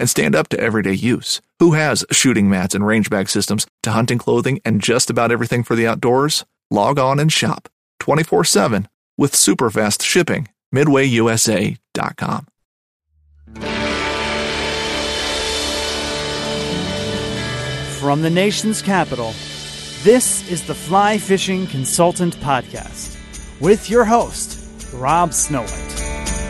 [0.00, 1.40] and stand up to everyday use.
[1.60, 5.62] Who has shooting mats and range bag systems to hunting clothing and just about everything
[5.62, 6.44] for the outdoors?
[6.70, 7.68] Log on and shop
[8.00, 10.48] 24 7 with super fast shipping.
[10.74, 12.46] MidwayUSA.com.
[18.00, 19.34] From the nation's capital,
[20.04, 23.18] this is the Fly Fishing Consultant Podcast
[23.60, 26.49] with your host, Rob Snowhite.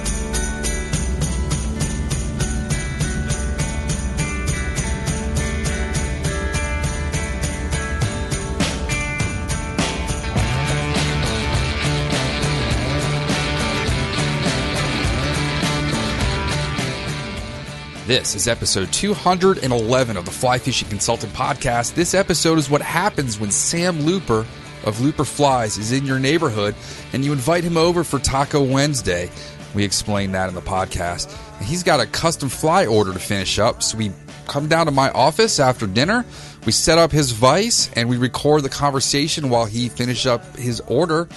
[18.10, 21.94] This is episode 211 of the Fly Fishing Consultant Podcast.
[21.94, 24.44] This episode is what happens when Sam Looper
[24.84, 26.74] of Looper Flies is in your neighborhood
[27.12, 29.30] and you invite him over for Taco Wednesday.
[29.76, 31.32] We explain that in the podcast.
[31.62, 34.10] He's got a custom fly order to finish up, so we
[34.48, 36.26] come down to my office after dinner.
[36.66, 40.80] We set up his vice and we record the conversation while he finishes up his
[40.88, 41.28] order,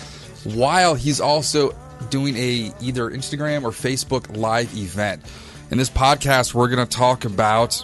[0.43, 1.77] while he's also
[2.09, 5.21] doing a either Instagram or Facebook live event.
[5.71, 7.83] In this podcast, we're going to talk about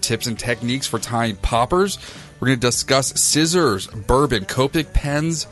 [0.00, 1.98] tips and techniques for tying poppers.
[2.38, 5.46] We're going to discuss scissors, bourbon, Copic pens,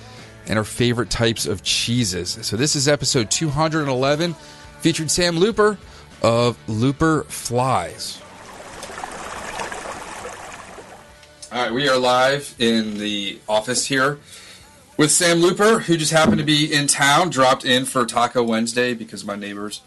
[0.46, 2.38] and our favorite types of cheeses.
[2.42, 4.34] So this is episode 211,
[4.80, 5.78] featuring Sam Looper
[6.22, 8.20] of Looper Flies.
[11.50, 14.18] All right, we are live in the office here
[14.96, 18.94] with Sam Looper, who just happened to be in town, dropped in for Taco Wednesday
[18.94, 19.80] because my neighbors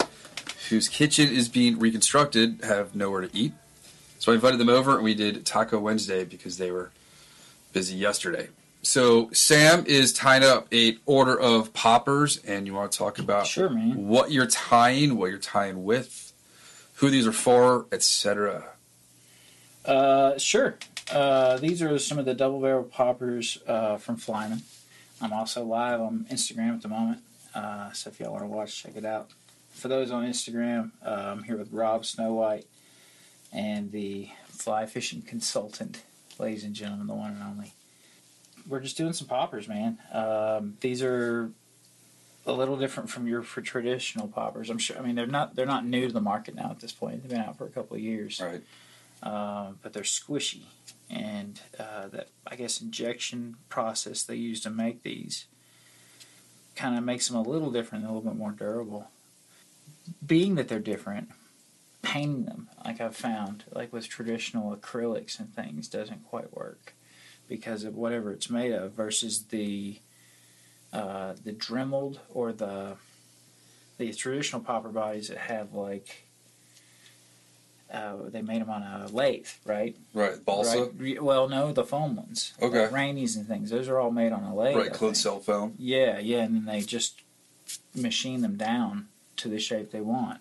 [0.69, 3.53] whose kitchen is being reconstructed have nowhere to eat.
[4.19, 6.91] So I invited them over and we did Taco Wednesday because they were
[7.73, 8.49] busy yesterday.
[8.85, 13.47] So Sam is tying up a order of poppers, and you want to talk about
[13.47, 16.31] Sure, what you're tying, what you're tying with,
[16.95, 18.63] who these are for, etc.
[19.83, 20.75] Uh, sure.
[21.11, 24.61] Uh, these are some of the double barrel poppers uh, from Flymen.
[25.19, 27.21] I'm also live on Instagram at the moment,
[27.55, 29.31] uh, so if y'all want to watch, check it out.
[29.75, 32.63] For those on Instagram, uh, I'm here with Rob Snowhite
[33.51, 36.01] and the fly fishing consultant,
[36.39, 37.73] ladies and gentlemen, the one and only.
[38.67, 39.99] We're just doing some poppers, man.
[40.13, 41.51] Um, these are
[42.45, 44.69] a little different from your for traditional poppers.
[44.69, 44.97] I'm sure.
[44.97, 47.21] I mean, they're not they're not new to the market now at this point.
[47.21, 48.41] They've been out for a couple of years.
[48.41, 48.61] Right.
[49.21, 50.63] uh, but they're squishy,
[51.09, 55.47] and uh, that I guess injection process they use to make these
[56.77, 59.09] kind of makes them a little different, and a little bit more durable.
[60.25, 61.29] Being that they're different,
[62.01, 66.93] painting them like I've found, like with traditional acrylics and things, doesn't quite work
[67.47, 69.99] because of whatever it's made of versus the
[70.93, 72.95] uh, the dremeled or the
[73.97, 76.25] the traditional popper bodies that have like
[77.91, 79.95] uh, they made them on a lathe, right?
[80.13, 80.89] Right, balsa.
[80.97, 81.21] Right.
[81.21, 82.53] Well, no, the foam ones.
[82.61, 82.83] Okay.
[82.83, 83.69] Like Rainy's and things.
[83.69, 84.75] Those are all made on a lathe.
[84.75, 85.75] Right, I closed cell foam.
[85.77, 87.21] Yeah, yeah, and then they just
[87.95, 89.07] machine them down
[89.37, 90.39] to the shape they want.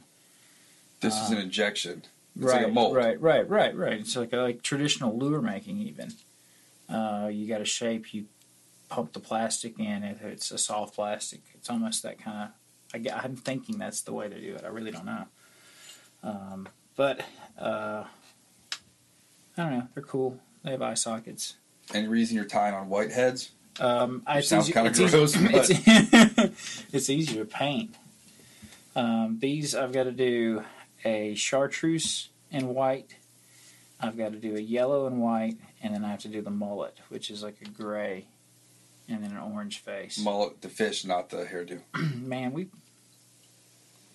[1.01, 2.05] This is an injection.
[2.37, 2.97] It's right, like a mold.
[2.97, 3.93] right, right, right, right.
[4.01, 5.79] It's like like traditional lure making.
[5.79, 6.13] Even
[6.89, 8.25] uh, you got a shape, you
[8.89, 10.03] pump the plastic in.
[10.03, 12.51] If it's a soft plastic, it's almost that kind
[12.95, 13.07] of.
[13.13, 14.63] I, I'm thinking that's the way to do it.
[14.65, 15.25] I really don't know.
[16.23, 17.21] Um, but
[17.59, 18.05] uh,
[19.57, 19.89] I don't know.
[19.95, 20.39] They're cool.
[20.65, 21.55] They have eye sockets.
[21.93, 23.51] Any reason you're tying on white heads?
[23.79, 27.95] Um, I- Sounds easy- it's easy- gross, but- It's, it's easier to paint.
[28.97, 30.65] Um, these I've got to do
[31.05, 33.17] a chartreuse in white.
[34.01, 36.51] I've got to do a yellow and white, and then I have to do the
[36.51, 38.27] mullet, which is like a gray,
[39.09, 40.19] and then an orange face.
[40.19, 41.81] Mullet, the fish, not the hairdo.
[42.17, 42.69] Man, we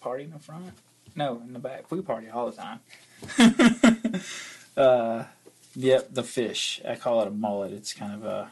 [0.01, 0.73] party in the front.
[1.15, 1.91] No, in the back.
[1.91, 2.79] We party all the time.
[4.77, 5.23] uh,
[5.75, 6.81] yep, the fish.
[6.87, 7.73] I call it a mullet.
[7.73, 8.51] It's kind of a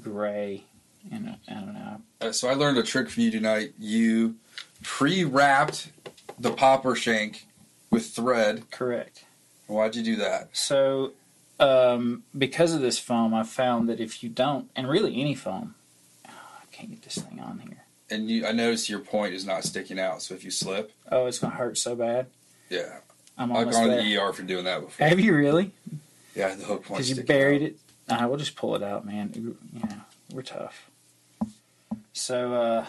[0.00, 0.64] gray,
[1.10, 2.00] and I don't know.
[2.20, 3.74] Uh, so I learned a trick from you tonight.
[3.78, 4.36] You
[4.82, 5.92] pre-wrapped
[6.38, 7.46] the popper shank
[7.90, 8.70] with thread.
[8.70, 9.24] Correct.
[9.66, 10.48] Why'd you do that?
[10.56, 11.12] So,
[11.60, 15.74] um, because of this foam, I found that if you don't, and really any foam,
[16.26, 16.30] oh,
[16.62, 17.84] I can't get this thing on here.
[18.10, 20.22] And you, I noticed your point is not sticking out.
[20.22, 22.26] So if you slip, Oh, it's gonna hurt so bad.
[22.70, 23.00] yeah,
[23.36, 25.06] I'm I've gone to the ER for doing that before.
[25.06, 25.72] Have you really?
[26.34, 27.68] Yeah, the hook point Because you buried out.
[27.68, 27.76] it.
[28.08, 29.30] Ah, we'll just pull it out, man.
[29.34, 29.58] You
[30.32, 30.88] we're tough.
[32.14, 32.86] So, uh,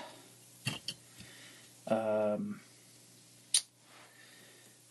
[1.89, 2.61] um,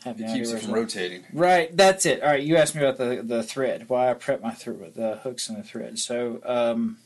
[0.05, 1.25] have It keeps it from rotating.
[1.33, 2.23] Right, that's it.
[2.23, 3.89] All right, you asked me about the the thread.
[3.89, 5.99] Why I prep my thread, the hooks and the thread.
[5.99, 6.99] So, um,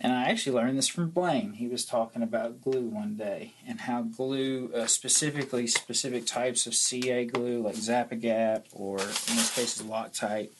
[0.00, 1.54] and I actually learned this from Blaine.
[1.54, 6.74] He was talking about glue one day and how glue, uh, specifically specific types of
[6.74, 10.50] CA glue like Zap-A-Gap or in this case is Loctite,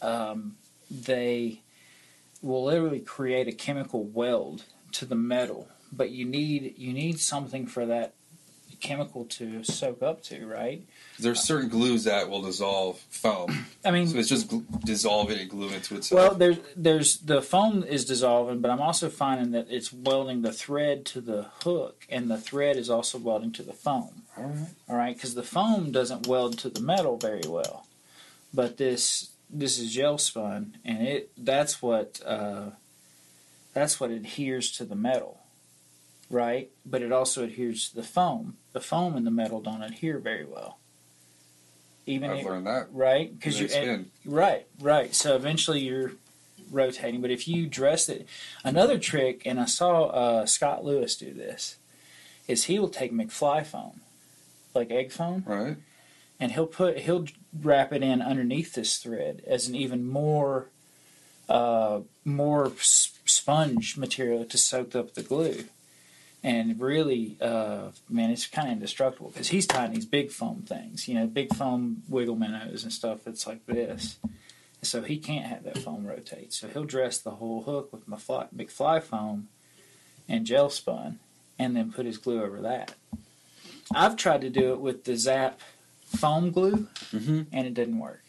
[0.00, 0.56] um,
[0.90, 1.60] they
[2.40, 5.68] will literally create a chemical weld to the metal.
[5.92, 8.14] But you need you need something for that
[8.80, 10.86] chemical to soak up to, right?
[11.18, 15.40] There's certain glues that will dissolve foam, I mean, so it's just gl- dissolve it
[15.40, 16.18] and glue into itself.
[16.18, 20.52] Well, there's there's the foam is dissolving, but I'm also finding that it's welding the
[20.52, 24.22] thread to the hook, and the thread is also welding to the foam.
[24.36, 24.68] All right.
[24.88, 27.86] All right, because the foam doesn't weld to the metal very well,
[28.52, 32.70] but this this is gel spun, and it that's what uh,
[33.74, 35.39] that's what adheres to the metal,
[36.30, 36.70] right?
[36.86, 38.56] But it also adheres to the foam.
[38.72, 40.78] The foam and the metal don't adhere very well.
[42.06, 42.88] Even I've if- learned that.
[42.92, 44.10] right because They you spin.
[44.24, 46.12] right right so eventually you're
[46.72, 48.26] rotating but if you dress it
[48.64, 51.76] another trick and i saw uh, scott lewis do this
[52.48, 54.00] is he will take mcfly foam
[54.74, 55.76] like egg foam Right.
[56.40, 57.26] and he'll put he'll
[57.62, 60.68] wrap it in underneath this thread as an even more
[61.48, 65.64] uh, more sponge material to soak up the glue
[66.42, 71.06] and really uh, man it's kind of indestructible because he's tying these big foam things
[71.06, 74.18] you know big foam wiggle minnows and stuff that's like this.
[74.82, 76.54] So he can't have that foam rotate.
[76.54, 79.48] So he'll dress the whole hook with McFly, McFly foam
[80.26, 81.18] and gel spun
[81.58, 82.94] and then put his glue over that.
[83.94, 85.60] I've tried to do it with the zap
[86.06, 87.46] foam glue Mhm.
[87.52, 88.22] and it didn't work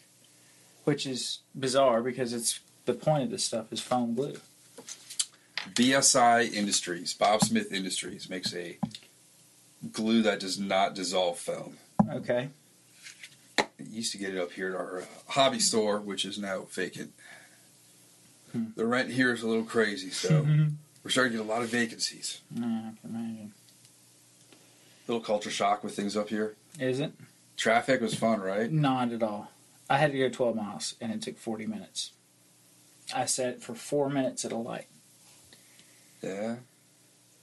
[0.83, 4.35] which is bizarre because it's the point of this stuff is foam glue
[5.73, 8.77] BSI Industries, Bob Smith Industries, makes a
[9.91, 11.77] glue that does not dissolve foam.
[12.09, 12.49] okay
[13.89, 17.13] used to get it up here at our uh, hobby store, which is now vacant.
[18.51, 18.65] Hmm.
[18.75, 20.45] The rent here is a little crazy, so
[21.03, 22.41] we're starting to get a lot of vacancies.
[22.55, 23.53] i can imagine
[25.07, 26.55] Little culture shock with things up here.
[26.79, 27.13] is it
[27.57, 28.71] Traffic was fun, right?
[28.71, 29.51] Not at all.
[29.89, 32.11] I had to go 12 miles and it took 40 minutes.
[33.13, 34.87] I sat for four minutes at a light.
[36.21, 36.57] Yeah.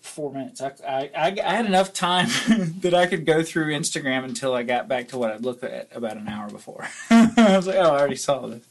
[0.00, 0.60] Four minutes.
[0.60, 2.28] I, I, I, had enough time
[2.80, 5.88] that I could go through Instagram until I got back to what I'd looked at
[5.92, 6.88] about an hour before.
[7.10, 8.64] I was like, oh, I already saw this.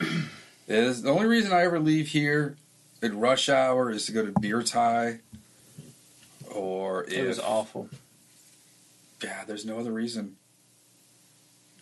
[0.68, 2.56] Is the only reason I ever leave here
[3.02, 5.18] at rush hour is to go to beer tie,
[6.48, 7.88] or if It was awful.
[9.22, 10.36] yeah, there's no other reason.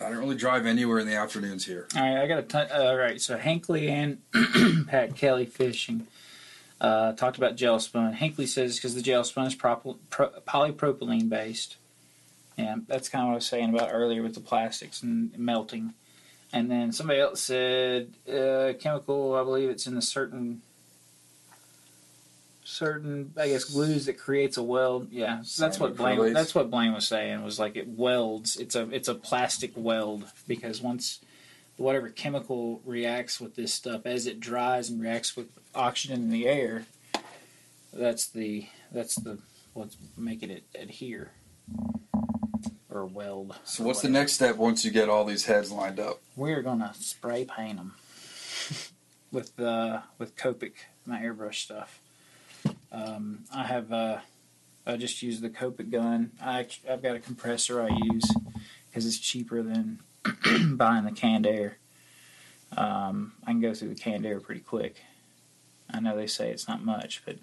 [0.00, 1.88] I don't really drive anywhere in the afternoons here.
[1.94, 2.68] All right, I got a ton.
[2.72, 4.18] All right, so Hankley and
[4.88, 6.06] Pat Kelly fishing
[6.80, 8.12] uh, talked about gel spun.
[8.12, 11.76] Hankley says because the gel spun is propyl- pro- polypropylene based.
[12.56, 15.94] Yeah, that's kind of what I was saying about earlier with the plastics and melting.
[16.52, 19.34] And then somebody else said uh, chemical.
[19.34, 20.62] I believe it's in a certain
[22.64, 25.08] certain I guess glues that creates a weld.
[25.10, 26.32] Yeah, so that's what Blaine.
[26.32, 28.56] That's what Blaine was saying was like it welds.
[28.56, 31.20] It's a it's a plastic weld because once
[31.78, 36.46] whatever chemical reacts with this stuff as it dries and reacts with oxygen in the
[36.46, 36.84] air,
[37.92, 39.38] that's the that's the
[39.72, 41.30] what's making it adhere
[42.90, 43.54] or weld.
[43.64, 46.20] So or what's the next step once you get all these heads lined up?
[46.36, 47.94] We're gonna spray paint them
[49.32, 50.72] with uh, with Copic,
[51.06, 52.00] my airbrush stuff.
[52.90, 54.18] Um, I have uh,
[54.84, 56.32] I just use the Copic gun.
[56.42, 58.28] I I've got a compressor I use
[58.90, 60.00] because it's cheaper than
[60.76, 61.78] buying the canned air.
[62.76, 64.96] Um, I can go through the canned air pretty quick.
[65.90, 67.38] I know they say it's not much, but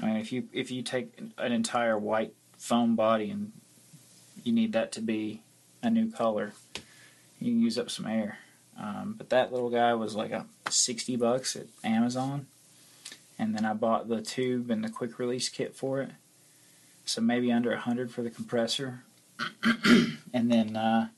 [0.00, 3.52] I mean if you if you take an entire white foam body and
[4.42, 5.42] you need that to be
[5.82, 6.52] a new color,
[7.38, 8.38] you can use up some air.
[8.78, 12.46] Um, but that little guy was like a sixty bucks at Amazon,
[13.38, 16.10] and then I bought the tube and the quick release kit for it,
[17.04, 19.04] so maybe under a hundred for the compressor,
[20.32, 21.08] and then uh,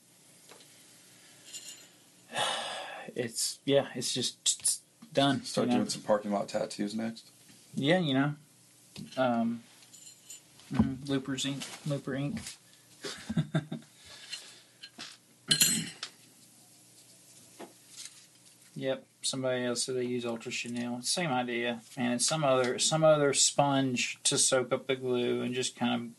[3.15, 4.81] it's yeah, it's just it's
[5.13, 5.43] done.
[5.43, 5.79] Start you know?
[5.79, 7.29] doing some parking lot tattoos next.
[7.75, 8.33] Yeah, you know,
[9.17, 9.63] um,
[10.73, 12.39] mhm, Loopers Ink, Looper Ink.
[18.75, 21.01] yep, somebody else said they use Ultra Chenille.
[21.01, 25.53] Same idea, and it's some other some other sponge to soak up the glue and
[25.53, 26.09] just kind of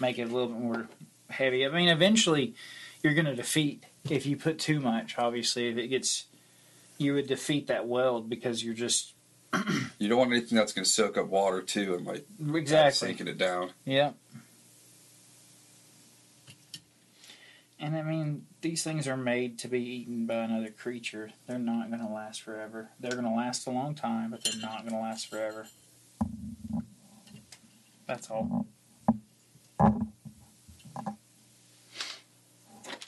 [0.00, 0.88] make it a little bit more
[1.30, 1.66] heavy.
[1.66, 2.54] I mean, eventually,
[3.02, 5.18] you're going to defeat if you put too much.
[5.18, 6.26] Obviously, if it gets,
[6.98, 9.14] you would defeat that weld because you're just
[9.98, 13.28] You don't want anything that's going to soak up water too and like exactly sinking
[13.28, 13.70] it down.
[13.84, 14.16] Yep.
[17.78, 21.30] And I mean, these things are made to be eaten by another creature.
[21.46, 22.90] They're not going to last forever.
[23.00, 25.66] They're going to last a long time, but they're not going to last forever.
[28.06, 28.66] That's all.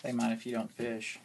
[0.04, 1.18] They might if you don't fish.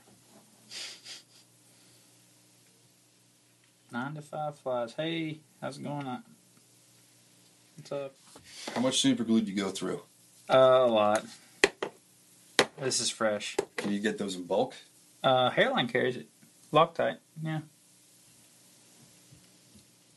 [3.91, 4.93] Nine to five flies.
[4.93, 6.07] Hey, how's it going?
[7.75, 8.15] What's up?
[8.73, 10.01] How much super glue do you go through?
[10.49, 11.25] Uh, a lot.
[12.79, 13.57] This is fresh.
[13.75, 14.73] Can you get those in bulk?
[15.21, 16.29] Uh, Hareline carries it.
[16.71, 17.17] Loctite.
[17.43, 17.59] Yeah.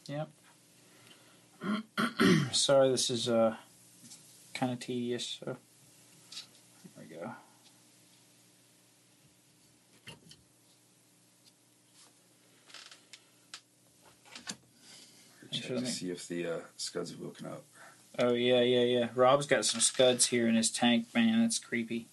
[0.06, 0.28] Yep.
[2.52, 3.56] Sorry, this is uh
[4.54, 5.40] kind of tedious.
[5.40, 5.56] So
[6.96, 7.32] here we go.
[15.62, 17.64] Check to see if the uh, scuds have woken up.
[18.18, 19.08] Oh yeah, yeah, yeah.
[19.14, 21.40] Rob's got some scuds here in his tank, man.
[21.40, 22.08] That's creepy.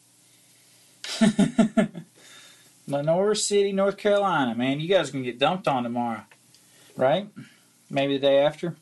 [2.87, 4.79] Lenoir City, North Carolina, man.
[4.79, 6.21] You guys can get dumped on tomorrow,
[6.95, 7.27] right?
[7.89, 8.75] Maybe the day after.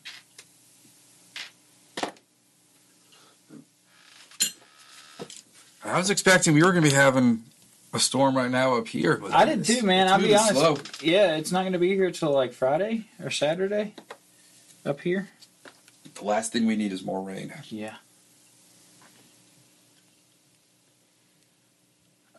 [5.83, 7.43] I was expecting we were going to be having
[7.93, 10.09] a storm right now up here, but I did too, man.
[10.09, 10.51] I'll be honest.
[10.51, 10.77] Slow.
[11.01, 13.93] Yeah, it's not going to be here till like Friday or Saturday
[14.87, 15.29] up here.
[16.15, 17.53] The last thing we need is more rain.
[17.69, 17.95] Yeah.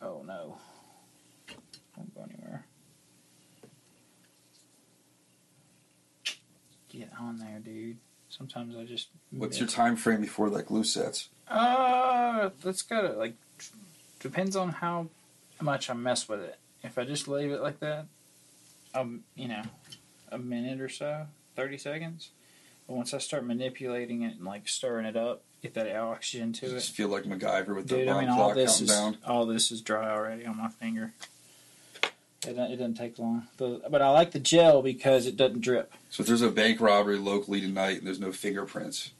[0.01, 0.57] Oh no.
[1.95, 2.65] Don't go anywhere.
[6.89, 7.97] Get on there, dude.
[8.29, 9.09] Sometimes I just.
[9.31, 11.29] What's your time frame before that glue sets?
[11.47, 13.35] Uh, that's gotta like
[14.19, 15.07] depends on how
[15.61, 16.57] much I mess with it.
[16.83, 18.05] If I just leave it like that,
[18.93, 19.63] um, you know,
[20.31, 22.31] a minute or so, thirty seconds.
[22.89, 26.65] But once I start manipulating it and like stirring it up, get that oxygen to
[26.65, 28.07] I it, just feel like MacGyver with the dude.
[28.07, 29.17] I bomb mean, all this is down.
[29.27, 31.13] all this is dry already on my finger.
[32.03, 32.11] It
[32.55, 35.93] doesn't, it doesn't take long, but but I like the gel because it doesn't drip.
[36.09, 39.11] So if there's a bank robbery locally tonight and there's no fingerprints,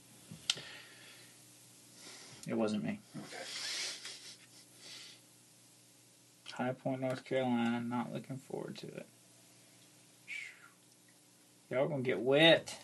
[2.48, 2.98] It wasn't me.
[3.16, 3.44] okay.
[6.54, 7.82] High Point, North Carolina.
[7.82, 9.06] Not looking forward to it.
[11.70, 12.80] Y'all gonna get wet.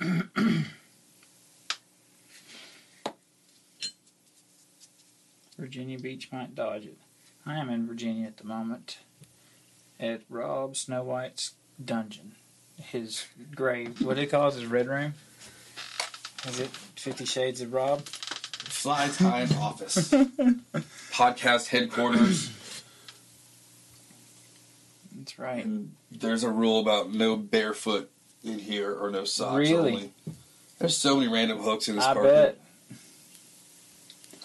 [5.58, 6.98] Virginia Beach might dodge it.
[7.46, 8.98] I am in Virginia at the moment
[10.00, 12.34] at Rob Snowhite's dungeon.
[12.80, 14.00] His grave.
[14.02, 14.54] What do they call it?
[14.54, 15.14] His red room?
[16.46, 18.02] Is it Fifty Shades of Rob?
[18.04, 20.10] Fly time office.
[21.12, 22.50] Podcast headquarters.
[25.16, 25.64] That's right.
[25.64, 28.10] And there's a rule about no barefoot
[28.44, 29.92] in here or no socks Really?
[29.92, 30.10] only.
[30.78, 32.58] There's so many random hooks in this I carpet.
[32.90, 32.98] bet.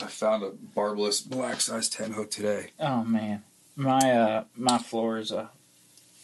[0.01, 2.69] I found a barbless black size 10 hook today.
[2.79, 3.43] Oh man,
[3.75, 5.49] my uh my floor is a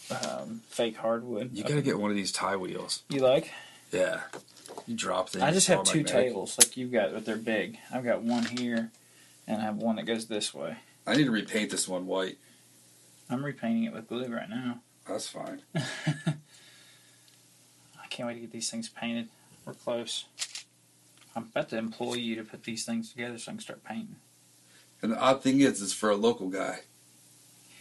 [0.09, 1.51] um, fake hardwood.
[1.53, 3.03] You gotta get one of these tie wheels.
[3.09, 3.51] You like?
[3.91, 4.21] Yeah.
[4.87, 5.43] You drop things.
[5.43, 6.27] I just have two magnetic.
[6.29, 7.77] tables like you've got, but they're big.
[7.93, 8.91] I've got one here,
[9.47, 10.77] and I have one that goes this way.
[11.07, 12.37] I need to repaint this one white.
[13.29, 14.79] I'm repainting it with glue right now.
[15.07, 15.61] That's fine.
[18.05, 19.29] I can't wait to get these things painted.
[19.65, 20.25] We're close.
[21.35, 24.17] I'm about to employ you to put these things together so I can start painting.
[25.01, 26.81] And the odd thing is, it's for a local guy.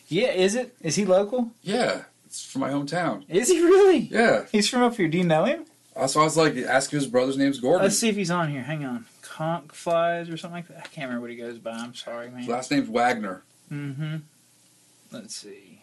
[0.08, 0.74] Yeah, is it?
[0.80, 1.50] Is he local?
[1.62, 3.24] Yeah, it's from my hometown.
[3.28, 3.98] Is he really?
[3.98, 5.08] Yeah, He's from up here.
[5.08, 5.66] Do you know him?
[5.94, 7.84] why I was like, ask him his brother's name's Gordon.
[7.84, 8.62] Let's see if he's on here.
[8.62, 9.04] Hang on.
[9.22, 10.78] Conch flies or something like that.
[10.78, 11.72] I can't remember what he goes by.
[11.72, 12.40] I'm sorry, man.
[12.40, 13.42] His last name's Wagner.
[13.70, 14.16] Mm-hmm.
[15.12, 15.73] Let's see.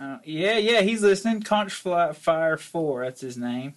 [0.00, 1.42] Uh, yeah, yeah, he's listening.
[1.42, 3.04] Conch Fly Fire Four.
[3.04, 3.74] That's his name.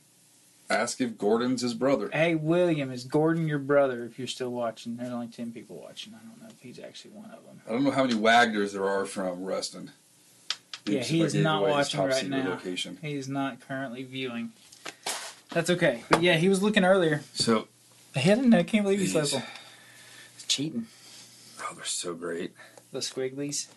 [0.70, 2.10] Ask if Gordon's his brother.
[2.12, 4.04] Hey, William, is Gordon your brother?
[4.04, 6.14] If you're still watching, there's only ten people watching.
[6.14, 7.62] I don't know if he's actually one of them.
[7.68, 9.92] I don't know how many Wagners there are from Reston.
[10.86, 12.50] Yeah, Oops, he is not watching right now.
[12.50, 12.98] Location.
[13.02, 14.52] He is not currently viewing.
[15.52, 16.04] That's okay.
[16.10, 17.22] But yeah, he was looking earlier.
[17.34, 17.68] So,
[18.16, 18.64] I didn't know.
[18.64, 19.14] Can't believe he's.
[19.14, 19.36] He's
[20.48, 20.88] cheating.
[21.62, 22.54] oh, they're so great.
[22.92, 23.68] The squigglies.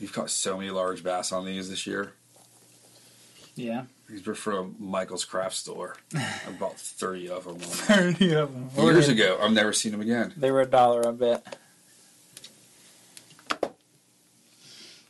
[0.00, 2.14] You've caught so many large bass on these this year.
[3.54, 3.84] Yeah.
[4.08, 5.94] These were from Michael's Craft Store.
[6.16, 8.84] I bought 30 of them Thirty of them.
[8.86, 9.38] years ago.
[9.40, 10.32] I've never seen them again.
[10.36, 11.56] They were a dollar, I bet.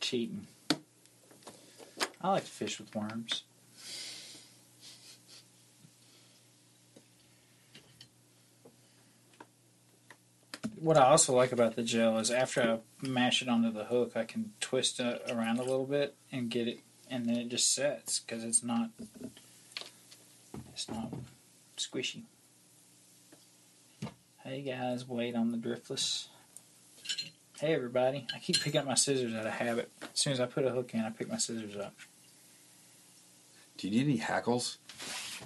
[0.01, 0.45] Cheating.
[2.21, 3.43] I like to fish with worms.
[10.75, 14.13] What I also like about the gel is after I mash it onto the hook,
[14.15, 16.79] I can twist it around a little bit and get it,
[17.09, 18.89] and then it just sets because it's not,
[20.73, 21.11] it's not
[21.77, 22.23] squishy.
[24.43, 26.27] Hey guys, wait on the driftless.
[27.59, 29.91] Hey everybody, I keep picking up my scissors out of habit.
[30.01, 31.93] As soon as I put a hook in, I pick my scissors up.
[33.77, 34.77] Do you need any hackles?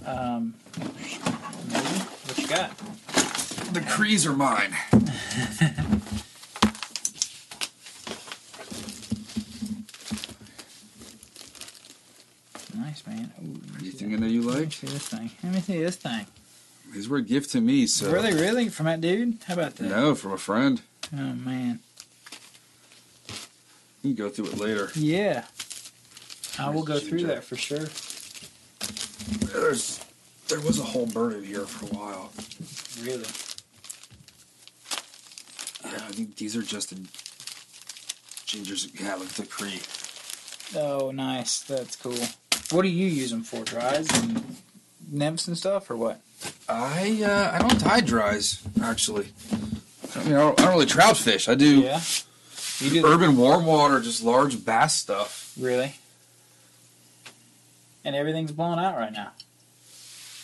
[0.05, 1.15] Um, maybe.
[2.25, 2.77] What you got?
[3.73, 4.75] The crees are mine.
[12.77, 13.31] Nice man.
[13.41, 14.05] Ooh, let me see
[14.65, 14.65] Anything that.
[14.65, 15.31] in there you Let me see this thing.
[15.43, 16.25] Let me see this thing.
[16.93, 18.11] These were a gift to me, so.
[18.11, 19.37] Were they really from that dude?
[19.45, 19.89] How about that?
[19.89, 20.81] No, from a friend.
[21.13, 21.79] Oh man.
[24.01, 24.89] You can go through it later.
[24.95, 25.45] Yeah.
[26.59, 27.87] I will go through that for sure.
[29.51, 29.99] There's,
[30.47, 32.31] there was a whole bird in here for a while.
[33.03, 33.25] Really.
[35.83, 36.95] Yeah, I think these are just the
[38.45, 38.89] gingers.
[38.99, 39.81] Yeah, look at the cree.
[40.79, 41.61] Oh, nice.
[41.61, 42.15] That's cool.
[42.71, 43.63] What do you use them for?
[43.63, 44.57] Dries and
[45.11, 46.21] nymphs and stuff, or what?
[46.67, 49.27] I uh, I don't tie dries actually.
[50.15, 51.47] I mean, I don't, I don't really trout fish.
[51.49, 52.01] I do Yeah.
[52.79, 55.53] You do the- urban warm water, just large bass stuff.
[55.59, 55.95] Really?
[58.03, 59.31] And everything's blown out right now.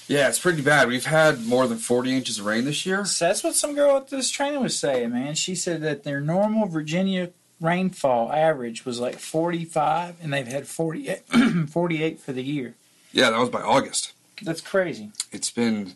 [0.08, 0.88] Yeah, it's pretty bad.
[0.88, 3.06] We've had more than 40 inches of rain this year.
[3.06, 5.36] So that's what some girl at this training was saying, man.
[5.36, 7.30] She said that their normal Virginia
[7.62, 11.20] rainfall average was like 45, and they've had 48,
[11.70, 12.76] 48 for the year.
[13.14, 14.14] Yeah, that was by August.
[14.42, 15.12] That's crazy.
[15.32, 15.94] It's been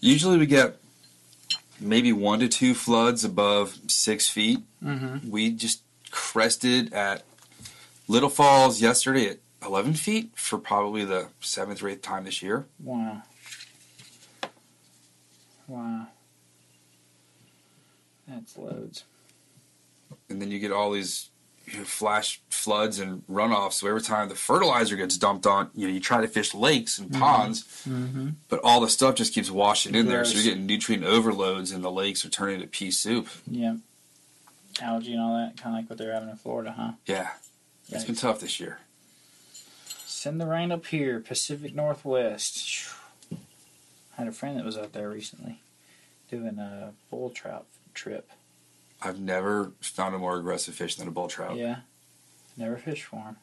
[0.00, 0.76] usually we get
[1.80, 4.60] maybe one to two floods above six feet.
[4.84, 5.30] Mm-hmm.
[5.30, 7.22] We just crested at
[8.06, 12.66] Little Falls yesterday at 11 feet for probably the seventh or eighth time this year.
[12.82, 13.22] Wow.
[15.66, 16.08] Wow.
[18.26, 19.04] That's loads.
[20.30, 21.30] And then you get all these
[21.66, 23.74] you know, flash floods and runoffs.
[23.74, 26.98] So every time the fertilizer gets dumped on, you know, you try to fish lakes
[26.98, 28.30] and ponds, Mm-hmm.
[28.48, 30.24] but all the stuff just keeps washing in there.
[30.24, 33.28] So you're getting nutrient overloads, and the lakes are turning into pea soup.
[33.46, 33.76] Yeah.
[34.80, 36.92] Algae and all that, kind of like what they're having in Florida, huh?
[37.06, 37.30] Yeah,
[37.90, 38.78] it's been tough this year.
[40.06, 42.88] Send the rain up here, Pacific Northwest.
[43.32, 43.36] I
[44.22, 45.60] had a friend that was out there recently
[46.30, 48.30] doing a bull trout trip.
[49.00, 51.56] I've never found a more aggressive fish than a bull trout.
[51.56, 51.80] Yeah.
[52.56, 53.36] Never fished for him.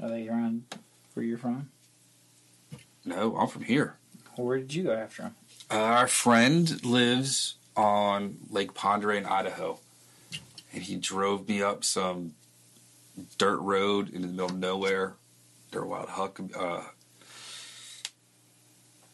[0.00, 0.64] Are they around
[1.14, 1.70] where you're from?
[3.04, 3.96] No, I'm from here.
[4.36, 5.34] Where did you go after them?
[5.70, 9.80] Our friend lives on Lake Pend Oreille in Idaho,
[10.72, 12.34] and he drove me up some
[13.36, 15.14] dirt road into the middle of nowhere.
[15.72, 16.82] There were wild huck, uh,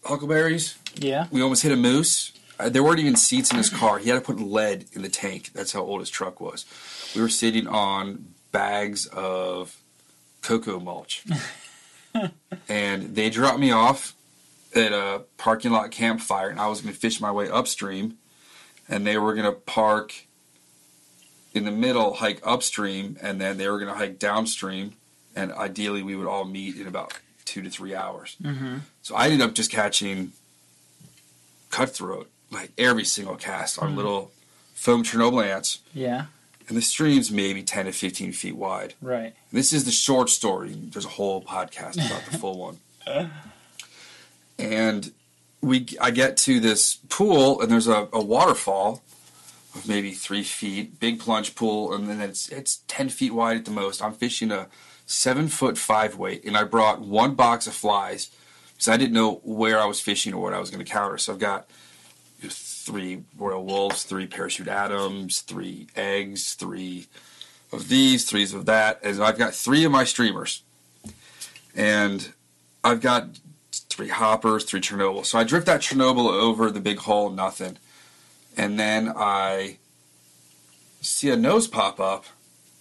[0.05, 0.77] huckleberries.
[0.97, 1.27] Yeah.
[1.31, 2.33] We almost hit a moose.
[2.59, 3.99] Uh, there weren't even seats in his car.
[3.99, 5.51] He had to put lead in the tank.
[5.53, 6.65] That's how old his truck was.
[7.15, 9.77] We were sitting on bags of
[10.43, 11.25] cocoa mulch.
[12.69, 14.15] and they dropped me off
[14.75, 18.19] at a parking lot campfire, and I was going to fish my way upstream.
[18.89, 20.27] And they were going to park
[21.55, 24.93] in the middle, hike upstream, and then they were going to hike downstream.
[25.35, 28.37] And ideally, we would all meet in about two to three hours.
[28.43, 28.79] Mm-hmm.
[29.03, 30.33] So I ended up just catching
[31.71, 33.97] cutthroat like every single cast on mm-hmm.
[33.97, 34.33] little
[34.75, 36.27] foam Chernobyl ants, Yeah.
[36.69, 38.95] and the stream's maybe ten to fifteen feet wide.
[39.03, 39.35] Right.
[39.53, 40.75] This is the short story.
[40.75, 42.79] There's a whole podcast about the full one.
[44.59, 45.13] And
[45.61, 49.03] we, I get to this pool, and there's a, a waterfall
[49.75, 53.65] of maybe three feet, big plunge pool, and then it's it's ten feet wide at
[53.65, 54.03] the most.
[54.03, 54.69] I'm fishing a
[55.07, 58.31] seven foot five weight, and I brought one box of flies
[58.73, 61.19] because I didn't know where I was fishing or what I was going to counter.
[61.19, 61.67] So I've got
[62.85, 67.07] three Royal Wulffs, three parachute Adams, three eggs, three
[67.73, 70.63] of these, threes of that, and I've got three of my streamers,
[71.75, 72.33] and
[72.83, 73.41] I've got
[73.73, 75.25] three hoppers, three Chernobyl.
[75.25, 77.79] So I drift that Chernobyl over the big hole, nothing,
[78.57, 79.79] and then I
[81.01, 82.27] see a nose pop up,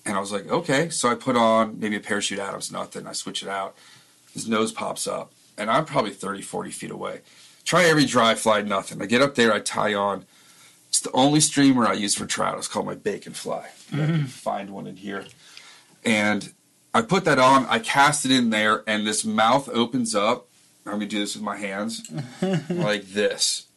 [0.06, 0.90] and I was like, okay.
[0.90, 3.08] So I put on maybe a parachute Adams, nothing.
[3.08, 3.76] I switch it out.
[4.34, 7.22] His nose pops up, and I'm probably 30, 40 feet away.
[7.66, 9.02] Try every dry fly, nothing.
[9.02, 10.26] I get up there, I tie on.
[10.90, 12.58] It's the only streamer I use for trout.
[12.58, 13.70] It's called my bacon fly.
[13.90, 14.02] Mm-hmm.
[14.02, 15.26] I can find one in here.
[16.06, 16.54] And
[16.94, 20.48] I put that on, I cast it in there, and this mouth opens up.
[20.86, 22.12] I'm gonna do this with my hands,
[22.70, 23.68] like this,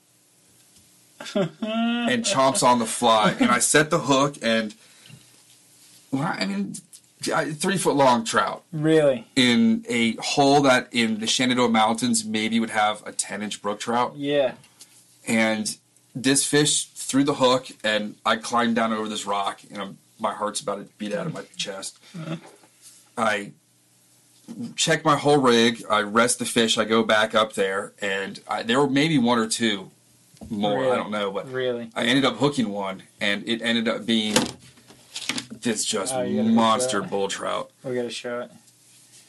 [1.34, 3.34] and chomps on the fly.
[3.38, 4.74] And I set the hook, and
[6.10, 6.74] well, I mean,
[7.26, 9.26] three foot long trout Really?
[9.36, 13.80] in a hole that in the Shenandoah Mountains maybe would have a 10 inch brook
[13.80, 14.14] trout.
[14.16, 14.54] Yeah.
[15.26, 15.76] And
[16.14, 20.32] this fish threw the hook, and I climbed down over this rock, and I'm, my
[20.32, 21.98] heart's about to beat out of my chest.
[22.18, 22.36] Uh-huh.
[23.18, 23.52] I
[24.76, 28.62] check my whole rig, I rest the fish, I go back up there, and I,
[28.62, 29.90] there were maybe one or two
[30.50, 31.90] more, I don't know, but Really?
[31.96, 34.36] I ended up hooking one, and it ended up being
[35.50, 38.50] this just ah, go monster bull trout We gotta show it.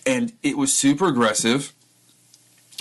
[0.05, 1.73] and it was super aggressive.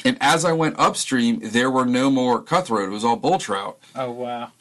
[0.05, 2.89] And as I went upstream, there were no more cutthroat.
[2.89, 3.79] It was all bull trout.
[3.95, 4.53] Oh wow.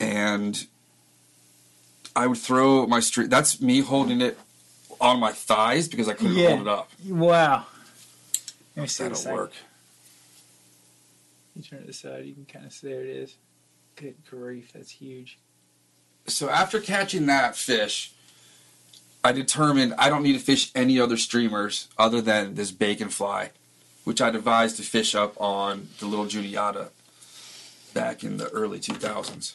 [0.00, 0.66] And
[2.14, 3.28] I would throw my street.
[3.28, 4.38] That's me holding it
[5.00, 6.50] on my thighs because I couldn't Yeah.
[6.50, 6.90] hold it up.
[7.06, 7.66] Wow.
[8.76, 9.52] Let me see That'll work.
[11.54, 13.36] You turn it aside, you can kind of see there it is.
[13.96, 15.38] Good grief, that's huge.
[16.26, 18.12] So after catching that fish,
[19.22, 23.50] I determined I don't need to fish any other streamers other than this bacon fly,
[24.04, 26.90] which I devised to fish up on the little Juniata
[27.92, 29.54] back in the early 2000s.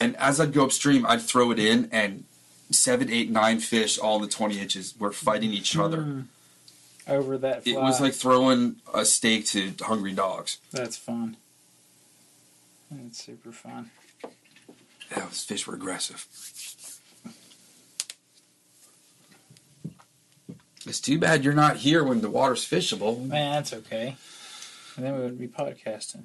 [0.00, 2.24] And as I'd go upstream, I'd throw it in, and
[2.70, 5.80] seven, eight, nine fish, all in the 20 inches, were fighting each hmm.
[5.80, 6.24] other.
[7.06, 7.72] Over that fly.
[7.72, 10.58] It was like throwing a steak to hungry dogs.
[10.72, 11.36] That's fun.
[12.90, 13.90] That's super fun.
[15.10, 16.26] Yeah, those fish were aggressive.
[20.86, 23.26] It's too bad you're not here when the water's fishable.
[23.26, 24.16] Man, that's okay.
[24.96, 26.24] And then we would be podcasting.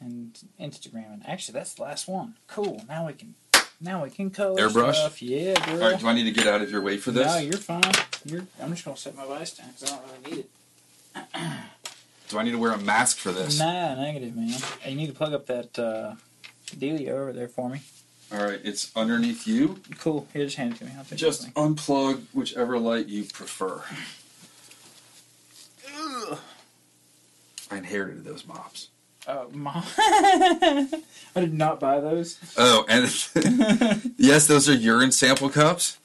[0.00, 1.28] And Instagramming.
[1.28, 2.34] Actually, that's the last one.
[2.48, 2.82] Cool.
[2.88, 3.34] Now we can
[3.80, 4.94] now we can color Airbrush?
[4.94, 5.20] stuff.
[5.20, 5.82] Yeah, girl.
[5.82, 7.26] All right, do I need to get out of your way for this?
[7.26, 7.82] No, you're fine.
[8.24, 8.46] You're.
[8.62, 11.40] I'm just gonna set my vice down because I don't really need it.
[12.28, 13.58] do I need to wear a mask for this?
[13.58, 14.58] Nah, negative, man.
[14.80, 16.14] Hey, you need to plug up that uh,
[16.66, 17.80] dealio over there for me.
[18.32, 19.80] All right, it's underneath you.
[19.98, 20.26] Cool.
[20.32, 20.90] Here, just hand it to me.
[20.98, 23.82] I'll take Just this unplug whichever light you prefer.
[27.70, 28.88] I inherited those mops.
[29.28, 29.82] Oh, mom.
[29.98, 31.00] I
[31.36, 32.38] did not buy those.
[32.56, 33.04] Oh, and
[34.16, 35.98] yes, those are urine sample cups.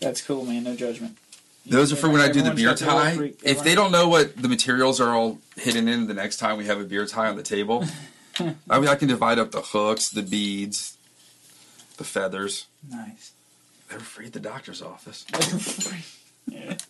[0.00, 0.64] That's cool, man.
[0.64, 1.16] No judgment.
[1.66, 3.16] Those are for when I do the Everyone's beer got their little tie.
[3.16, 6.56] freak- If they don't know what the materials are all hidden in the next time
[6.58, 7.84] we have a beer tie on the table,
[8.70, 10.96] I mean, I can divide up the hooks, the beads,
[11.96, 12.66] the feathers.
[12.88, 13.32] Nice.
[13.88, 15.24] They're free at the doctor's office.
[16.46, 16.76] Yeah.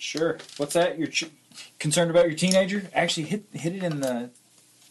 [0.00, 0.38] Sure.
[0.58, 0.96] What's that?
[0.96, 1.28] You're ch-
[1.80, 2.88] concerned about your teenager?
[2.94, 4.30] Actually, hit hit it in the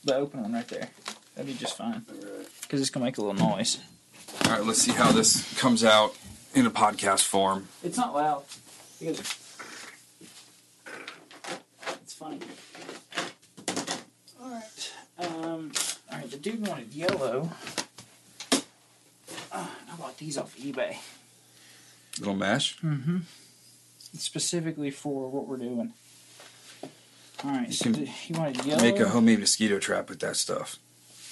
[0.03, 0.89] the open one right there.
[1.33, 2.05] That'd be just fine.
[2.61, 3.79] Because it's gonna make a little noise.
[4.45, 6.13] All right, let's see how this comes out
[6.53, 7.69] in a podcast form.
[7.83, 8.43] It's not loud.
[8.99, 9.21] It's
[12.13, 12.39] funny.
[15.19, 15.71] Um.
[16.11, 16.29] All right.
[16.29, 17.49] The dude wanted yellow.
[19.51, 20.97] Uh, I bought these off eBay
[22.19, 22.77] Little mash.
[22.81, 23.17] Mm hmm.
[24.17, 25.93] Specifically for what we're doing.
[27.43, 27.73] All right.
[27.73, 28.81] So he wanted yellow.
[28.81, 30.77] Make a homemade mosquito trap with that stuff.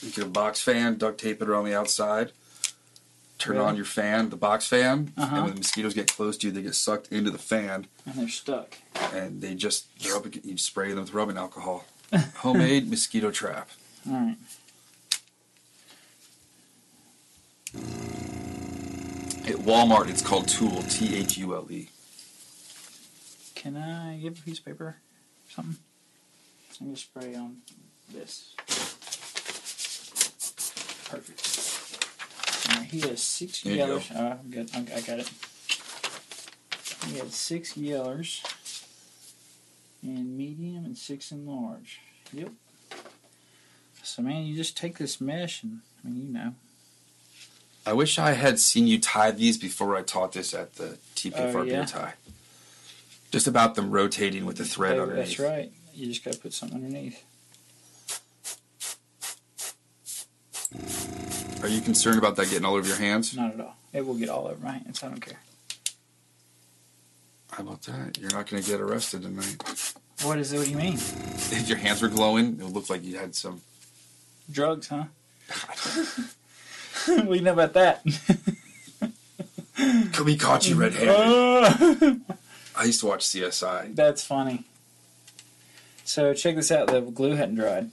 [0.02, 2.32] You get a box fan, duct tape it around the outside.
[3.40, 3.68] Turn Really?
[3.68, 5.36] on your fan, the box fan, Uh-huh.
[5.36, 8.16] and when the mosquitoes get close to you, they get sucked into the fan, and
[8.16, 8.78] they're stuck.
[9.14, 10.26] and they just rub.
[10.28, 11.86] it- You spray them with rubbing alcohol.
[12.38, 13.70] Homemade mosquito trap.
[14.08, 14.38] All right.
[19.48, 20.82] At Walmart, it's called Tool.
[20.84, 21.90] T H U L E.
[23.54, 24.86] Can I give a piece of paper?
[24.86, 24.96] or
[25.50, 25.78] Something?
[26.82, 27.58] I'm gonna spray on
[28.14, 28.56] this.
[31.10, 31.42] Perfect.
[32.72, 34.12] Oh, he has six yellers.
[34.16, 34.70] Oh, I'm good.
[34.74, 35.30] I I got it.
[37.08, 38.42] He had six yellers
[40.10, 42.00] in medium and six in large.
[42.34, 42.52] Yep.
[44.04, 46.54] So man, you just take this mesh and I mean you know.
[47.88, 51.34] I wish I had seen you tie these before I taught this at the TP
[51.38, 51.86] Oh, yeah?
[51.86, 52.14] Tie.
[53.32, 55.38] Just about them rotating with the thread Oh, underneath.
[55.38, 55.72] That's right.
[55.94, 57.24] You just gotta put something underneath.
[61.62, 63.36] Are you concerned about that getting all over your hands?
[63.36, 63.76] Not at all.
[63.94, 65.04] It will get all over my hands.
[65.04, 65.40] I don't care.
[67.56, 68.18] How about that?
[68.18, 69.94] You're not going to get arrested tonight.
[70.24, 70.58] What is it?
[70.58, 70.96] What do you mean?
[70.96, 73.62] If your hands were glowing, it looked like you had some.
[74.52, 75.06] Drugs, huh?
[77.26, 78.04] we know about that?
[80.12, 82.22] Could be caught you red-handed.
[82.76, 83.96] I used to watch CSI.
[83.96, 84.66] That's funny.
[86.04, 86.88] So check this out.
[86.88, 87.90] The glue hadn't dried.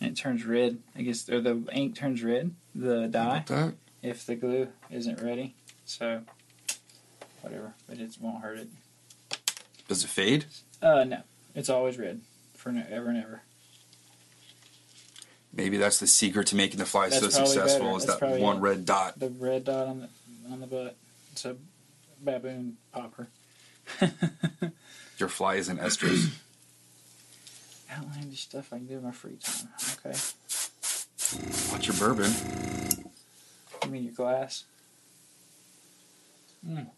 [0.00, 0.78] And it turns red.
[0.94, 2.54] I guess, or the ink turns red.
[2.76, 3.42] The dye.
[3.48, 3.74] that?
[4.04, 5.56] If the glue isn't ready.
[5.84, 6.22] So,
[7.46, 7.74] whatever.
[7.88, 8.68] But it won't hurt it.
[9.88, 10.46] Does it fade?
[10.82, 11.22] Uh, no.
[11.54, 12.20] It's always red.
[12.54, 13.42] For no, ever and ever.
[15.52, 17.96] Maybe that's the secret to making the fly That's so successful better.
[17.98, 18.60] is That's that one it.
[18.60, 19.18] red dot.
[19.18, 20.08] The red dot on the
[20.52, 20.96] on the butt.
[21.32, 21.56] It's a
[22.22, 23.28] baboon popper.
[25.18, 26.28] Your fly isn't estrus.
[27.90, 29.68] Outlandish stuff I can do in my free time.
[30.04, 30.18] Okay.
[31.70, 32.32] What's your bourbon?
[33.84, 34.64] You mean your glass?
[36.68, 36.88] Mm.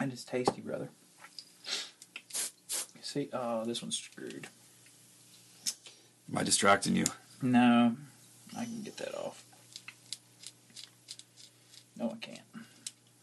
[0.00, 0.90] And it's tasty, brother.
[3.02, 4.46] See, oh, this one's screwed.
[6.30, 7.04] Am I distracting you?
[7.42, 7.96] No,
[8.56, 9.44] I can get that off.
[11.96, 12.40] No, I can't.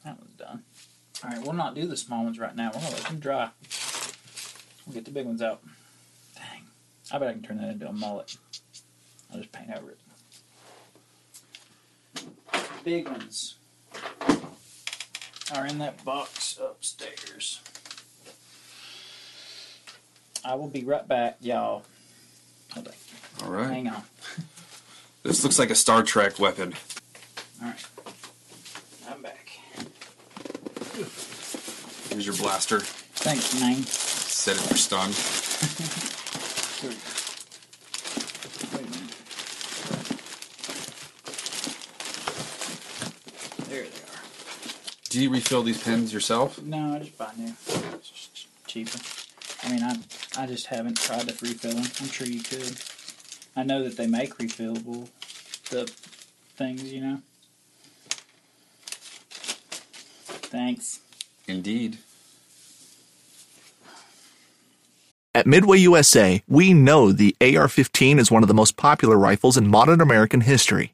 [0.03, 0.63] That one's done.
[1.23, 2.71] All right, we'll not do the small ones right now.
[2.73, 3.49] We're gonna let them dry.
[4.85, 5.61] We'll get the big ones out.
[6.35, 6.63] Dang,
[7.11, 8.35] I bet I can turn that into a mullet.
[9.31, 9.99] I'll just paint over it.
[12.83, 13.55] Big ones
[15.53, 17.61] are in that box upstairs.
[20.43, 21.83] I will be right back, y'all.
[22.73, 22.93] Hold on.
[23.43, 23.69] All right.
[23.69, 24.03] Hang on.
[25.23, 26.73] This looks like a Star Trek weapon.
[27.61, 27.85] All right.
[29.09, 29.49] I'm back.
[32.09, 32.79] Here's your blaster.
[32.79, 33.83] Thanks, man.
[33.83, 35.09] Set it for stun.
[36.81, 37.01] Here we go.
[38.77, 39.11] Wait a minute.
[43.69, 44.15] There they are.
[45.15, 46.61] Do you refill these pens yourself?
[46.61, 47.53] No, I just buy new.
[47.93, 48.99] It's just cheaper.
[49.63, 49.95] I mean, I
[50.37, 51.85] I just haven't tried to refill them.
[52.01, 52.77] I'm sure you could.
[53.55, 55.07] I know that they make refillable
[55.69, 55.89] the
[56.57, 57.21] things, you know.
[60.51, 60.99] Thanks.
[61.47, 61.97] Indeed.
[65.33, 69.55] At Midway USA, we know the AR 15 is one of the most popular rifles
[69.55, 70.93] in modern American history.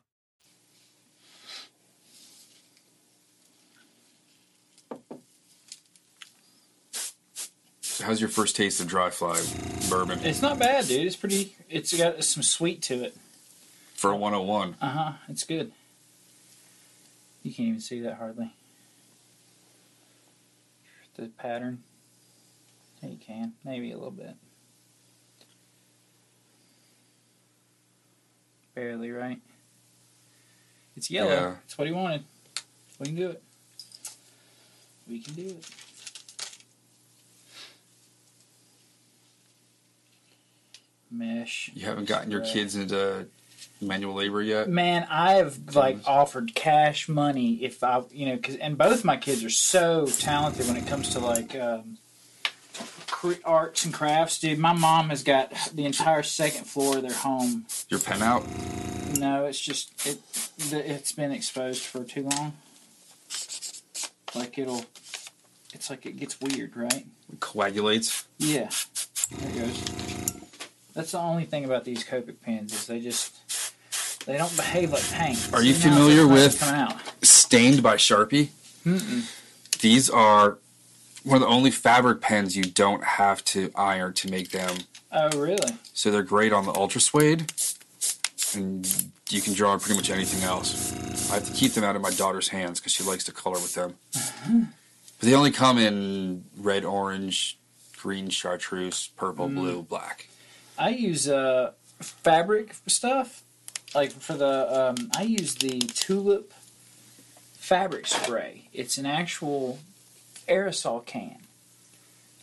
[8.01, 9.41] how's your first taste of dry fly
[9.89, 11.05] bourbon It's not bad, dude.
[11.05, 11.55] It's pretty.
[11.69, 13.15] It's got some sweet to it.
[13.93, 14.75] for a 101?
[14.81, 15.11] Uh huh.
[15.29, 15.71] It's good.
[17.43, 18.51] You can't even see that hardly.
[21.17, 21.83] The pattern.
[23.01, 23.53] Yeah, you can.
[23.65, 24.35] Maybe a little bit.
[28.75, 29.39] Barely, right?
[30.95, 31.29] It's yellow.
[31.31, 31.55] Yeah.
[31.65, 32.23] It's what he wanted.
[32.99, 33.43] We can do it.
[35.07, 35.65] We can do it.
[41.11, 41.69] Mesh.
[41.73, 43.27] You haven't gotten your kids into
[43.81, 44.69] manual labor yet?
[44.69, 49.43] Man, I've like offered cash money if I, you know, cause, and both my kids
[49.43, 51.97] are so talented when it comes to like um,
[53.43, 54.57] arts and crafts, dude.
[54.59, 57.65] My mom has got the entire second floor of their home.
[57.89, 58.43] Your pen out?
[59.19, 60.19] No, it's just it.
[60.69, 62.53] the- It's been exposed for too long.
[64.33, 64.85] Like it'll,
[65.73, 67.05] it's like it gets weird, right?
[67.31, 68.25] It coagulates?
[68.37, 68.69] Yeah,
[69.37, 70.00] there it goes.
[70.93, 73.35] That's the only thing about these Copic pens is they just
[74.25, 75.49] they don't behave like paint.
[75.53, 76.61] Are you familiar with-
[77.23, 78.49] Stained by Sharpie?
[79.79, 80.57] These are
[81.23, 84.75] one of the only fabric pens you don't have to iron to make them.
[85.11, 85.73] Oh, really?
[85.93, 87.51] So they're great on the ultra suede.
[88.55, 90.91] And you can draw on pretty much anything else.
[91.31, 93.55] I have to keep them out of my daughter's hands because she likes to color
[93.55, 93.95] with them.
[94.15, 94.59] Uh-huh.
[95.19, 97.57] But they only come in red, orange,
[97.97, 99.55] green, chartreuse, purple, mm.
[99.55, 100.27] blue, black.
[100.81, 103.43] I use uh, fabric stuff.
[103.93, 106.53] Like for the, um, I use the tulip
[107.53, 108.67] fabric spray.
[108.73, 109.77] It's an actual
[110.47, 111.37] aerosol can,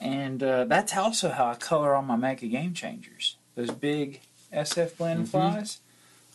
[0.01, 3.37] and uh, that's also how I color all my Mega Game Changers.
[3.57, 4.21] Those big
[4.53, 5.81] SF blend flies.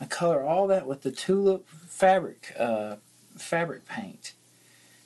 [0.02, 2.98] I color all that with the tulip fabric uh,
[3.38, 4.34] fabric paint.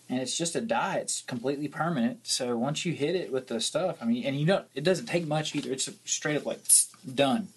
[0.10, 0.98] And it's just a dye.
[0.98, 2.26] It's completely permanent.
[2.28, 5.08] So once you hit it with the stuff, I mean, and you don't, it doesn't
[5.08, 5.72] take much either.
[5.72, 6.62] It's straight up like
[7.16, 7.50] done,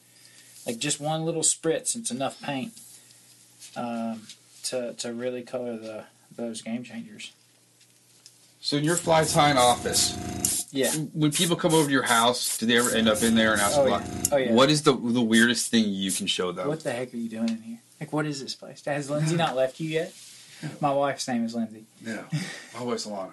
[0.67, 1.95] like just one little spritz.
[1.97, 2.73] It's enough paint
[3.77, 4.23] um,
[4.65, 6.05] to to really color the
[6.37, 7.33] those game changers.
[8.61, 10.91] So in your fly tying office, Yeah.
[11.15, 13.61] when people come over to your house, do they ever end up in there and
[13.61, 14.05] ask Oh, yeah.
[14.33, 14.53] Oh, yeah.
[14.53, 16.69] What is the the weirdest thing you can show them?
[16.69, 17.79] What the heck are you doing in here?
[18.01, 18.83] Like, what is this place?
[18.85, 20.13] Has Lindsay not left you yet?
[20.81, 21.85] My wife's name is Lindsay.
[22.05, 22.23] Yeah,
[22.75, 23.33] my wife's Alana.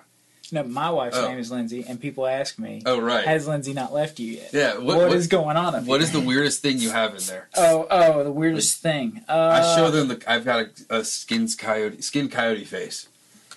[0.50, 1.28] No, my wife's Oh.
[1.28, 3.26] name is Lindsay, and people ask me, Oh right.
[3.26, 4.76] "Has Lindsay not left you yet?" yeah.
[4.78, 5.86] What, what what is going on?
[5.86, 7.50] What is the weirdest thing you have in there?
[7.58, 9.24] Oh, oh, the weirdest thing.
[9.28, 10.24] Uh, I show them the.
[10.26, 13.10] I've got a, a skin coyote, skin coyote face,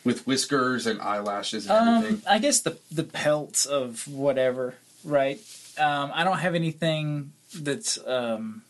[0.03, 2.23] with whiskers and eyelashes and Um, everything.
[2.29, 5.39] I guess the the pelts of whatever, right?
[5.79, 8.63] Um, I don't have anything that's um,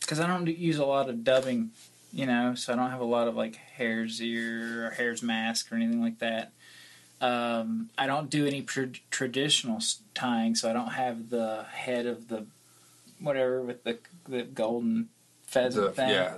[0.00, 1.72] because I don't use a lot of dubbing,
[2.12, 5.70] you know, so I don't have a lot of like hare's ear or hare's mask
[5.72, 6.52] or anything like that.
[7.20, 9.78] Um, I don't do any tr- traditional
[10.14, 12.46] tying, so I don't have the head of the
[13.20, 15.08] whatever with the the golden
[15.46, 16.08] pheasant The- thing.
[16.10, 16.34] yeah,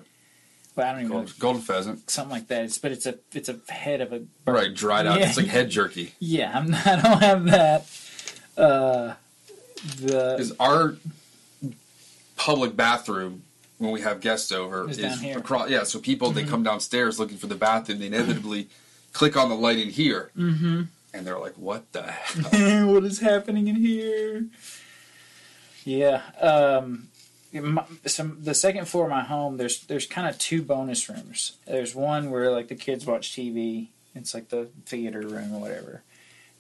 [0.75, 2.11] but I don't even know golden, pheasant.
[2.11, 2.65] something like that.
[2.65, 4.53] It's but it's a it's a head of a bird.
[4.55, 5.21] Right, dried out.
[5.21, 5.29] Yeah.
[5.29, 6.15] It's like head jerky.
[6.19, 7.87] Yeah, I'm not, I don't have that.
[8.57, 9.15] Uh,
[10.01, 10.97] the Because our
[12.37, 13.43] public bathroom
[13.83, 15.31] when we have guests over Is is, down here.
[15.35, 15.41] Mm-hmm.
[15.41, 15.71] across.
[15.71, 17.99] Yeah, so people they come downstairs looking for the bathroom.
[17.99, 18.69] They inevitably
[19.13, 20.89] click on the light in here, Mhm.
[21.13, 24.47] and they're like, "What the hell?" what is happening in here?
[25.85, 26.23] Yeah.
[26.41, 27.09] Um,
[27.53, 29.57] my, some the second floor of my home.
[29.59, 31.53] There's there's kind of two bonus rooms.
[31.67, 33.89] There's one where like the kids watch TV.
[34.15, 36.03] It's like the theater room or whatever,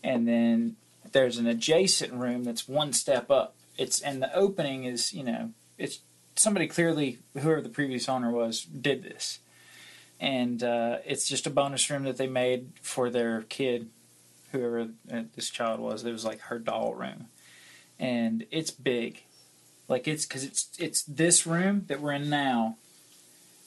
[0.03, 0.77] and then
[1.13, 3.55] there's an adjacent room that's one step up.
[3.79, 6.01] It's and the opening is you know it's
[6.37, 9.40] somebody clearly whoever the previous owner was did this,
[10.21, 13.88] and uh, it's just a bonus room that they made for their kid
[14.53, 16.05] whoever uh, this child was.
[16.05, 17.27] It was like her doll room,
[17.99, 19.23] and it's big,
[19.88, 22.77] like it's because it's it's this room that we're in now,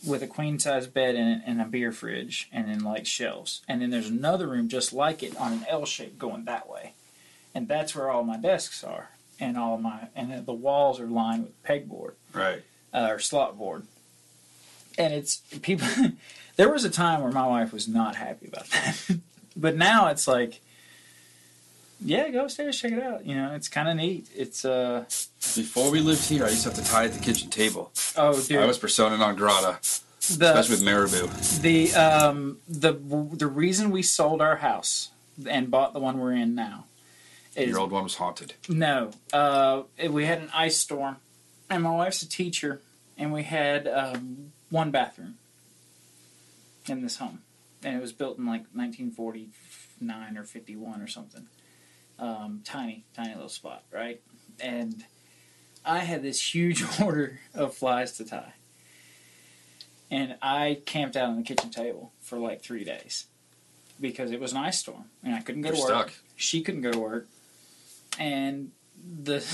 [0.06, 3.62] with a queen size bed in it and a beer fridge and then like shelves,
[3.68, 6.94] and then there's another room just like it on an L shape going that way,
[7.54, 11.08] and that's where all my desks are and all of my and the walls are
[11.08, 12.62] lined with pegboard right.
[12.94, 13.84] uh, or slot board.
[14.98, 15.88] And it's people.
[16.56, 19.18] there was a time where my wife was not happy about that,
[19.58, 20.62] but now it's like,
[22.00, 23.26] yeah, go upstairs, check it out.
[23.26, 24.28] You know, it's kind of neat.
[24.34, 25.04] It's uh,
[25.56, 27.92] Before we lived here, I used to have to tie at the kitchen table.
[28.16, 29.80] oh, dude, I was persona non grata,
[30.38, 31.62] the especially with Marabou.
[31.62, 32.94] the um the
[33.34, 35.10] the reason we sold our house
[35.50, 36.86] and bought the one we're in now
[37.56, 38.54] Your old one was haunted.
[38.68, 41.18] No, uh, we had an ice storm,
[41.70, 42.82] and my wife's a teacher,
[43.18, 45.36] and we had um, one bathroom
[46.88, 47.42] in this home,
[47.84, 51.48] and it was built in like 1949 or 51 or something.
[52.20, 54.22] Um, tiny, tiny little spot, right?
[54.60, 55.04] And
[55.86, 58.54] I had this huge order of flies to tie,
[60.12, 63.28] and I camped out on the kitchen table for like three days
[64.00, 66.10] because it was an ice storm, and I couldn't go You're to work.
[66.10, 66.14] stuck.
[66.36, 67.28] She couldn't go to work
[68.20, 68.72] and
[69.24, 69.46] the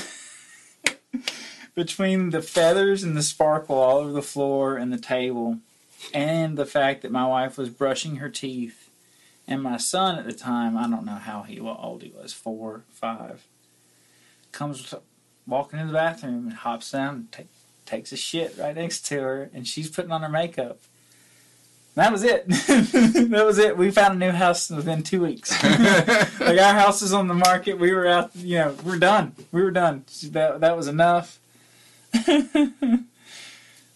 [1.76, 5.60] between the feathers and the sparkle all over the floor and the table
[6.14, 8.90] and the fact that my wife was brushing her teeth
[9.48, 12.34] and my son at the time i don't know how he what old he was
[12.34, 13.46] four five
[14.52, 14.94] comes
[15.48, 17.44] walking in the bathroom and hops down and ta-
[17.86, 20.80] takes a shit right next to her and she's putting on her makeup
[21.96, 22.48] that was it.
[22.48, 23.78] that was it.
[23.78, 25.52] We found a new house within two weeks.
[26.40, 27.80] like our house is on the market.
[27.80, 28.36] We were out.
[28.36, 29.36] You know, we're done.
[29.52, 30.06] We were done.
[30.30, 31.40] That that was enough.
[32.28, 32.98] uh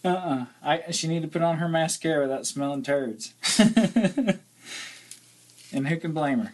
[0.04, 3.32] uh I she needed to put on her mascara without smelling turds.
[5.72, 6.52] and who can blame her?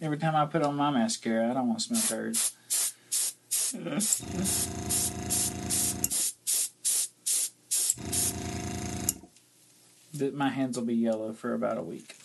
[0.00, 2.52] Every time I put on my mascara, I don't want to smell turds.
[10.18, 12.16] That my hands will be yellow for about a week.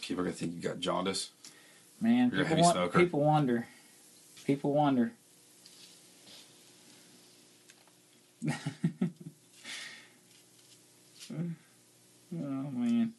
[0.00, 1.30] People are gonna think you got jaundice.
[2.00, 3.66] Man, people, people wonder.
[4.44, 5.12] People wonder.
[8.50, 8.54] oh
[12.32, 13.14] man,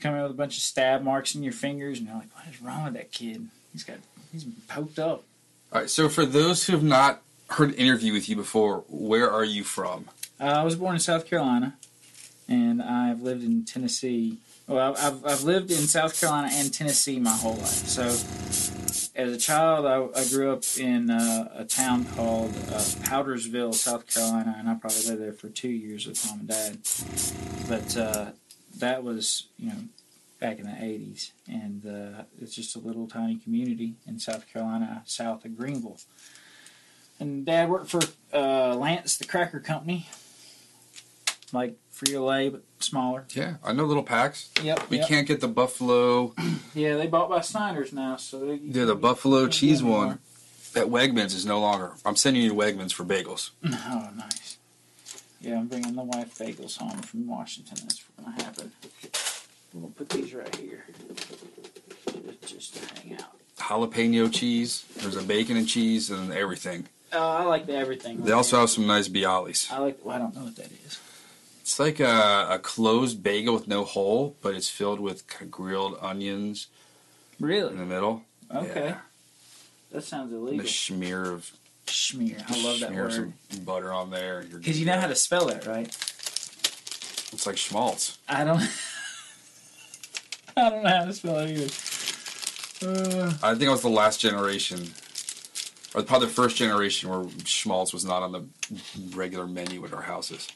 [0.00, 2.62] coming with a bunch of stab marks in your fingers, and you're like, "What is
[2.62, 3.48] wrong with that kid?
[3.72, 3.98] He's got
[4.32, 5.24] he's poked up."
[5.72, 5.90] All right.
[5.90, 9.64] So for those who have not heard an interview with you before, where are you
[9.64, 10.06] from?
[10.40, 11.76] Uh, I was born in South Carolina
[12.52, 14.38] and I've lived in Tennessee.
[14.66, 17.86] Well, I've, I've lived in South Carolina and Tennessee my whole life.
[17.88, 18.02] So,
[19.14, 24.06] as a child, I, I grew up in uh, a town called uh, Powdersville, South
[24.06, 26.78] Carolina, and I probably lived there for two years with mom and dad.
[27.68, 28.30] But uh,
[28.78, 29.76] that was, you know,
[30.38, 35.02] back in the 80s, and uh, it's just a little tiny community in South Carolina,
[35.06, 35.98] south of Greenville.
[37.18, 38.00] And dad worked for
[38.32, 40.08] uh, Lance, the cracker company,
[41.52, 43.24] like Frito Lay, but smaller.
[43.34, 44.50] Yeah, I know Little Packs.
[44.62, 44.90] Yep.
[44.90, 45.08] We yep.
[45.08, 46.34] can't get the buffalo,
[46.74, 50.18] Yeah, they bought by Snyder's now, so they, yeah, the buffalo cheese one
[50.74, 51.92] at Wegmans is no longer.
[52.04, 53.50] I'm sending you to Wegmans for bagels.
[53.64, 54.58] Oh, nice.
[55.40, 57.76] Yeah, I'm bringing the wife bagels home from Washington.
[57.82, 58.72] That's what's gonna happen.
[59.74, 60.84] We'll put these right here,
[62.46, 63.32] just, to hang out.
[63.58, 64.84] Jalapeno cheese.
[64.96, 66.88] There's a bacon and cheese and everything.
[67.12, 68.22] Oh, I like the everything.
[68.22, 69.70] They also have some nice bialys.
[69.70, 69.98] I like.
[70.04, 71.00] Well, I don't know what that is.
[71.72, 76.66] It's like a, a closed bagel with no hole, but it's filled with grilled onions
[77.40, 77.72] Really?
[77.72, 78.24] In the middle.
[78.54, 78.88] Okay.
[78.88, 78.98] Yeah.
[79.90, 80.66] That sounds And illegal.
[80.66, 81.50] a smear of
[81.86, 82.44] Schmear.
[82.46, 83.12] I love that word.
[83.12, 83.32] some
[83.64, 84.44] butter on there.
[84.52, 85.86] Because you know how to spell it, right?
[85.86, 88.18] It's like schmaltz.
[88.28, 88.60] I don't.
[90.58, 91.70] I don't know how to spell it either.
[92.86, 94.90] Uh, I think I was the last generation,
[95.94, 98.44] or probably the first generation where schmaltz was not on the
[99.16, 100.48] regular menu at our houses.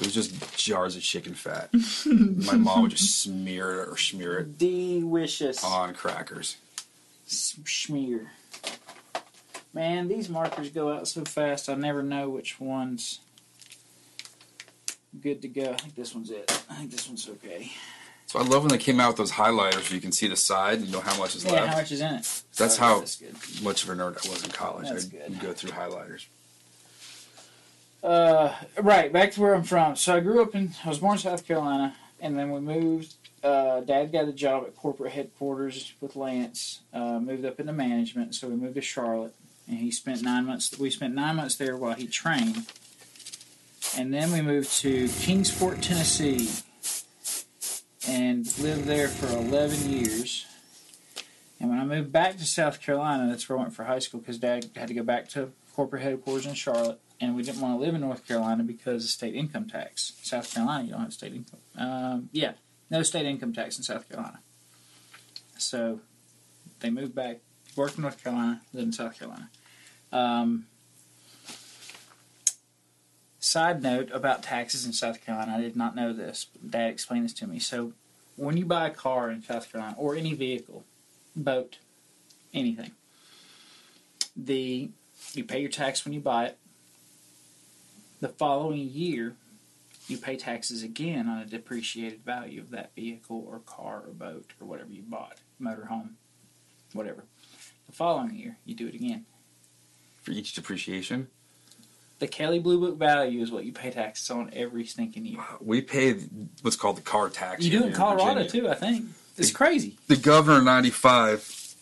[0.00, 1.68] It was just jars of chicken fat.
[2.06, 5.62] My mom would just smear it or smear it delicious.
[5.62, 6.56] on crackers.
[7.26, 8.30] Smear.
[9.74, 11.68] Man, these markers go out so fast.
[11.68, 13.20] I never know which one's
[15.20, 15.64] good to go.
[15.72, 16.50] I think this one's it.
[16.70, 17.70] I think this one's okay.
[18.26, 20.36] So I love when they came out with those highlighters so you can see the
[20.36, 21.66] side and you know how much is Yeah, left.
[21.68, 22.42] how much is in it?
[22.56, 23.34] That's Oh, how That's good.
[23.62, 24.88] much of a nerd I was in college.
[24.88, 25.40] That's I'd good.
[25.40, 26.24] go through highlighters.
[28.02, 29.94] Uh, right, back to where I'm from.
[29.96, 33.14] So I grew up in, I was born in South Carolina, and then we moved.
[33.42, 36.80] Uh, Dad got a job at corporate headquarters with Lance.
[36.92, 39.34] Uh, moved up into management, so we moved to Charlotte,
[39.68, 40.78] and he spent nine months.
[40.78, 42.66] We spent nine months there while he trained,
[43.96, 46.48] and then we moved to Kingsport, Tennessee,
[48.08, 50.46] and lived there for 11 years.
[51.58, 54.20] And when I moved back to South Carolina, that's where I went for high school
[54.20, 57.78] because Dad had to go back to corporate headquarters in Charlotte and we didn't want
[57.78, 60.14] to live in North Carolina because of state income tax.
[60.22, 61.60] South Carolina, you don't have state income.
[61.76, 62.52] Um, yeah,
[62.90, 64.40] no state income tax in South Carolina.
[65.58, 66.00] So
[66.80, 67.38] they moved back,
[67.76, 69.50] worked in North Carolina, lived in South Carolina.
[70.12, 70.66] Um,
[73.38, 76.46] side note about taxes in South Carolina, I did not know this.
[76.68, 77.58] Dad explained this to me.
[77.58, 77.92] So
[78.36, 80.84] when you buy a car in South Carolina or any vehicle,
[81.36, 81.78] boat,
[82.54, 82.92] anything,
[84.34, 84.90] the
[85.34, 86.58] you pay your tax when you buy it.
[88.20, 89.34] The following year,
[90.08, 94.52] you pay taxes again on a depreciated value of that vehicle or car or boat
[94.60, 96.10] or whatever you bought, motorhome,
[96.92, 97.24] whatever.
[97.86, 99.24] The following year, you do it again.
[100.22, 101.28] For each depreciation,
[102.18, 105.40] The Kelley Blue Book value is what you pay taxes on every stinking year.
[105.60, 106.14] we pay
[106.60, 107.64] what's called the car tax.
[107.64, 108.50] You do it in Colorado Virginia.
[108.50, 109.06] too, I think.
[109.38, 109.96] It's crazy.
[110.08, 111.74] The governor in '95,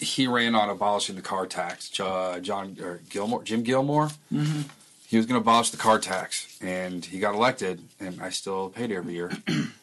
[0.00, 1.88] he ran on abolishing the car tax.
[1.88, 4.08] Jo- John or Gilmore, Jim Gilmore.
[4.32, 4.62] Mm-hmm.
[5.12, 8.70] He was going to abolish the car tax, and he got elected, and I still
[8.70, 9.30] paid every year.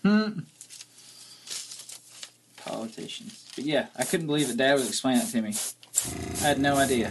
[2.57, 3.45] Politicians.
[3.55, 5.53] But yeah, I couldn't believe that Dad was explaining it to me.
[6.43, 7.09] I had no idea.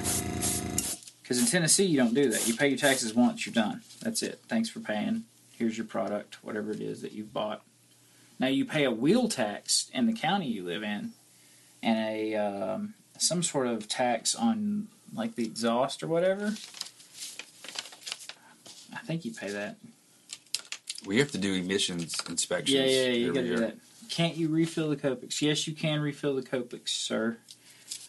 [1.22, 2.48] Because in Tennessee, you don't do that.
[2.48, 3.82] You pay your taxes once, you're done.
[4.02, 4.40] That's it.
[4.48, 5.22] Thanks for paying.
[5.52, 7.62] Here's your product, whatever it is that you've bought.
[8.40, 11.12] Now you pay a wheel tax in the county you live in,
[11.84, 16.54] and a um, some sort of tax on like the exhaust or whatever.
[18.93, 19.76] I think you pay that.
[21.07, 22.74] We have to do emissions inspections.
[22.74, 23.76] Yeah, yeah, you every gotta do that.
[24.11, 25.41] Can't you refill the Copics?
[25.43, 27.39] Yes, you can refill the Copics, sir.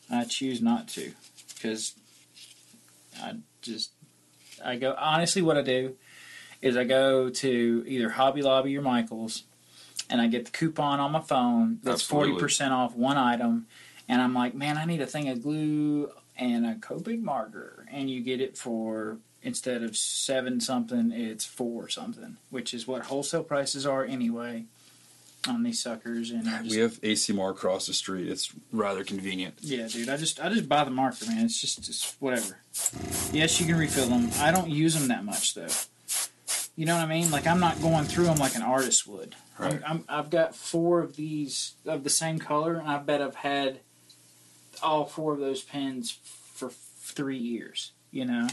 [0.09, 1.11] I choose not to,
[1.53, 1.93] because
[3.21, 3.91] I just
[4.63, 5.41] I go honestly.
[5.41, 5.95] What I do
[6.61, 9.43] is I go to either Hobby Lobby or Michaels,
[10.09, 13.67] and I get the coupon on my phone that's forty percent off one item,
[14.07, 18.09] and I'm like, man, I need a thing of glue and a Copic marker, and
[18.09, 23.43] you get it for instead of seven something, it's four something, which is what wholesale
[23.43, 24.65] prices are anyway
[25.47, 26.31] on these suckers.
[26.31, 28.27] And just, We have AC ACMR across the street.
[28.29, 29.55] It's rather convenient.
[29.61, 31.45] yeah, dude, I just I just buy the marker, man.
[31.45, 32.59] It's just it's whatever.
[33.31, 34.29] Yes, you can refill them.
[34.39, 35.67] I don't use them that much though.
[36.75, 37.29] You know what I mean?
[37.31, 39.73] Like I'm not going through them like an artist would, Right.
[39.73, 43.35] I'm, I'm, I've got four of these of the same color, and I bet I've
[43.35, 43.79] had
[44.81, 46.17] all four of those pens
[46.53, 47.91] for three years.
[48.11, 48.47] You know,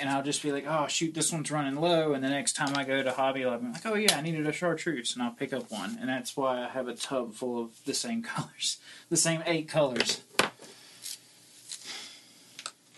[0.00, 2.76] and I'll just be like, "Oh shoot, this one's running low," and the next time
[2.76, 5.32] I go to Hobby Lobby, I'm like, "Oh yeah, I needed a chartreuse," and I'll
[5.32, 8.78] pick up one, and that's why I have a tub full of the same colors,
[9.08, 10.22] the same eight colors.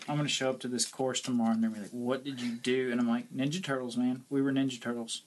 [0.07, 2.41] I'm gonna show up to this course tomorrow, and they're gonna be like, "What did
[2.41, 4.23] you do?" And I'm like, "Ninja Turtles, man.
[4.29, 5.23] We were Ninja Turtles.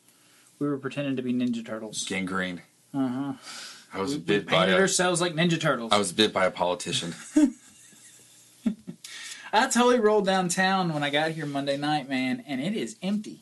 [0.59, 2.63] We were pretending to be Ninja Turtles." Gangrene.
[2.95, 3.33] Uh huh.
[3.93, 5.93] I was We, we bit by painted a, ourselves like Ninja Turtles.
[5.93, 7.15] I was bit by a politician.
[9.53, 13.41] I totally rolled downtown when I got here Monday night, man, and it is empty.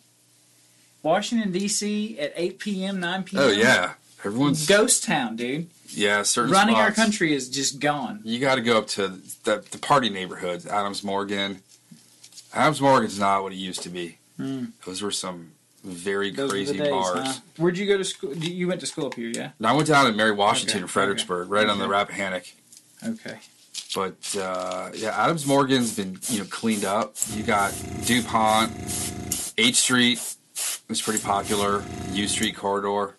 [1.03, 2.19] Washington D.C.
[2.19, 3.43] at 8 p.m., 9 p.m.
[3.43, 3.93] oh yeah,
[4.25, 5.69] everyone's ghost town, dude.
[5.91, 6.23] yeah.
[6.23, 8.21] Certain Running our country is just gone.
[8.25, 9.09] You got to go up to
[9.45, 10.67] the, the party neighborhoods.
[10.67, 11.63] Adams Morgan.
[12.53, 14.19] Adams Morgan's not what it used to be.
[14.37, 14.67] Hmm.
[14.85, 15.53] Those were some
[15.85, 17.19] very Those crazy days, bars.
[17.27, 17.35] huh?
[17.59, 18.35] Where'd you go to school?
[18.37, 19.51] You went to school up here, yeah?
[19.61, 21.87] Now I went down to Mary Washington Okay, in Fredericksburg, right on the.
[21.87, 22.47] Rappahannock.
[23.07, 23.39] Okay.
[23.95, 27.15] But uh, yeah, Adams Morgan's been you know cleaned up.
[27.35, 27.73] You got
[28.05, 28.73] Dupont,
[29.59, 30.19] H Street
[30.89, 31.83] was pretty popular.
[32.13, 33.17] U Street corridor.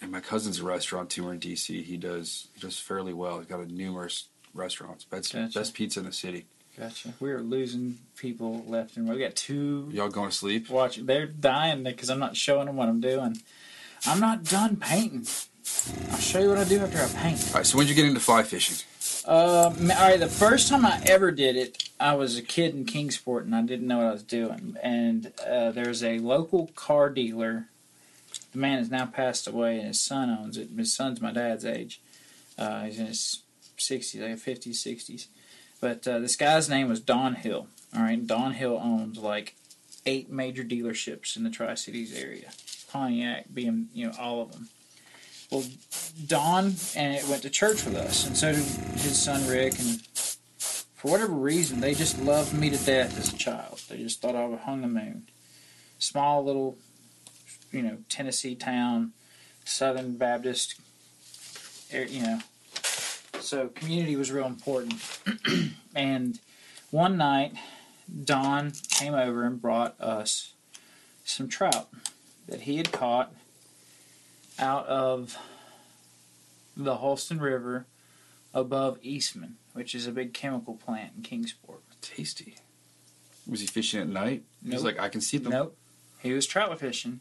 [0.00, 1.84] And my cousin's a restaurateur in DC.
[1.84, 3.38] He does he does fairly well.
[3.38, 5.04] He's got a numerous restaurants.
[5.04, 5.58] Best Gotcha.
[5.58, 6.46] best pizza in the city.
[6.78, 7.12] Gotcha.
[7.20, 9.16] We are losing people left and right.
[9.16, 10.70] We got two Y'all going to sleep?
[10.70, 11.06] watching.
[11.06, 13.36] They're dying because I'm not showing them what I'm doing.
[14.06, 15.26] I'm not done painting.
[16.10, 17.48] I'll show you what I do after I paint.
[17.48, 17.66] All right.
[17.66, 18.76] So when'd you get into fly fishing?
[19.24, 22.84] Um, all right, the first time I ever did it, I was a kid in
[22.84, 24.76] Kingsport and I didn't know what I was doing.
[24.82, 27.68] And uh, there's a local car dealer.
[28.50, 30.70] The man has now passed away and his son owns it.
[30.76, 32.00] His son's my dad's age.
[32.58, 33.42] Uh, he's in his
[33.78, 35.26] 60s, like 50s, 60s.
[35.80, 37.68] But uh, this guy's name was Don Hill.
[37.94, 39.54] All right, Don Hill owns like
[40.06, 42.50] eight major dealerships in the Tri Cities area,
[42.90, 44.68] Pontiac being you know all of them.
[45.52, 45.64] Well,
[46.26, 49.78] Don and it went to church with us, and so did his son Rick.
[49.78, 50.00] And
[50.56, 53.82] for whatever reason, they just loved me to death as a child.
[53.90, 55.28] They just thought I was hung the moon.
[55.98, 56.78] Small little,
[57.70, 59.12] you know, Tennessee town,
[59.66, 60.80] Southern Baptist,
[61.92, 62.38] er- you know.
[63.40, 64.94] So community was real important.
[65.94, 66.40] and
[66.90, 67.52] one night,
[68.24, 70.54] Don came over and brought us
[71.26, 71.90] some trout
[72.48, 73.34] that he had caught
[74.58, 75.36] out of
[76.76, 77.86] the Holston River
[78.54, 81.80] above Eastman, which is a big chemical plant in Kingsport.
[82.00, 82.56] Tasty.
[83.48, 84.42] Was he fishing at night?
[84.64, 84.84] He's Nope.
[84.84, 85.52] like, I can see them.
[85.52, 85.76] Nope.
[86.22, 87.20] He was trout fishing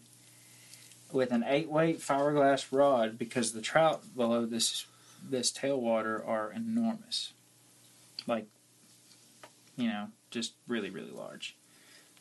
[1.11, 4.85] with an eight weight fiberglass rod because the trout below this
[5.27, 7.33] this tailwater are enormous.
[8.27, 8.45] Like
[9.75, 11.55] you know, just really, really large.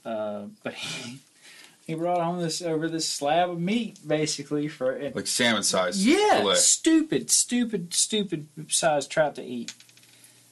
[0.04, 1.18] Uh, but he,
[1.90, 5.16] he brought home this over this slab of meat basically for it.
[5.16, 6.06] Like salmon size.
[6.06, 6.54] Yeah, fillet.
[6.54, 9.74] stupid, stupid, stupid sized trout to eat.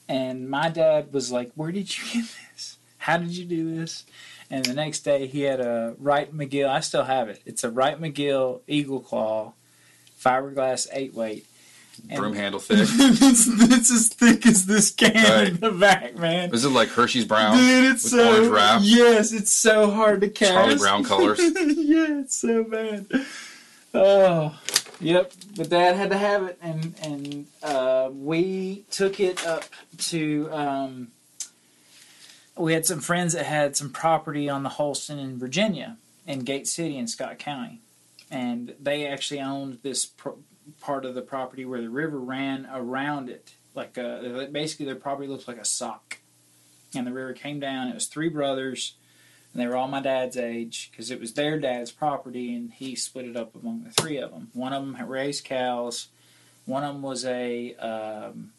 [0.09, 2.77] And my dad was like, "Where did you get this?
[2.97, 4.03] How did you do this?"
[4.51, 6.67] And the next day, he had a Wright McGill.
[6.67, 7.41] I still have it.
[7.45, 9.53] It's a Wright McGill Eagle Claw,
[10.19, 11.45] fiberglass eight weight.
[12.09, 12.79] And- Broom handle thick.
[12.81, 16.53] it's, it's as thick as this can in the back, man.
[16.53, 17.57] Is it like Hershey's Brown?
[17.57, 18.81] Dude, it's so orange wrap?
[18.83, 20.51] yes, it's so hard to cast.
[20.53, 21.39] Charlie Brown colors.
[21.55, 23.05] yeah, it's so bad.
[23.93, 24.57] Oh,
[24.99, 25.31] yep.
[25.55, 29.65] But Dad had to have it, and and uh, we took it up
[29.97, 30.49] to.
[30.51, 31.07] Um,
[32.57, 35.97] we had some friends that had some property on the Holston in Virginia,
[36.27, 37.79] in Gate City in Scott County,
[38.29, 40.39] and they actually owned this pro-
[40.81, 45.27] part of the property where the river ran around it, like uh basically their property
[45.27, 46.19] looked like a sock
[46.95, 47.87] and the river came down.
[47.87, 48.95] It was three brothers,
[49.53, 52.95] and they were all my dad's age because it was their dad's property, and he
[52.95, 54.49] split it up among the three of them.
[54.53, 56.07] One of them raised cows,
[56.65, 58.51] one of them was a um,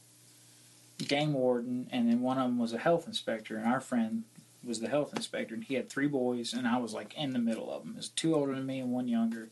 [0.99, 3.57] game warden, and then one of them was a health inspector.
[3.57, 4.25] And our friend
[4.65, 7.39] was the health inspector, and he had three boys, and I was like in the
[7.39, 7.95] middle of them.
[7.95, 9.49] There's two older than me and one younger,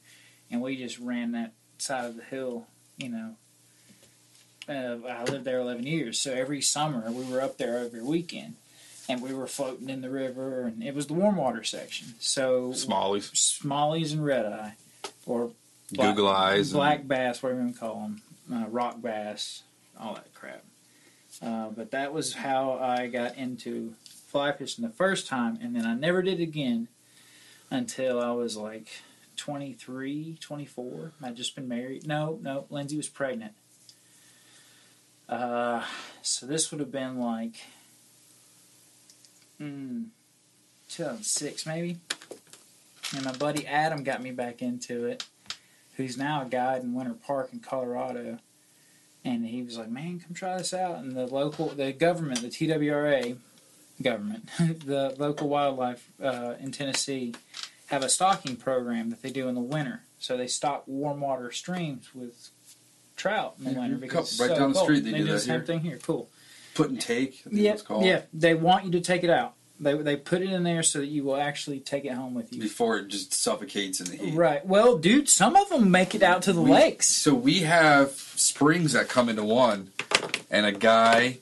[0.51, 2.67] and we just ran that side of the hill,
[2.97, 3.35] you know.
[4.69, 8.57] Uh, I lived there 11 years, so every summer we were up there every weekend
[9.09, 12.09] and we were floating in the river, and it was the warm water section.
[12.19, 13.31] So Smallies.
[13.33, 14.75] smallies and red eye,
[15.25, 15.53] or
[15.91, 16.71] black, goggle eyes.
[16.73, 18.23] and- black bass, whatever you want to call them,
[18.53, 19.63] uh, rock bass,
[19.99, 20.63] all that crap.
[21.41, 23.95] Uh, but that was how I got into
[24.27, 26.89] fly fishing the first time, and then I never did again
[27.71, 28.89] until I was like
[29.39, 31.13] 23, 24.
[31.23, 32.07] I'd just been married.
[32.07, 33.55] No, no, Lindsay was pregnant.
[35.29, 35.83] Uh,
[36.23, 37.55] so this would have been like
[39.61, 40.07] mm,
[40.89, 41.99] 2006 maybe.
[43.15, 45.25] and my buddy Adam got me back into it,
[45.97, 48.39] who's now a guide in Winter Park in Colorado.
[49.25, 52.49] And he was like, "Man, come try this out." And the local, the government, the
[52.49, 53.37] TWRA
[54.01, 57.35] government, the local wildlife uh, in Tennessee,
[57.89, 60.03] have a stocking program that they do in the winter.
[60.19, 62.51] So they stock warm water streams with
[63.17, 64.87] trout in the Yeah, winter because right so down the cold.
[64.87, 65.65] street they do the same here.
[65.65, 65.99] thing here.
[66.03, 66.29] Cool.
[66.75, 67.43] Put and take.
[67.47, 68.05] I think Yeah, it's called.
[68.05, 68.23] yeah.
[68.33, 69.55] They want you to take it out.
[69.81, 72.53] They they put it in there so that you will actually take it home with
[72.53, 72.61] you.
[72.61, 74.35] Before it just suffocates in the heat.
[74.35, 74.65] Right.
[74.67, 77.07] Well, dude, some of them make it out to the We- lakes.
[77.09, 79.93] So we have springs that come into one,
[80.51, 81.39] and a guy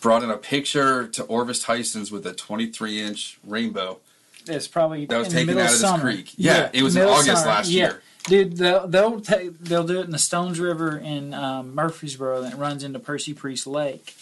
[0.00, 3.98] brought in a picture to Orvis Tyson's with a 23 inch rainbow
[4.46, 6.02] It's probably that was in the taken middle out of of this summer.
[6.12, 6.32] creek.
[6.36, 7.46] Yeah, it was in August summer.
[7.46, 7.84] last Yeah.
[7.84, 8.02] year.
[8.24, 12.56] Dude, they'll they'll take they'll do it in the Stones River in um, Murfreesboro that
[12.56, 14.14] runs into Percy Priest Lake,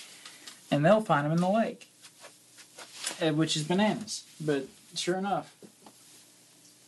[0.71, 1.89] and they'll find them in the lake,
[3.21, 4.23] eh, which is bananas.
[4.41, 5.53] But sure enough,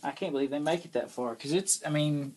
[0.04, 2.34] I can't believe they make it that far because it's I mean,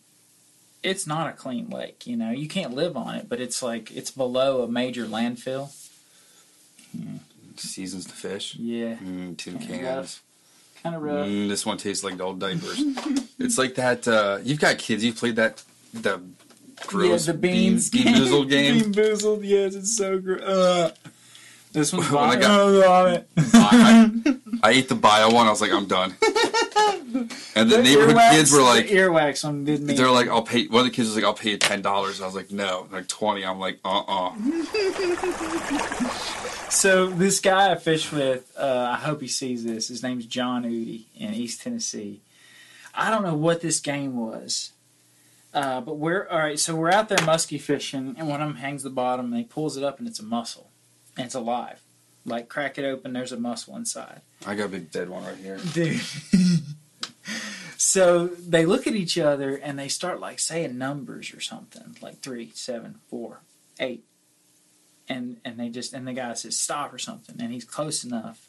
[0.82, 2.06] it's not a clean lake.
[2.06, 5.70] You know, you can't live on it, but it's like it's below a major landfill.
[7.56, 8.56] Seasons to fish.
[8.56, 10.20] Yeah, Mm, tin cans.
[10.84, 11.26] Kind of rough.
[11.26, 12.78] Mm, this one tastes like old diapers.
[13.38, 14.06] it's like that.
[14.06, 15.02] Uh, you've got kids.
[15.02, 15.62] You've played that.
[15.94, 16.20] The
[16.86, 18.78] gross yeah, the beans bean, BeanBoozled game.
[18.80, 20.42] Bean boozled, yes, it's so gross.
[20.42, 20.90] Uh,
[21.72, 23.28] this one's When I got- Oh, vomit.
[23.36, 25.46] I, I ate the bio one.
[25.46, 26.14] I was like, I'm done.
[27.56, 29.76] And the, neighborhood earwax- kids were like, the earwax on me.
[29.76, 30.66] they're like, I'll pay.
[30.66, 32.20] One of the kids was like, I'll pay you ten dollars.
[32.20, 33.44] I was like, no, like twenty.
[33.44, 34.32] I'm like, uh, uh
[36.70, 39.86] So this guy I fish with, uh, I hope he sees this.
[39.88, 42.20] His name's John Udi in East Tennessee.
[42.92, 44.72] I don't know what this game was,
[45.52, 46.58] uh, but we're all right.
[46.58, 49.44] So we're out there musky fishing, and one of them hangs the bottom, and he
[49.44, 50.70] pulls it up, and it's a mussel,
[51.16, 51.80] and it's alive.
[52.26, 54.22] Like crack it open, there's a mussel inside.
[54.44, 55.58] I got a big dead one right here.
[55.72, 56.00] dude.
[57.76, 62.20] so they look at each other and they start like saying numbers or something, like
[62.20, 63.40] three, seven, four,
[63.80, 64.04] eight,
[65.08, 68.48] and and they just and the guy says stop or something, and he's close enough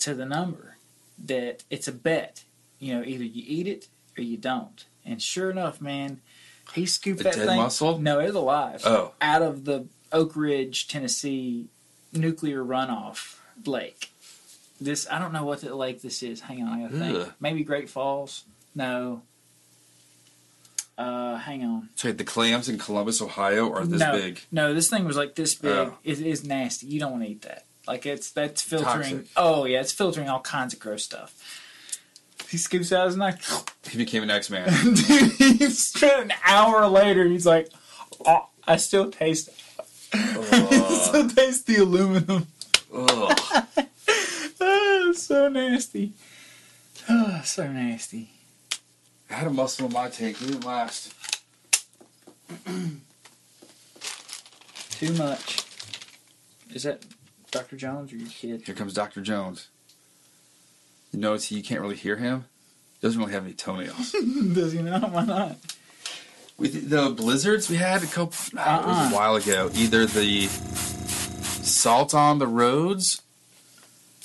[0.00, 0.76] to the number
[1.24, 2.44] that it's a bet.
[2.78, 4.84] You know, either you eat it or you don't.
[5.04, 6.20] And sure enough, man,
[6.74, 7.56] he scooped A that dead thing.
[7.58, 7.98] mussel?
[7.98, 8.82] No, it was alive.
[8.86, 9.12] Oh.
[9.20, 11.66] out of the Oak Ridge, Tennessee
[12.12, 14.12] nuclear runoff lake.
[14.80, 16.40] This I don't know what the lake this is.
[16.40, 17.16] Hang on, I gotta think.
[17.18, 17.32] Ugh.
[17.40, 18.44] Maybe Great Falls.
[18.74, 19.22] No.
[20.96, 21.88] Uh, hang on.
[21.94, 24.40] So the clams in Columbus, Ohio, are this no, big.
[24.52, 25.70] no, this thing was like this big.
[25.70, 25.94] Oh.
[26.04, 26.86] It is nasty.
[26.86, 27.64] You don't want to eat that.
[27.86, 29.18] Like it's that's filtering.
[29.18, 29.26] Toxic.
[29.36, 31.34] Oh yeah, it's filtering all kinds of gross stuff.
[32.48, 33.64] He scoops out his knife.
[33.90, 34.68] He became an X Man.
[34.84, 37.24] Dude, he spent an hour later.
[37.24, 37.70] He's like,
[38.24, 39.48] oh, I still taste.
[40.12, 42.46] I still taste the aluminum.
[44.60, 46.12] Oh, so nasty.
[47.08, 48.30] Oh, so nasty.
[49.30, 50.40] I had a muscle in my tank.
[50.42, 51.14] It didn't last.
[54.90, 55.64] Too much.
[56.74, 57.04] Is that
[57.50, 57.76] Dr.
[57.76, 58.62] Jones or your kid?
[58.66, 59.20] Here comes Dr.
[59.22, 59.68] Jones.
[61.12, 62.44] You notice you can't really hear him?
[63.00, 64.12] Doesn't really have any toenails.
[64.52, 65.10] Does he not?
[65.10, 65.56] Why not?
[66.58, 69.08] With the blizzards we had a couple was Uh-uh.
[69.10, 73.22] a while ago, either the salt on the roads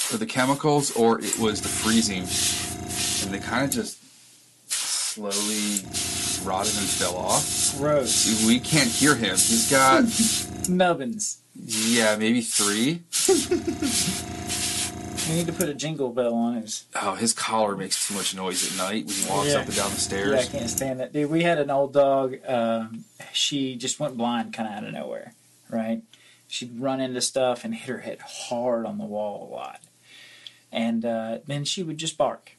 [0.06, 2.24] for the chemicals or it was the freezing.
[3.26, 3.98] And they kind of just
[4.70, 5.80] slowly
[6.48, 7.76] rotted and fell off.
[7.78, 8.46] Gross.
[8.46, 9.32] We can't hear him.
[9.32, 10.04] He's got
[10.70, 11.38] Nubbins.
[11.56, 13.02] yeah, maybe 3.
[15.28, 16.86] We need to put a jingle bell on his.
[17.02, 19.62] Oh, his collar makes too much noise at night when he walks Yeah.
[19.62, 20.30] up and down the stairs.
[20.32, 21.14] Yeah, I can't stand that.
[21.14, 22.36] Dude, we had an old dog.
[22.48, 25.34] Um, she just went blind kind of out of nowhere,
[25.68, 26.04] right?
[26.48, 29.80] She'd run into stuff and hit her head hard on the wall a lot.
[30.76, 32.52] And uh, then she would just bark.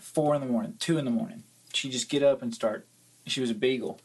[0.00, 1.42] Four in the morning, two in the morning.
[1.74, 2.86] She'd just get up and start.
[3.26, 4.00] She was a beagle.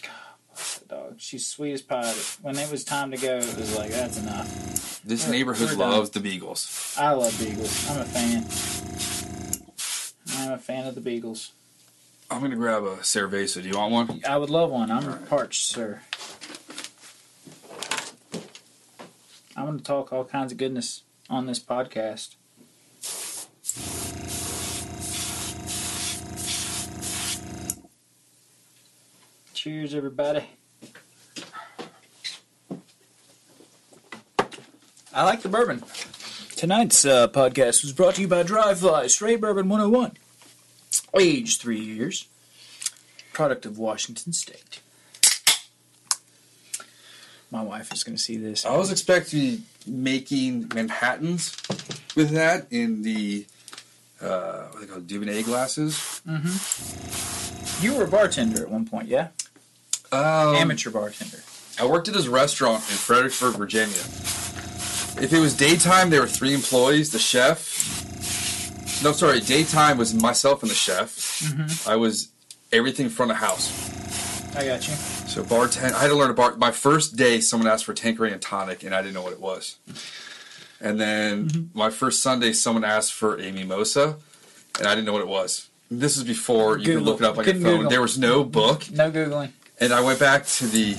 [0.00, 0.12] God,
[0.54, 1.14] bless the dog.
[1.18, 2.02] She's sweet as pie.
[2.02, 5.00] but When it was time to go, it was like, that's enough.
[5.04, 6.94] This We're- neighborhood we're loves the Beagles.
[6.96, 7.90] I love beagles.
[7.90, 8.44] I'm a fan.
[10.40, 11.50] I'm a fan of the beagles.
[12.30, 13.62] I'm gonna grab a Cerveza.
[13.62, 14.20] Do you want one?
[14.28, 14.90] I would love one.
[14.92, 15.28] I'm Alright.
[15.28, 16.02] parched, sir.
[19.56, 22.36] I'm going to talk all kinds of goodness on this podcast.
[29.54, 30.44] Cheers, everybody.
[35.12, 35.82] I like the bourbon.
[36.56, 40.12] Tonight's uh, podcast was brought to you by Dry Fly Straight Bourbon 101.
[41.18, 42.26] Aged three years
[43.32, 44.80] product of Washington State.
[47.50, 48.66] My wife is going to see this.
[48.66, 51.56] I was expecting making Manhattans
[52.14, 53.46] with that in the
[54.20, 55.06] uh, what they called?
[55.06, 56.20] Dubonnet glasses.
[56.28, 57.84] Mm-hmm.
[57.84, 59.28] You were a bartender at one point, yeah?
[60.10, 61.38] Um, Amateur bartender.
[61.80, 63.94] I worked at this restaurant in Fredericksburg, Virginia.
[65.22, 67.12] If it was daytime, there were three employees.
[67.12, 69.02] The chef.
[69.02, 69.40] No, sorry.
[69.40, 71.86] Daytime was myself and the chef.
[71.86, 72.28] I was
[72.72, 74.56] everything front of the house.
[74.56, 74.94] I got you.
[75.28, 75.92] So bartend.
[75.92, 76.56] I had to learn a bar.
[76.56, 79.40] My first day, someone asked for Tanqueray and tonic, and I didn't know what it
[79.40, 79.76] was.
[80.80, 84.16] And then my first Sunday, someone asked for a mimosa,
[84.78, 85.68] and I didn't know what it was.
[85.90, 87.74] This is before you could look it up on your Couldn't phone.
[87.76, 87.90] Google.
[87.90, 88.90] There was no book.
[88.90, 89.50] No Googling.
[89.80, 90.92] And I went back to the.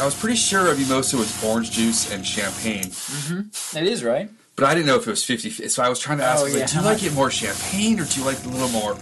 [0.00, 3.76] I was pretty sure a mimosa was orange juice and champagne, Mm-hmm.
[3.78, 4.30] It is, right?
[4.56, 6.44] but I didn't know if it was 50 So I was trying to ask, Oh,
[6.44, 8.96] like, yeah, do you like it more champagne or do you like a little more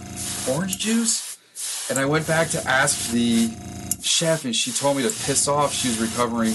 [0.49, 1.37] orange juice?
[1.89, 3.49] And I went back to ask the
[4.01, 5.73] chef, and she told me to piss off.
[5.73, 6.53] She was recovering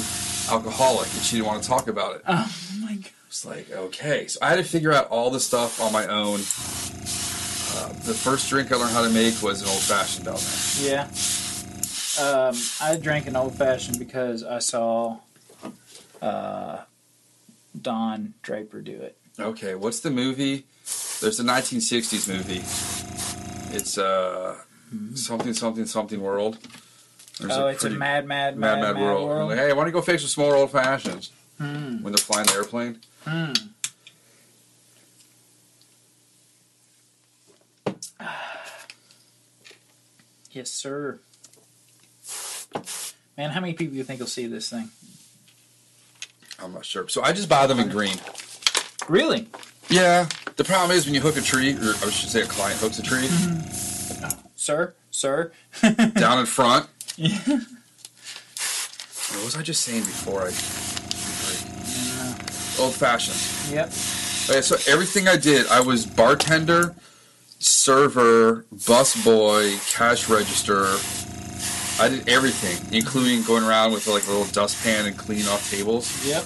[0.51, 2.23] alcoholic, and she didn't want to talk about it.
[2.27, 3.11] Oh my god.
[3.27, 4.27] It's like, okay.
[4.29, 6.41] So I had to figure out all the stuff on my own.
[7.77, 10.89] Uh, the first drink I learned how to make was an old fashioned down there.
[10.89, 11.09] Yeah.
[12.21, 15.19] Um, I drank an old fashioned because I saw
[16.23, 16.83] uh,
[17.81, 19.17] Don Draper do it.
[19.39, 20.65] Okay, what's the movie?
[21.21, 22.63] There's a 1960s movie.
[23.77, 24.57] It's uh
[25.15, 26.59] something something something world.
[27.41, 29.29] There's oh, it's a mad, mad, mad mad, mad, world.
[29.29, 29.51] world.
[29.51, 32.03] Like, hey, why don't you go fix some more old fashions Hmm.
[32.03, 33.01] when they're flying the airplane?
[33.25, 33.53] Hmm.
[40.53, 41.19] Yes, sir.
[43.37, 44.91] Man, how many people do you think will see this thing?
[46.63, 47.09] I'm not sure.
[47.09, 48.17] So I just buy them in green.
[49.09, 49.49] Really?
[49.89, 50.29] Yeah.
[50.55, 53.01] The problem is when you hook a tree, or I should say a client hooks
[53.01, 53.27] a tree
[54.55, 54.95] Sir?
[55.11, 55.51] Sir?
[56.15, 56.89] down in front.
[57.17, 57.61] Yeah.
[59.35, 60.53] What was I just saying before I?
[62.83, 63.75] Old fashioned.
[63.75, 63.87] Yep.
[63.87, 66.95] Okay, so everything I did, I was bartender,
[67.59, 70.97] server, busboy, cash register.
[72.03, 76.27] I did everything, including going around with like a little dustpan and cleaning off tables.
[76.27, 76.45] Yep.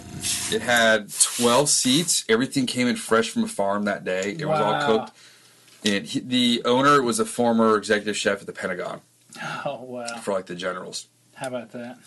[0.53, 2.25] It had 12 seats.
[2.29, 4.37] Everything came in fresh from a farm that day.
[4.39, 5.17] It was all cooked.
[5.85, 9.01] And he, the owner was a former executive chef at the Pentagon
[9.65, 10.07] Oh, wow.
[10.23, 11.07] for like the generals.
[11.35, 11.99] How about that?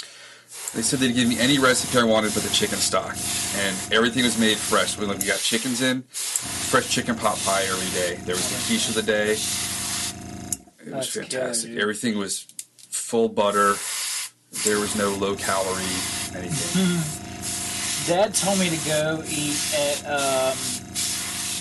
[0.73, 3.15] They said they'd give me any recipe I wanted but the chicken stock.
[3.55, 4.97] And everything was made fresh.
[4.97, 8.15] We like, we got chickens in, fresh chicken pot pie every day.
[8.25, 9.31] There was the quiche of the day.
[9.31, 11.71] It was That's fantastic.
[11.71, 11.79] dude.
[11.79, 12.47] everything was
[12.89, 13.75] full butter.
[14.65, 15.83] There was no low calorie
[16.35, 16.99] anything.
[18.07, 20.57] Dad told me to go eat at um,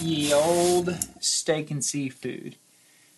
[0.00, 2.56] Ye Old Steak and Seafood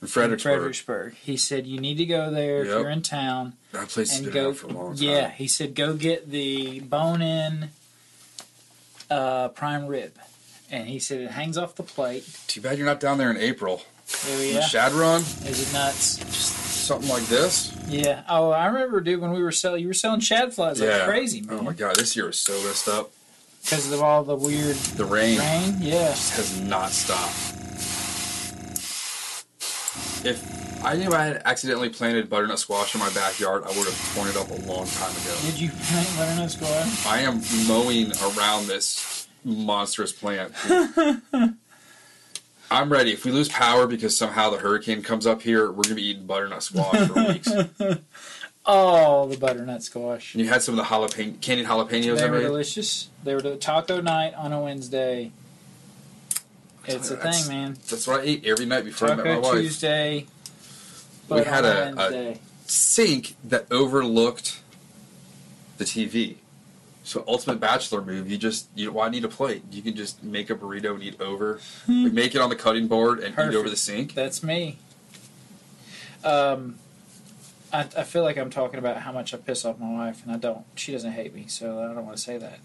[0.03, 1.15] In in Fredericksburg, Fredericksburg.
[1.23, 4.53] He said you need to go there if you're in town that place and go.
[4.53, 5.05] for a long time.
[5.05, 7.69] Yeah, he said go get the bone-in
[9.11, 10.15] uh, prime rib,
[10.71, 12.29] and he said it hangs off the plate.
[12.49, 13.83] Too bad you're not down there in April.
[14.29, 16.19] Oh yeah, Shad Run, is it nuts?
[16.83, 17.73] something like this.
[17.89, 18.25] Yeah.
[18.29, 21.05] Oh, I remember, dude, when we were selling, you were selling shad flies like yeah.
[21.07, 23.13] crazy, Oh my god, this year was so messed up.
[23.63, 25.39] because of all the weird The rain.
[25.39, 25.77] rain.
[25.79, 26.09] Yeah.
[26.11, 27.55] just has not stopped.
[30.25, 34.15] If I knew I had accidentally planted butternut squash in my backyard, I would have
[34.15, 35.37] torn it up a long time ago.
[35.43, 37.07] Did you plant butternut squash?
[37.07, 40.53] I am mowing around this monstrous plant.
[42.71, 43.13] I'm ready.
[43.13, 46.27] If we lose power because somehow the hurricane comes up here, we're gonna be eating
[46.27, 47.51] butternut squash for weeks.
[48.65, 50.37] Oh, the butternut squash.
[50.37, 53.09] you had some of the jalapeno, candied jalapenos They were delicious.
[53.25, 55.33] They were the taco night on a Wednesday.
[56.87, 57.77] It's a That's- thing, man.
[57.89, 59.61] That's what I ate every night before I met my Taco wife.
[59.61, 60.27] Tuesday.
[61.29, 61.95] We had a-
[62.33, 64.61] a- sink that overlooked
[65.79, 66.37] the TV.
[67.05, 69.63] So Ultimate Bachelor move, you just you know, why need a plate?
[69.71, 71.61] You can just make a burrito and eat over.
[71.89, 74.15] like make it on the cutting board and eat over the sink.
[74.15, 74.79] That's me.
[76.25, 76.77] Um,
[77.73, 80.33] I, I feel like I'm talking about how much I piss off my wife, and
[80.33, 80.65] I don't.
[80.77, 82.59] She doesn't hate me, so I don't want to say that.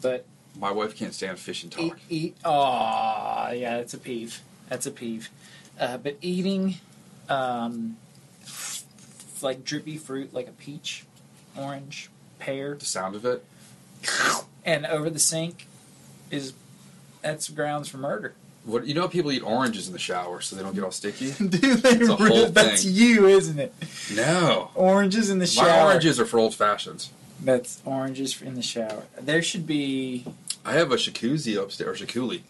[0.00, 0.24] But
[0.58, 1.98] My wife can't stand fish and eat, talk.
[2.08, 2.36] eat.
[2.44, 4.40] Oh, yeah, that's a peeve.
[4.68, 5.28] That's a peeve.
[5.78, 6.76] Uh, but eating,
[7.28, 7.96] um,
[8.42, 8.84] f-
[9.42, 11.04] like drippy fruit, like a peach,
[11.56, 13.44] orange, pear, The sound of it.
[14.64, 15.66] and over the sink,
[16.30, 16.52] is
[17.22, 18.34] that's grounds for murder.
[18.64, 21.32] What you know people eat oranges in the shower so they don't get all sticky?
[21.38, 21.50] Dude,
[21.82, 22.94] they a whole that's thing.
[22.94, 23.74] you, isn't it?
[24.14, 24.70] No.
[24.74, 25.66] Oranges in the shower.
[25.68, 27.10] My oranges are for old fashions.
[27.42, 29.02] That's oranges in the shower.
[29.20, 30.24] There should be.
[30.64, 32.40] I have a jacuzzi upstairs, or jacuzzi.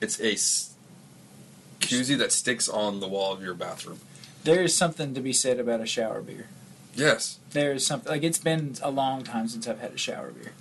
[0.00, 4.00] It's a jacuzzi that sticks on the wall of your bathroom.
[4.44, 6.48] There is something to be said about a shower beer.
[6.94, 7.38] Yes.
[7.52, 10.52] There is something like it's been a long time since I've had a shower beer.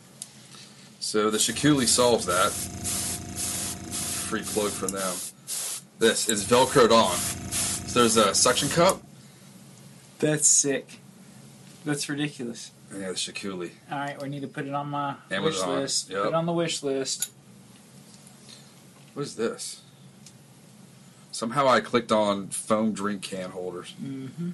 [1.00, 2.52] So the Shakuli solves that.
[4.28, 5.16] Free plug from them.
[6.00, 6.30] this.
[6.30, 7.16] is velcroed on.
[7.16, 9.02] So there's a suction cup.
[10.20, 11.00] That's sick.
[11.86, 12.72] That's ridiculous.
[12.92, 13.72] And yeah, the Shakuli.
[13.92, 16.10] All right, we need to put it on my wish list.
[16.10, 16.24] yep.
[16.24, 17.32] Put it on the wish list.
[19.14, 19.82] What is this?
[21.32, 23.92] Somehow I clicked on foam drink can holders.
[23.92, 24.52] hmm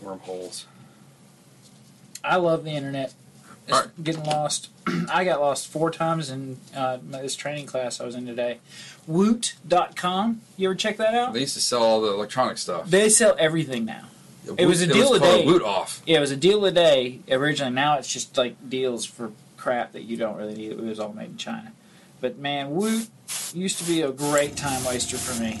[0.00, 0.66] Wormholes.
[2.22, 3.14] I love the internet.
[3.66, 4.04] It's right.
[4.04, 4.68] getting lost.
[5.12, 8.58] I got lost four times in uh, this training class I was in today.
[9.06, 10.40] Woot.com.
[10.56, 11.32] You ever check that out?
[11.32, 12.90] They used to sell all the electronic stuff.
[12.90, 14.06] They sell everything now.
[14.56, 15.44] It was a deal was a day.
[15.44, 16.02] Woot off.
[16.06, 17.72] Yeah, it was a deal a day originally.
[17.72, 20.72] Now it's just like deals for crap that you don't really need.
[20.72, 21.72] It was all made in China.
[22.20, 23.08] But man, Woot
[23.54, 25.58] used to be a great time waster for me.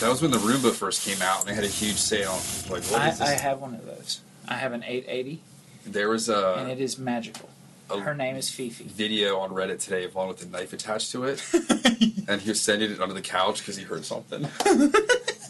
[0.00, 2.38] That was when the Roomba first came out, and they had a huge sale.
[2.68, 3.28] Like, what I, is this?
[3.28, 4.20] I have one of those.
[4.46, 5.40] I have an 880,
[5.86, 7.48] there was a, and it is magical.
[7.90, 8.84] Her name is Fifi.
[8.84, 11.44] video on Reddit today along with a knife attached to it,
[12.28, 14.48] and he was sending it under the couch because he heard something.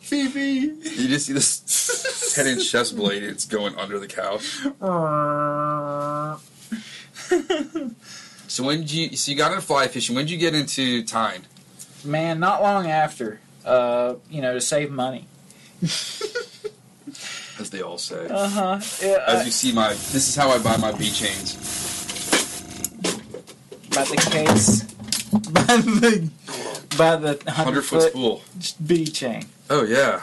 [0.00, 0.40] Fifi.
[0.40, 3.22] You just see this ten-inch chest blade.
[3.22, 4.60] It's going under the couch.
[8.48, 9.16] So when did you?
[9.16, 10.16] So you got into fly fishing.
[10.16, 11.42] When did you get into tying?
[12.04, 15.26] Man, not long after, uh, you know, to save money.
[15.82, 18.26] As they all say.
[18.28, 18.80] Uh huh.
[19.00, 21.54] Yeah, As uh, you see, my this is how I buy my B chains.
[23.94, 24.82] by the case,
[25.52, 26.28] by the
[26.98, 28.42] by the Hundred hundred foot foot spool.
[28.84, 29.44] B chain.
[29.70, 30.20] Oh yeah.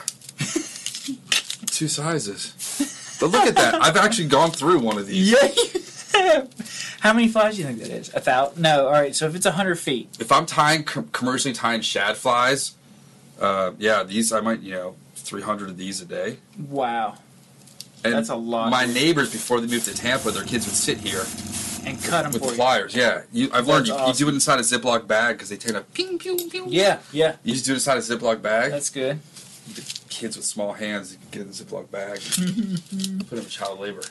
[1.68, 3.18] Two sizes.
[3.20, 3.76] But look at that.
[3.82, 5.32] I've actually gone through one of these.
[5.32, 5.44] Yeah.
[5.46, 6.98] you have.
[7.00, 8.14] How many flies do you think that is?
[8.14, 8.62] A thousand?
[8.62, 8.88] No.
[8.88, 9.16] All right.
[9.16, 12.74] So if it's a hundred feet, If I'm tying com- commercially tying shad flies,
[13.40, 16.38] uh, yeah, these I might you know 300 of these a day.
[16.70, 17.16] wow,
[18.04, 18.70] And That's a lot.
[18.72, 21.24] My neighbors before they moved to Tampa, their kids would sit here
[21.86, 23.02] and cut them with for the you.
[23.02, 25.58] Yeah, you, I've learned you, That's you do it inside a Ziploc bag because they
[25.58, 26.66] tend to ping pew pew.
[26.70, 28.72] Yeah, yeah, You just do it inside a Ziploc bag.
[28.72, 29.20] that's good.
[29.74, 32.20] The kids with small hands you can get in the Ziploc bag.
[33.28, 34.02] put them in child labor.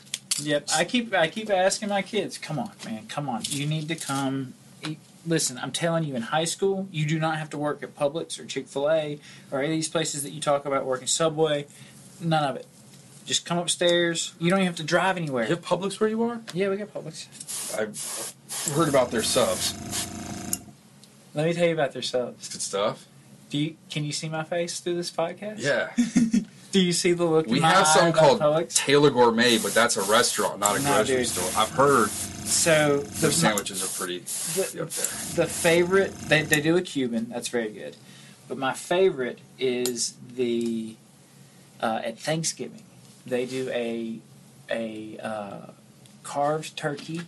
[0.41, 0.69] Yep.
[0.75, 3.43] I keep I keep asking my kids, come on, man, come on.
[3.47, 4.55] You need to come.
[4.87, 4.99] Eat.
[5.27, 8.39] Listen, I'm telling you, in high school, you do not have to work at Publix
[8.39, 9.19] or Chick Fil A
[9.51, 11.67] or any of these places that you talk about working Subway.
[12.21, 12.67] None of it.
[13.25, 14.35] Just come upstairs.
[14.39, 15.45] You don't even have to drive anywhere.
[15.45, 16.43] You have Publix where you are?
[16.55, 17.27] Yeah, we got Publix.
[17.77, 19.75] I've heard about their subs.
[21.35, 22.37] Let me tell you about their subs.
[22.39, 23.07] It's good stuff.
[23.57, 25.61] Do you can you see my face through this podcast?
[25.61, 25.89] Yeah.
[26.73, 27.47] Do you see the look?
[27.47, 28.75] We have something called Publix?
[28.75, 31.27] Taylor Gourmet, but that's a restaurant, not a No, grocery dude.
[31.29, 31.51] store.
[31.63, 35.45] I've heard So their the, sandwiches are pretty the, up there.
[35.47, 37.29] the favorite they, they do a Cuban.
[37.31, 37.97] That's very good.
[38.47, 40.97] But my favorite is the
[41.81, 42.83] uh, at Thanksgiving
[43.25, 44.19] they do a
[44.71, 45.71] a uh,
[46.25, 47.23] carved turkey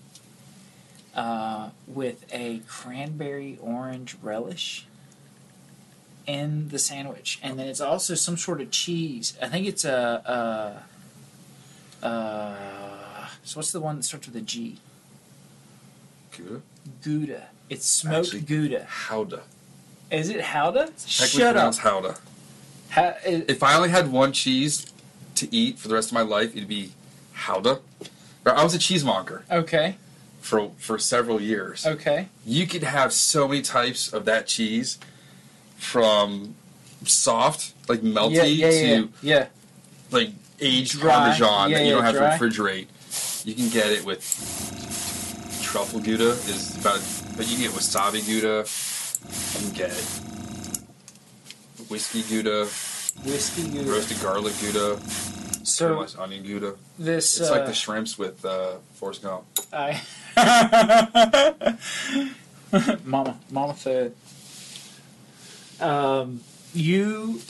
[1.14, 4.85] uh, with a cranberry orange relish
[6.29, 9.37] in the sandwich, and then it's also some sort of cheese.
[9.43, 10.85] I think it's a.
[12.03, 14.79] a uh, so what's the one that starts with a G?
[16.37, 16.61] Gouda?
[17.03, 17.49] Gouda.
[17.68, 18.87] It's smoked Actually, Gouda.
[19.09, 19.41] Howda.
[20.11, 20.93] Is it Howda?
[21.09, 21.74] Shut up.
[21.74, 22.18] Howda.
[23.26, 24.87] It- If I only had one cheese
[25.35, 26.93] to eat for the rest of my life, it'd be
[27.35, 27.81] Howda.
[28.47, 29.97] I was a cheesemonger okay.
[30.41, 31.87] for for several years.
[31.87, 32.29] Okay.
[32.47, 34.99] You could have so many types of that cheese,
[35.79, 36.55] from
[37.05, 39.47] soft, like melty, Yeah, yeah, yeah, to yeah.
[40.11, 41.12] like aged Dry.
[41.14, 42.37] Parmesan that you don't have dry.
[42.37, 42.87] to refrigerate.
[43.47, 44.20] You can get it with
[45.62, 47.01] truffle Gouda is about,
[47.37, 48.66] but you can get wasabi Gouda.
[48.66, 49.93] You can get
[51.89, 52.66] whiskey Gouda,
[53.24, 53.91] Whiskey Gouda.
[53.91, 54.99] roasted garlic Gouda,
[55.64, 56.74] So onion Gouda.
[56.99, 59.45] this It's uh, like the shrimps with uh, Forrest Gump.
[59.72, 60.01] I
[63.05, 64.14] Mama Mama said
[65.81, 66.41] um,
[66.74, 67.41] you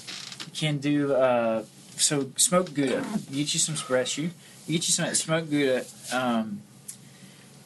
[0.54, 1.64] can do uh,
[1.96, 3.04] so smoke Gouda.
[3.32, 3.74] Get you some.
[4.16, 4.30] You
[4.66, 5.84] get you some of that smoked Gouda.
[6.12, 6.62] Um,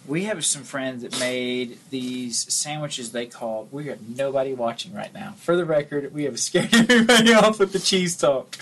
[0.06, 5.12] we have some friends that made these sandwiches they called we have nobody watching right
[5.14, 5.34] now.
[5.36, 8.56] For the record, we have scared everybody off with the cheese talk.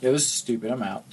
[0.00, 1.04] It was stupid, I'm out.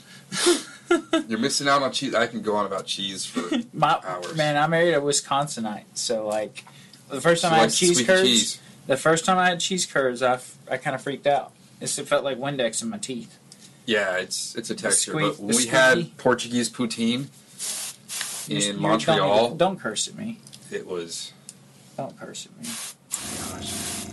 [1.27, 2.15] You're missing out on cheese.
[2.15, 3.41] I can go on about cheese for.
[3.73, 4.35] My Hours.
[4.35, 6.65] man, I married a Wisconsinite, so like
[7.09, 8.59] the first time She I had cheese curds, cheese.
[8.89, 11.51] The first time I had cheese curds, I, f- I kind of freaked out.
[11.79, 13.37] It felt like Windex in my teeth.
[13.85, 15.11] Yeah, it's it's a texture.
[15.11, 16.17] squeak- but when we had.
[16.17, 17.27] Portuguese poutine
[18.49, 20.39] in you're- don't Montreal, Don't, curse at me.
[20.71, 21.31] it was.
[21.97, 22.65] Don't curse at me.
[23.53, 23.69] Gosh.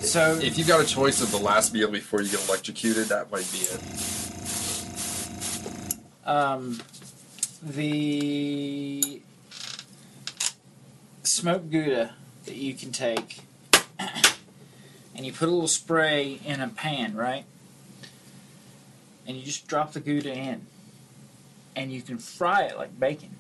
[0.07, 3.31] So If you got a choice of the last meal before you get electrocuted, that
[3.33, 3.81] might be it.
[6.29, 6.81] um,
[7.63, 9.23] the
[11.23, 12.13] smoked Gouda
[12.45, 13.41] that you can take
[15.17, 17.45] and you put a little spray in a pan, right?
[19.27, 20.67] And you just drop the Gouda in,
[21.75, 23.31] and you can fry it like bacon.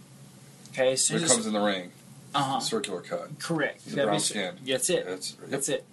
[0.72, 1.92] Okay, as soon It as comes in the ring,
[2.34, 3.38] uh-huh, circular cut.
[3.38, 3.86] correct.
[3.86, 4.56] The brown skin.
[4.66, 5.06] That's it.
[5.06, 5.84] That's, That's it.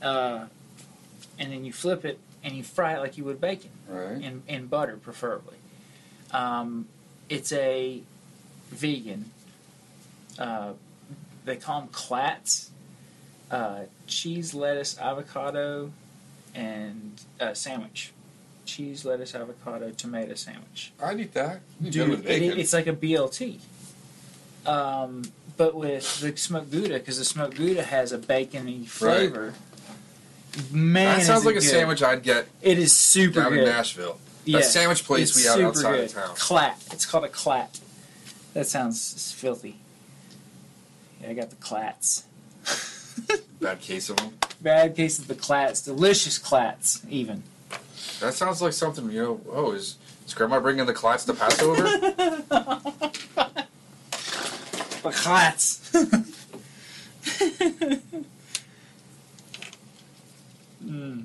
[0.00, 0.46] Uh,
[1.38, 4.20] and then you flip it and you fry it like you would bacon right.
[4.22, 5.56] in, in butter, preferably.
[6.30, 6.86] Um,
[7.28, 8.02] it's a
[8.70, 9.30] vegan.
[10.38, 10.72] Uh,
[11.44, 12.70] they call them clats.
[13.50, 15.90] Uh, cheese, lettuce, avocado,
[16.54, 18.12] and uh, sandwich.
[18.66, 20.92] Cheese, lettuce, avocado, tomato sandwich.
[21.02, 21.60] I'd eat that.
[21.80, 22.58] You Dude, with it- bacon.
[22.58, 23.58] it's like a BLT.
[24.66, 25.22] Um,
[25.56, 29.54] but with the smoked Gouda, because the smoked Gouda has a bacony flavor.
[30.72, 31.68] Man, that sounds is it like a good.
[31.68, 33.58] sandwich I'd get It is super down good.
[33.60, 34.18] in Nashville.
[34.44, 36.04] Yeah, That sandwich place it's we have super outside good.
[36.04, 36.36] of town.
[36.36, 36.82] Clat.
[36.92, 37.80] It's called a clat.
[38.54, 39.76] That sounds filthy.
[41.20, 42.24] Yeah, I got the clats.
[43.60, 44.38] Bad case of them.
[44.60, 45.82] Bad case of the clats.
[45.82, 47.42] Delicious clats, even.
[48.20, 49.96] That sounds like something, you know, oh, is,
[50.26, 51.84] is Grandma bringing the clats to Passover?
[55.04, 55.92] The clats.
[60.84, 61.24] Mm.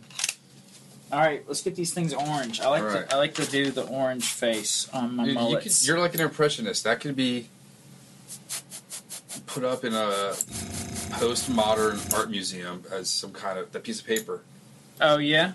[1.12, 2.62] All right, let's get these things orange.
[2.62, 3.10] I like right.
[3.10, 5.88] to I like to do the orange face on my Dude, you mullets.
[5.88, 6.86] you're like an impressionist.
[6.86, 7.50] That could be
[9.48, 10.34] put up in a
[11.12, 14.41] postmodern art museum as some kind of that piece of paper.
[15.01, 15.53] Oh yeah.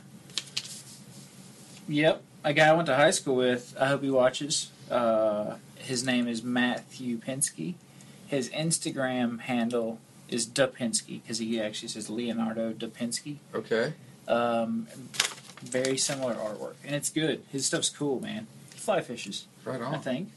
[1.88, 3.76] Yep, a guy I went to high school with.
[3.78, 4.70] I hope he watches.
[4.90, 7.74] Uh, his name is Matthew Pinsky.
[8.26, 9.98] His Instagram handle
[10.28, 13.36] is Dupinsky because he actually says Leonardo Dupinsky.
[13.54, 13.92] Okay.
[14.26, 14.86] Um,
[15.62, 17.42] very similar artwork, and it's good.
[17.52, 18.46] His stuff's cool, man.
[18.72, 19.94] He fly fishes, Right on.
[19.94, 20.30] I think.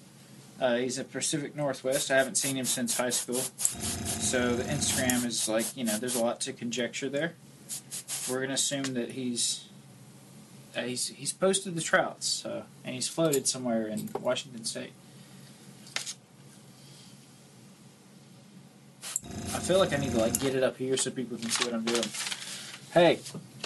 [0.59, 2.09] Uh, he's a Pacific Northwest.
[2.09, 6.15] I haven't seen him since high school, so the Instagram is like you know, there's
[6.15, 7.33] a lot to conjecture there.
[8.29, 9.65] We're gonna assume that he's
[10.75, 14.93] uh, he's he's posted the trouts, so, and he's floated somewhere in Washington State.
[19.53, 21.65] I feel like I need to like get it up here so people can see
[21.65, 22.03] what I'm doing.
[22.93, 23.19] Hey,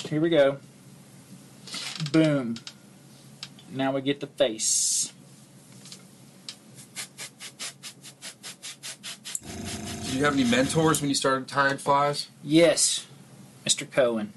[0.10, 0.58] here we go.
[2.12, 2.56] Boom.
[3.72, 5.14] Now we get the face.
[10.12, 12.28] Did you have any mentors when you started tying flies?
[12.44, 13.08] Yes,
[13.66, 13.90] Mr.
[13.90, 14.34] Cohen.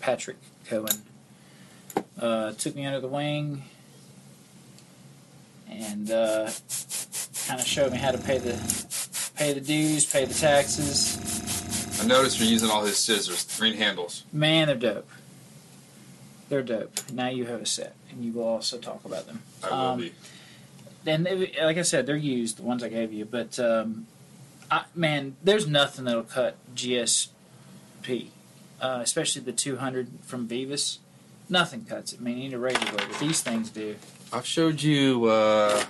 [0.00, 1.02] Patrick Cohen.
[2.18, 3.64] Uh, took me under the wing
[5.68, 6.50] and uh,
[7.46, 8.54] kind of showed me how to pay the
[9.36, 12.00] pay the dues, pay the taxes.
[12.02, 14.24] I noticed you're using all his scissors, green handles.
[14.32, 15.10] Man, they're dope.
[16.48, 16.92] They're dope.
[17.12, 19.42] Now you have a set, and you will also talk about them.
[19.62, 20.12] I will Um, be.
[21.06, 23.26] and they, like I said, they're used, the ones I gave you.
[23.26, 24.06] But um,
[24.72, 28.28] I, man, there's nothing that'll cut GSP,
[28.80, 30.98] uh, especially the 200 from Veevus.
[31.50, 32.20] Nothing cuts it.
[32.20, 33.96] I mean, you need a razor blade, but these things do.
[34.32, 35.84] I've showed you uh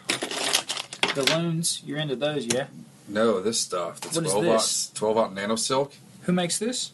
[1.14, 2.66] The loons, you're into those, yeah?
[3.06, 4.00] no this stuff.
[4.00, 4.90] The What is 12 this?
[4.90, 5.92] out 12 out nano silk.
[6.22, 6.90] Who makes this?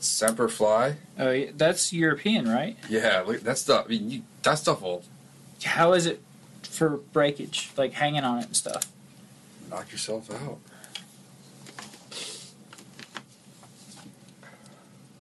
[0.00, 0.96] Semperfli.
[1.18, 2.76] Oh, yeah, that's European, right?
[2.88, 3.86] Yeah, look that stuff.
[3.86, 5.02] I mean, you, that stuff will
[5.64, 6.20] How is it
[6.62, 8.86] for breakage, like hanging on it and stuff?
[9.70, 10.58] knock yourself out.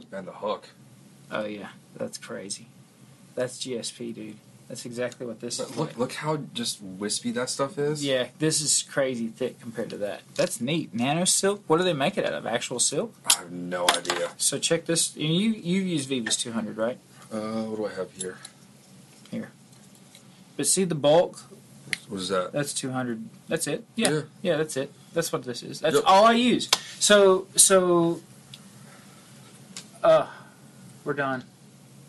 [0.00, 0.68] Bend the hook.
[1.30, 2.66] Oh, yeah, that's crazy.
[3.34, 4.36] That's GSP, dude.
[4.68, 5.76] That's exactly what this But is.
[5.76, 5.98] look, like.
[5.98, 8.04] look how just wispy that stuff is.
[8.04, 10.22] Yeah, this is crazy thick compared to that.
[10.34, 10.94] That's neat.
[10.94, 11.62] Nano silk.
[11.66, 12.46] What do they make it out of?
[12.46, 13.14] Actual silk.
[13.26, 14.30] I have no idea.
[14.38, 15.14] So check this.
[15.16, 16.98] You you use Veevus 200, right?
[17.30, 18.38] Uh, what do I have here?
[19.30, 19.50] here?
[20.56, 21.40] But see the bulk.
[22.08, 22.52] What is that?
[22.52, 23.24] That's 200.
[23.48, 23.84] That's it.
[23.96, 24.20] Yeah, Yeah.
[24.42, 24.92] yeah, that's it.
[25.12, 25.80] That's what this is.
[25.80, 26.04] That's Yep.
[26.06, 26.68] all I use.
[26.98, 28.20] So so.
[30.02, 30.26] Uh,
[31.04, 31.44] we're done.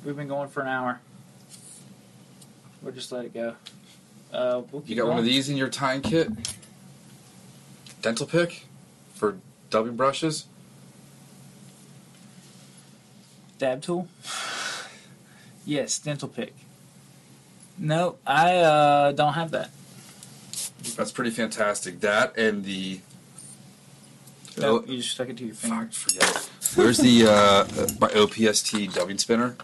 [0.04, 1.00] We've been going for an hour.
[2.82, 3.56] We'll just let it go.
[4.34, 6.30] Uh, we'll You got one of these in your tying kit?
[8.02, 8.66] Dental pick
[9.14, 9.38] for
[9.70, 10.48] dubbing brushes?
[13.60, 14.08] Dab tool?
[15.66, 16.56] yes, dental pick.
[17.78, 19.70] No, I uh, don't have that.
[20.96, 22.02] That's pretty fantastic.
[22.02, 23.00] That and the
[24.58, 25.86] Nope, you just stuck it to your finger.
[25.86, 26.50] Fuck, forget it.
[26.76, 27.66] Where's the uh,
[28.00, 29.56] my OPST dubbing spinner?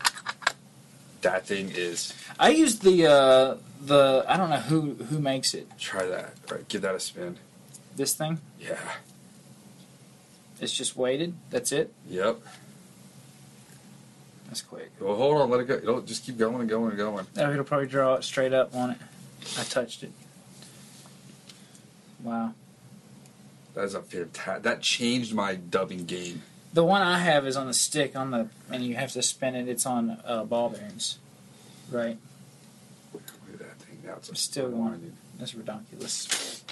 [1.22, 2.14] That thing is.
[2.40, 5.68] I use the uh, the I don't know who who makes it.
[5.78, 6.36] Try that.
[6.52, 7.38] Right, give that a spin.
[7.96, 8.40] This thing.
[8.60, 8.78] Yeah.
[10.62, 11.34] It's just weighted.
[11.50, 11.94] That's it.
[12.08, 12.42] Yep.
[14.48, 14.92] That's quick.
[15.00, 15.50] Well, hold on.
[15.50, 15.76] Let it go.
[15.76, 17.28] It'll just keep going and going and going.
[17.38, 18.98] Oh, it'll probably draw it straight up on it.
[19.58, 20.12] I touched it.
[22.22, 22.54] Wow.
[23.74, 24.64] That is a fantastic.
[24.64, 26.42] That changed my dubbing game.
[26.72, 29.56] The one I have is on the stick on the, and you have to spin
[29.56, 29.68] it.
[29.68, 31.18] It's on uh, ball bearings,
[31.92, 32.18] right?
[33.12, 34.00] Look at that thing.
[34.06, 35.14] Now it's a Still going.
[35.40, 36.64] That's ridiculous.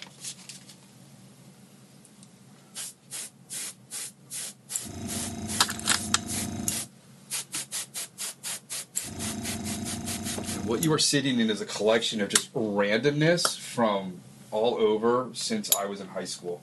[10.66, 14.20] What you are sitting in is a collection of just randomness from
[14.52, 16.62] all over since I was in high school.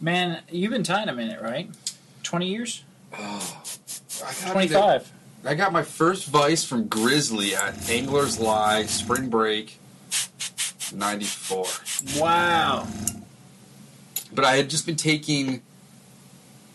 [0.00, 1.70] Man, you've been tying a minute, right?
[2.24, 2.82] Twenty years?
[3.16, 3.62] Oh,
[4.26, 5.12] I got Twenty-five.
[5.44, 9.78] I got my first vice from Grizzly at Angler's Lie Spring Break
[10.92, 11.66] '94.
[12.18, 12.88] Wow.
[14.32, 15.62] But I had just been taking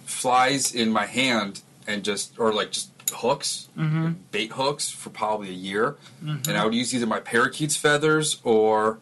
[0.05, 4.11] flies in my hand and just, or like just hooks, Mm-hmm.
[4.31, 5.95] bait hooks for probably a year.
[6.21, 8.99] And I would use either my parakeet's feathers or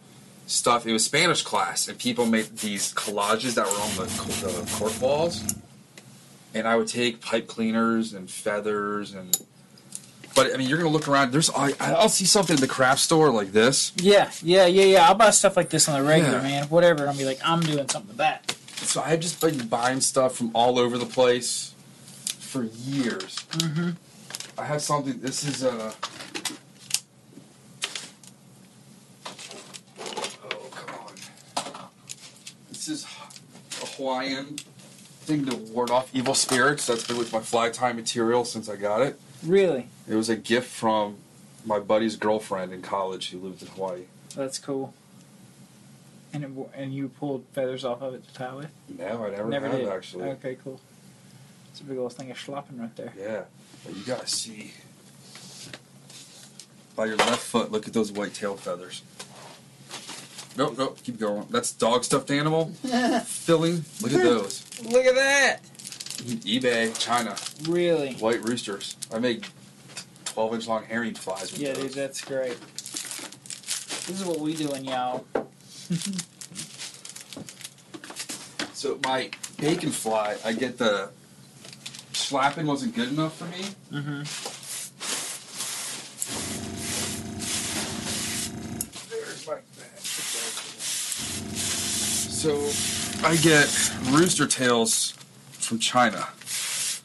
[0.48, 0.88] stuff.
[0.88, 5.00] It was Spanish class, and people made these collages that were on the, the court
[5.02, 5.44] walls.
[6.58, 9.38] And I would take pipe cleaners and feathers and.
[10.36, 11.32] But I mean, you're gonna look around.
[11.32, 13.92] There's I, I'll see something in the craft store like this.
[13.98, 15.08] Yeah, yeah, yeah, yeah.
[15.08, 16.44] I'll buy stuff like this on the regular, Yeah.
[16.44, 16.64] man.
[16.70, 17.02] Whatever.
[17.04, 18.56] And I'll be like, I'm doing something with that.
[18.78, 21.74] So I've just been buying stuff from all over the place
[22.40, 23.38] for years.
[23.50, 23.90] Mm-hmm.
[24.60, 25.20] I have something.
[25.22, 25.92] This is a.
[30.00, 31.90] Oh come on!
[32.70, 34.58] This is a Hawaiian
[35.28, 36.88] thing to ward off evil spirits.
[36.88, 39.20] That's been with my fly tie material since I got it.
[39.44, 39.90] Really?
[40.08, 41.18] It was a gift from
[41.66, 44.04] my buddy's girlfriend in college who lived in Hawaii.
[44.36, 44.94] That's cool.
[46.34, 48.70] And it, and you pulled feathers off of it to tie with?
[48.98, 49.90] No, I never, Never have did.
[49.90, 50.30] actually.
[50.30, 50.80] Okay, cool.
[51.72, 53.14] It's a big old thing of schlappen right there.
[53.18, 53.44] Yeah,
[53.86, 54.72] but you gotta see.
[56.96, 59.04] By your left foot, look at those white tail feathers.
[60.58, 61.46] Nope, nope, keep going.
[61.52, 62.66] That's dog stuffed animal
[63.26, 63.86] filling.
[64.02, 64.64] Look at those.
[64.84, 65.60] Look at that!
[66.44, 67.36] eBay, China,
[67.70, 68.16] Really?
[68.16, 68.98] white roosters.
[69.14, 69.46] I make
[70.26, 71.84] 12 inch long herring flies with Yeah, those.
[71.84, 72.60] dude, that's great.
[72.74, 75.26] This is what we doing, y'all.
[78.74, 81.10] So my bacon fly, I get the
[82.14, 83.64] schlappen wasn't good enough for me.
[83.92, 84.22] Mm-hmm.
[89.10, 89.98] There's my bag.
[92.48, 93.68] So I get
[94.10, 95.12] rooster tails
[95.52, 96.30] from China,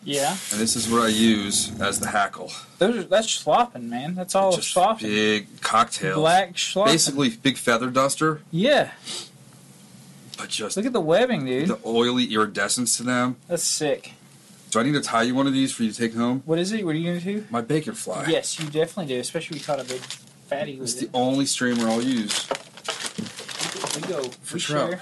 [0.05, 0.36] Yeah.
[0.53, 2.53] and this is what I use as the hackle.
[2.78, 4.14] Those are, that's schlappen, man.
[4.14, 5.01] That's all Just schlappen.
[5.01, 6.14] big cocktails.
[6.14, 6.84] Black schlappen.
[6.86, 8.93] Basically, big feather duster, Yeah.
[10.38, 11.70] but just Look at the webbing, dude.
[11.70, 13.34] the oily iridescence to them.
[13.49, 14.12] That's sick.
[14.70, 16.43] Do I need to tie you one of these for you to take home?
[16.47, 16.86] What is it?
[16.86, 17.45] What are you going to do?
[17.51, 18.26] My bacon fly.
[18.28, 20.03] Yes, you definitely do, especially if you caught a big
[20.49, 21.11] fatty It's the it.
[21.12, 22.47] only streamer I'll use.
[23.97, 24.22] We go.
[24.43, 24.90] For we trout.
[24.90, 25.01] share.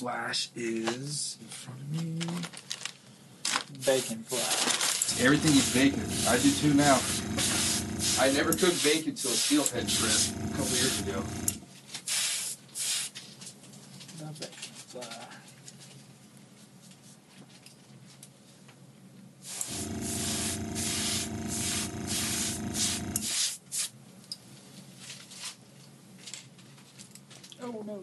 [0.00, 2.18] Flash is in front of me.
[3.84, 5.22] Bacon fly.
[5.22, 6.08] Everything is bacon.
[6.26, 6.98] I do too now.
[8.18, 10.10] I never cooked bacon till a steelhead trip
[10.42, 11.22] a couple years ago.
[14.16, 15.26] The bacon fly.
[27.62, 28.00] Oh no.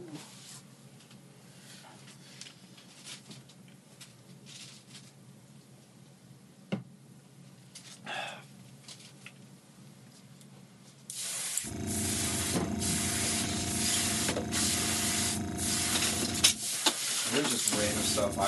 [17.30, 18.40] There's just random stuff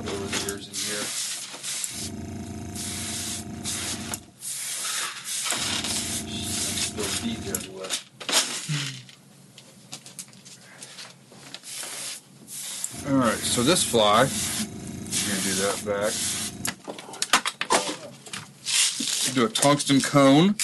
[0.00, 0.66] Up over the years
[7.50, 7.88] everywhere.
[13.10, 14.24] Alright, so this fly,
[15.28, 16.14] gonna do that back.
[19.34, 20.54] Do a tungsten cone.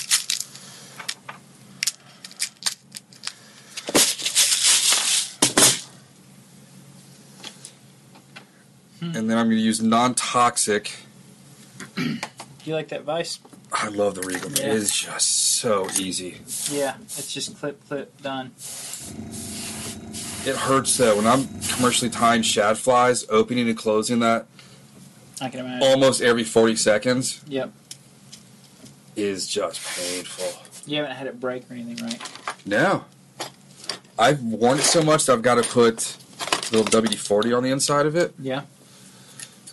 [9.47, 10.91] I'm going to use non-toxic.
[11.95, 12.19] Do
[12.65, 13.39] you like that vice?
[13.73, 14.51] I love the Regal.
[14.51, 14.59] man.
[14.61, 14.67] Yeah.
[14.71, 16.39] It is just so easy.
[16.69, 18.47] Yeah, it's just clip, clip, done.
[20.45, 24.47] It hurts though when I'm commercially tying shad flies, opening and closing that
[25.41, 25.87] I can imagine.
[25.87, 27.71] almost every 40 seconds Yep.
[29.15, 30.61] is just painful.
[30.87, 32.21] You haven't had it break or anything, right?
[32.67, 33.05] No.
[34.19, 36.17] I've worn it so much that I've got to put
[36.73, 38.35] a little WD 40 on the inside of it.
[38.41, 38.63] Yeah.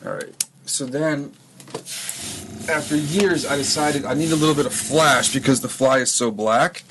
[0.05, 0.45] Alright.
[0.65, 1.33] So then,
[2.69, 6.11] after years, I decided I need a little bit of flash because the fly is
[6.11, 6.83] so black.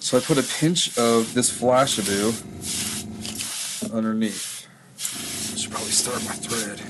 [0.00, 2.32] So I put a pinch of this Flashabou
[3.92, 4.66] underneath.
[5.52, 6.80] I should probably start my thread.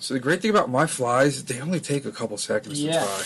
[0.00, 3.00] So the great thing about my flies, they only take a couple seconds Yeah.
[3.00, 3.24] to tie.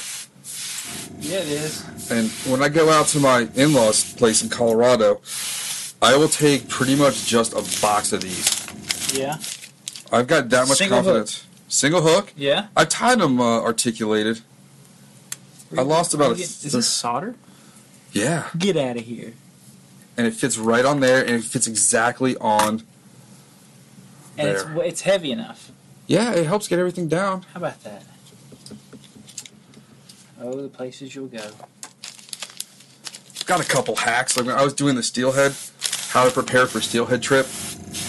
[1.21, 1.83] Yeah, it is.
[2.11, 5.21] And when I go out to my in-laws' place in Colorado,
[6.03, 8.49] I will take pretty much just a box of these.
[9.13, 9.37] Yeah.
[10.13, 11.47] I've got that much Single confidence.
[11.69, 12.33] Single hook.
[12.37, 12.67] Yeah.
[12.77, 14.41] I tied them uh, articulated.
[15.77, 17.37] I lost about a Is this solder?
[18.13, 19.35] Yeah, Get out of here.
[20.17, 22.83] and it fits right on there, and it fits exactly on.
[24.37, 24.83] And it's There.
[24.83, 25.71] it's heavy enough.
[26.09, 27.43] Yeah, it helps get everything down.
[27.55, 28.03] How about that?
[30.43, 31.51] Oh, the places you'll go.
[33.47, 34.37] Got a couple hacks.
[34.37, 35.55] Like when I was doing the steelhead,
[36.09, 37.47] how to prepare for steelhead trip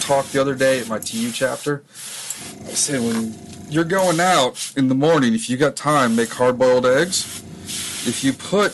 [0.00, 1.82] talk the other day at my TU chapter.
[2.66, 3.34] I said when
[3.70, 7.42] you're going out in the morning, if you got time, make hard-boiled eggs.
[8.06, 8.72] If you put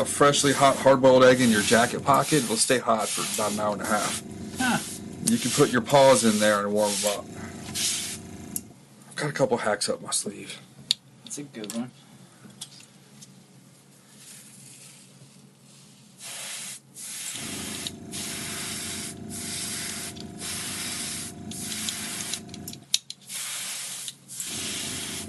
[0.00, 3.60] a freshly hot hard-boiled egg in your jacket pocket, it'll stay hot for about an
[3.60, 4.22] hour and a half.
[4.58, 4.78] Huh.
[5.24, 7.24] You can put your paws in there and warm them up.
[9.08, 10.60] I've got a couple hacks up my sleeve.
[11.24, 11.90] That's a good one.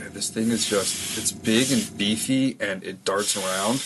[0.10, 3.84] Yeah, this thing is just, it's big and beefy and it darts around.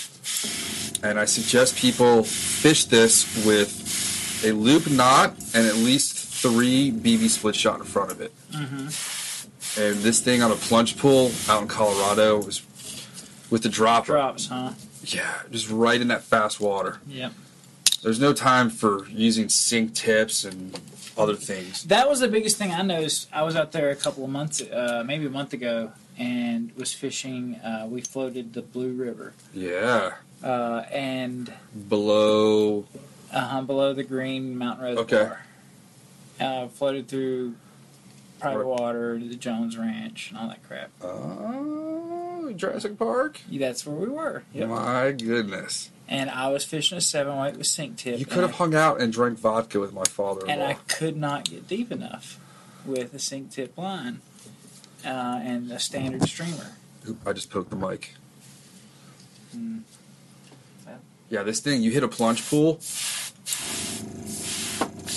[1.04, 7.30] And I suggest people fish this with a loop knot and at least three BB
[7.30, 8.32] split shot in front of it.
[8.52, 9.82] Mm-hmm.
[9.82, 12.62] And this thing on a plunge pool out in Colorado was
[13.50, 14.14] with the dropper.
[14.14, 14.72] Drops, huh?
[15.04, 17.00] Yeah, just right in that fast water.
[17.08, 17.34] Yep.
[18.02, 20.80] There's no time for using sink tips and
[21.18, 21.84] other things.
[21.84, 23.28] That was the biggest thing I noticed.
[23.34, 26.94] I was out there a couple of months, uh, maybe a month ago, and was
[26.94, 27.56] fishing.
[27.56, 30.14] Uh, we floated the Blue River, Yeah.
[30.44, 31.54] uh, and
[31.90, 32.86] Below.
[33.32, 35.46] uh, below the Green Mountain Reservoir.
[36.40, 37.56] Uh, floated through
[38.40, 40.90] private water the Jones Ranch and all that crap.
[41.02, 43.40] Oh, Jurassic Park?
[43.50, 44.44] Yeah, That's where we were.
[44.54, 44.70] Yep.
[44.70, 45.90] My goodness.
[46.10, 48.20] And I was fishing a seven weight with sink tip.
[48.20, 51.16] You could have I- hung out and drank vodka with my father and I could
[51.16, 52.40] not get deep enough
[52.86, 54.20] with a sink tip line
[55.06, 56.72] uh, and a standard streamer.
[57.26, 58.14] I just poked the mic.
[59.52, 59.80] Hmm.
[60.86, 61.00] Well.
[61.30, 62.80] Yeah, this thing, you hit a plunge pool,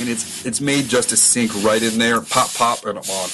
[0.00, 3.30] and it's it's made just to sink right in there, pop, pop, and I'm on.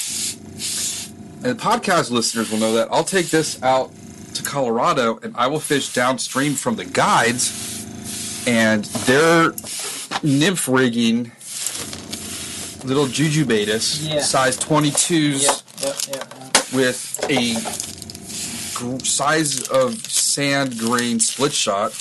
[1.44, 2.88] And podcast listeners will know that.
[2.92, 3.90] I'll take this out
[4.34, 9.52] to Colorado, and I will fish downstream from the guides, and they're
[10.22, 11.32] nymph rigging
[12.84, 14.20] little JuJuBaetis, Yeah.
[14.22, 16.34] size 22s Yep, yep, yep.
[16.72, 17.54] With a
[19.04, 21.92] size of sand grain split shot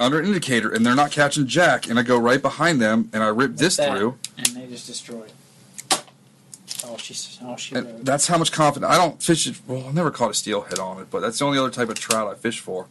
[0.00, 1.88] under an indicator, and they're not catching jack.
[1.88, 4.86] And I go right behind them, and I rip this That, through, and they just
[4.86, 5.34] destroy it.
[6.84, 8.92] All she, all she and that's how much confidence.
[8.92, 9.60] I don't fish it.
[9.68, 11.94] Well, I never caught a steelhead on it, but that's the only other type of
[11.98, 12.88] trout I fish for.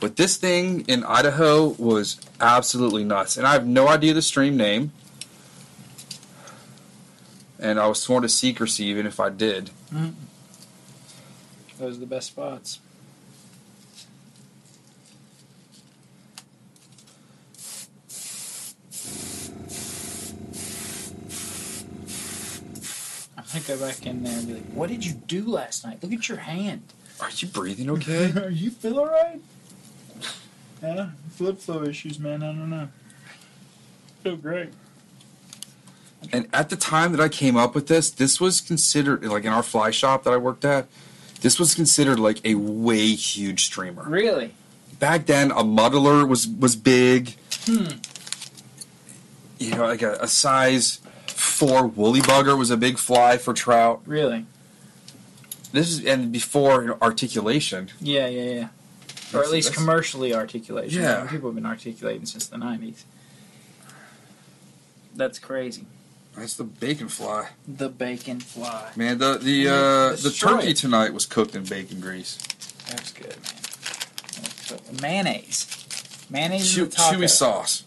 [0.00, 4.56] But this thing in Idaho was absolutely nuts, and I have no idea the stream
[4.56, 4.92] name.
[7.58, 9.70] And I was sworn to secrecy, even if I did.
[9.92, 10.10] Mm-hmm.
[11.78, 12.80] Those are the best spots.
[23.36, 26.02] I'm gonna go back in there and be like, "What did you do last night?
[26.02, 26.82] Look at your hand.
[27.20, 28.32] Are you breathing okay?
[28.36, 29.40] Are you feel alright?"
[30.82, 32.42] Yeah, blood flow issues, man.
[32.42, 32.88] I don't know.
[34.22, 34.70] Feel great.
[36.32, 39.52] And at the time that I came up with this, this was considered like in
[39.52, 40.86] our fly shop that I worked at.
[41.40, 44.04] This was considered like a way huge streamer.
[44.08, 44.52] Really?
[44.98, 47.36] Back then, a muddler was was big.
[47.64, 47.98] Hmm.
[49.58, 54.02] You know, like a, a size four woolly bugger was a big fly for trout.
[54.06, 54.44] Really?
[55.72, 57.90] This is and before you know, articulation.
[58.00, 58.68] Yeah, yeah, yeah.
[59.34, 61.02] Or at least that's- commercially articulation.
[61.02, 61.26] Yeah.
[61.26, 63.04] People have been articulating since the 90s.
[65.14, 65.86] That's crazy.
[66.38, 68.90] That's the bacon fly, The bacon fly.
[68.96, 69.18] man.
[69.18, 72.38] The the uh, the turkey tonight was cooked in bacon grease.
[72.88, 75.00] That's good, man.
[75.02, 76.26] Mayonnaise.
[76.30, 77.84] Mayonnaise Chew, chewy sauce.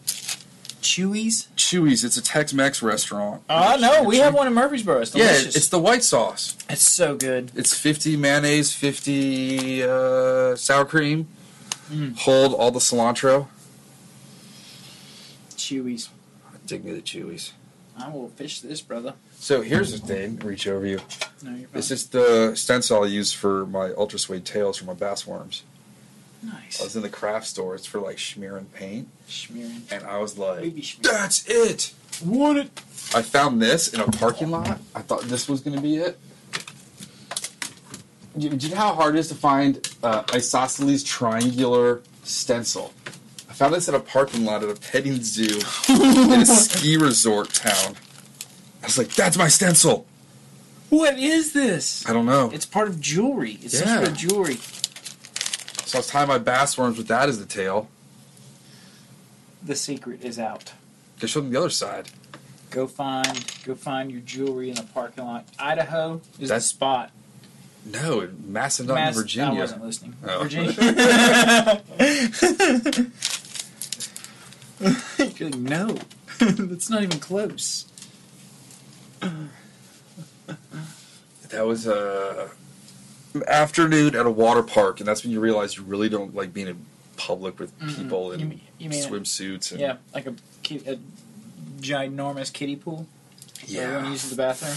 [0.82, 1.46] Chuy's.
[1.56, 2.02] Chuy's.
[2.04, 3.42] It's a Tex-Mex restaurant.
[3.48, 5.00] Oh no, we have one in Murfreesboro.
[5.00, 5.56] It's Yeah, delicious.
[5.56, 6.56] it's the white sauce.
[6.68, 7.52] it's so good.
[7.54, 11.28] It's 50 mayonnaise, 50 uh, sour cream.
[11.90, 12.16] Mm.
[12.18, 13.46] Hold all the cilantro.
[15.56, 16.08] Chuy's.
[16.66, 17.52] Dig me the Chuy's.
[17.98, 19.14] I will fish this, brother.
[19.38, 20.38] So here's the thing.
[20.38, 21.00] Reach over you.
[21.42, 21.66] No, you're fine.
[21.72, 25.62] This is the stencil I use for my ultra suede tails for my bass worms.
[26.42, 26.80] Nice.
[26.80, 27.74] I was in the craft store.
[27.74, 29.82] It's for like smearing paint, Schmearing.
[29.92, 30.88] and I was like, Baby.
[31.02, 31.92] "That's it."
[32.24, 32.70] Want it?
[33.14, 34.80] I found this in a parking lot.
[34.94, 36.18] I thought this was going to be it.
[38.36, 42.92] Do you, do you know how hard it is to find uh, isosceles triangular stencil?
[43.62, 47.50] I found this in a parking lot at a petting zoo in a ski resort
[47.54, 47.94] town.
[48.82, 50.04] I was like, "That's my stencil."
[50.90, 52.04] What is this?
[52.10, 52.50] I don't know.
[52.52, 53.60] It's part of jewelry.
[53.62, 54.56] It's some sort of jewelry.
[54.56, 57.88] So I was tying my bass worms with that as the tail.
[59.62, 60.72] The secret is out.
[61.20, 62.08] They showed them the other side.
[62.70, 65.46] Go find, go find your jewelry in the parking lot.
[65.56, 67.12] Idaho is That's- the spot.
[67.84, 69.58] No, Macedon, Mass- Virginia.
[69.58, 70.14] I wasn't listening.
[70.26, 70.42] Oh.
[70.42, 71.82] Virginia.
[75.18, 75.96] You're like, no,
[76.38, 77.86] that's not even close.
[81.50, 82.50] That was a
[83.46, 86.66] afternoon at a water park, and that's when you realize you really don't like being
[86.68, 86.84] in
[87.16, 89.70] public with people You in mean- you swimsuits.
[89.70, 90.98] And, Yeah, like a, a
[91.80, 93.06] ginormous kiddie pool.
[93.70, 94.76] where Everyone uses the bathroom.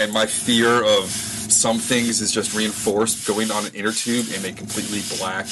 [0.00, 4.44] And my fear of some things is just reinforced going on an inner tube in
[4.44, 5.46] a completely black,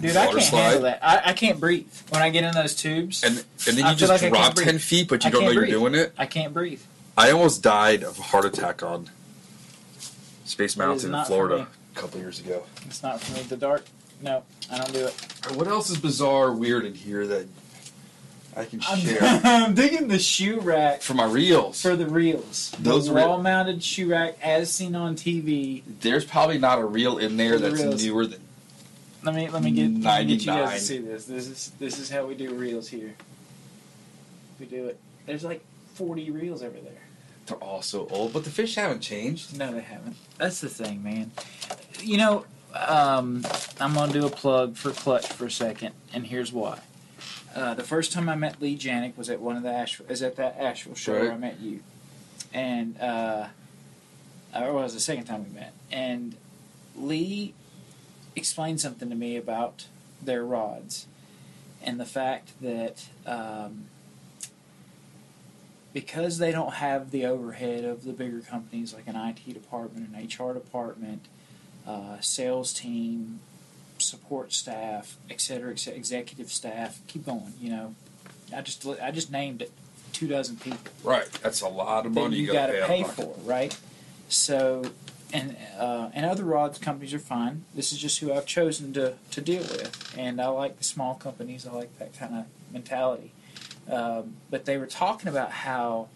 [0.00, 0.60] Dude, I can't slide.
[0.62, 0.98] handle that.
[1.02, 3.22] I, I can't breathe when I get in those tubes.
[3.22, 4.66] and and then you just like drop breathe.
[4.66, 6.12] ten feet, but you I don't know can't you're doing it.
[6.18, 6.82] I can't breathe.
[7.16, 9.08] I almost died of a heart attack on
[10.44, 12.64] Space Mountain in Florida a couple years ago.
[12.86, 13.42] It's not for me.
[13.42, 13.84] The dark.
[14.20, 15.12] No, I don't do it.
[15.56, 17.46] What else is bizarre, weird in here that
[18.56, 21.82] I can I'm, share I'm digging the shoe rack for my reels?
[21.82, 22.72] for the reels.
[22.78, 25.82] Those the wall-mounted shoe rack, as seen on TV.
[26.00, 28.04] There's probably not a reel in there The that's reels.
[28.04, 28.40] newer than
[29.24, 31.24] Let me let me get, let me get you guys to see this.
[31.24, 33.14] This is this is how we do reels here.
[34.60, 34.98] We do it.
[35.24, 35.62] There's like
[35.94, 37.02] 40 reels over there.
[37.46, 39.56] they're all so old, but the fish haven't changed.
[39.58, 40.16] No, they haven't.
[40.36, 41.30] That's the thing, man.
[42.00, 42.44] You know,
[42.74, 43.44] um,
[43.80, 46.80] I'm gonna do a plug for Clutch for a second, and here's why.
[47.54, 50.22] Uh, the first time I met Lee Janik was at one of the Asheville, is
[50.22, 51.80] at that Asheville show where I met you,
[52.52, 53.46] and uh,
[54.54, 56.36] or was the second time we met, and
[56.96, 57.54] Lee
[58.36, 59.86] explained something to me about
[60.22, 61.06] their rods,
[61.82, 63.86] and the fact that um,
[65.92, 70.24] because they don't have the overhead of the bigger companies like an IT department, an
[70.24, 71.26] HR department,
[71.86, 73.40] uh, sales team,
[73.98, 77.00] support staff, et cetera, et cetera, executive staff.
[77.06, 77.54] Keep going.
[77.60, 77.94] You know,
[78.54, 79.70] I just I just named it
[80.12, 83.12] two dozen people Right, that's a lot of money you you got to pay of
[83.12, 83.76] for, right?
[84.28, 84.84] So,
[85.32, 87.64] and uh, and other rods companies are fine.
[87.74, 91.14] This is just who I've chosen to to deal with, and I like the small
[91.14, 91.66] companies.
[91.66, 93.32] I like that kind of mentality.
[93.90, 96.08] Um, but they were talking about how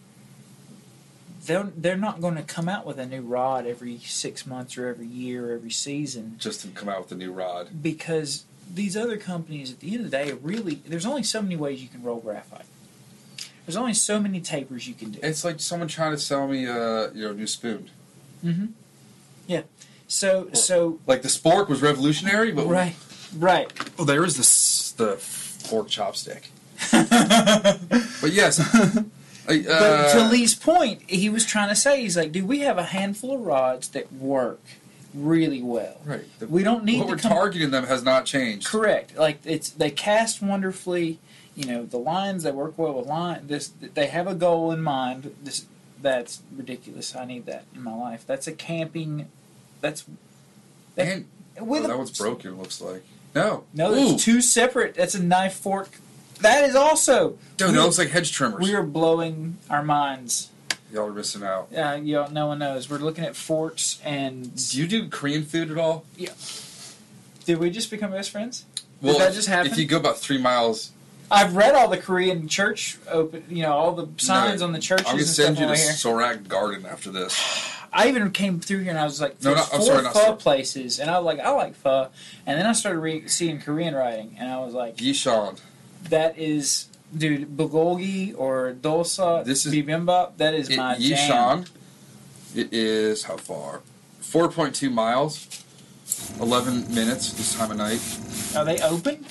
[1.47, 4.87] they're they're not going to come out with a new rod every six months or
[4.89, 7.83] every year or every season Just to come out with a new rod.
[7.83, 11.57] because these other companies at the end of the day really there's only so many
[11.57, 12.67] ways you can roll graphite.
[13.67, 15.21] There's only so many tapers you can do.
[15.23, 17.91] It's like someone trying to sell me a you know new spoon.
[18.45, 18.67] Mm-hmm.
[19.49, 19.63] Yeah.
[20.07, 22.95] So so Like the spork was revolutionary, but right
[23.37, 23.99] right.
[23.99, 26.45] Well, there is this the fork chopstick.
[28.21, 28.59] but yes,
[29.49, 32.61] like, uh, But to Lee's point, he was trying to say he's like, dude, we
[32.61, 34.61] have a handful of rods that work
[35.13, 35.97] really well.
[36.05, 36.25] right.
[36.39, 38.67] The, We don't need what to we're come targeting them has not changed.
[38.69, 39.17] correct.
[39.17, 41.19] Like it's they cast wonderfully.
[41.57, 43.49] You know the lines they work well with line.
[43.49, 45.35] This they have a goal in mind.
[45.43, 45.67] This
[46.01, 47.17] that's ridiculous.
[47.17, 48.25] I need that in my life.
[48.27, 49.27] That's a camping.
[49.81, 50.05] That's
[50.97, 51.25] that, And
[51.69, 52.59] with oh, a- that one's broken.
[52.59, 53.65] Looks like no.
[53.75, 54.95] No, Ooh, it's two separate.
[54.95, 55.91] That's a knife fork.
[56.41, 57.37] That is also.
[57.57, 58.61] dude, that looks like hedge trimmers.
[58.61, 60.51] We are blowing our minds.
[60.93, 61.69] Y'all are missing out.
[61.77, 62.31] Uh, y'all.
[62.31, 62.89] no one knows.
[62.89, 64.55] We're looking at forks and.
[64.71, 66.05] Do you do Korean food at all?
[66.17, 66.31] Yeah.
[67.45, 68.65] Did we just become best friends?
[69.03, 69.71] Well, that if- just happen?
[69.73, 70.93] If you go about three miles,
[71.31, 73.45] I've read all the Korean church open.
[73.51, 75.67] You know, all the signs No, on the churches I'm gonna and stuff send you
[75.67, 75.81] to over.
[76.43, 77.35] Sorak Garden after this.
[77.93, 80.13] I even came through here and I was like, there's no, I'm four sorry, not
[80.13, 80.37] pho sorry.
[80.37, 82.09] places, and I was like, I like pho,
[82.47, 85.59] and then I started re- seeing Korean writing, and I was like, Yishan.
[86.11, 86.87] that is,
[87.17, 90.37] dude, bulgogi or dosa, This is- bibimbap.
[90.37, 91.65] That is It, my jam.
[91.65, 91.71] Yishan.
[92.55, 93.81] It is how far?
[94.23, 95.47] 4.2 miles.
[96.41, 98.01] 11 minutes this time of night.
[98.57, 99.25] Are they open?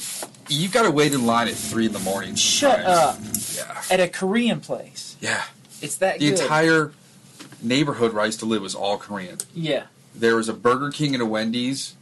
[0.47, 2.35] You've got to wait in line at 3 in the morning.
[2.35, 3.59] Shut sometimes.
[3.59, 3.65] up.
[3.89, 3.95] Yeah.
[3.95, 5.15] at a Korean place.
[5.19, 5.43] Yeah.
[5.81, 6.39] It's that The good.
[6.41, 6.91] entire
[7.61, 9.38] neighborhood where I used to live was all Korean.
[9.53, 9.84] yeah.
[10.15, 11.95] There was a Burger King and a Wendy's.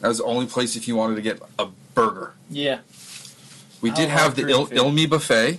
[0.00, 2.32] That was the only place if you wanted to get a burger.
[2.48, 2.78] Yeah.
[3.82, 5.58] We I did have the Il- Ilmi buffet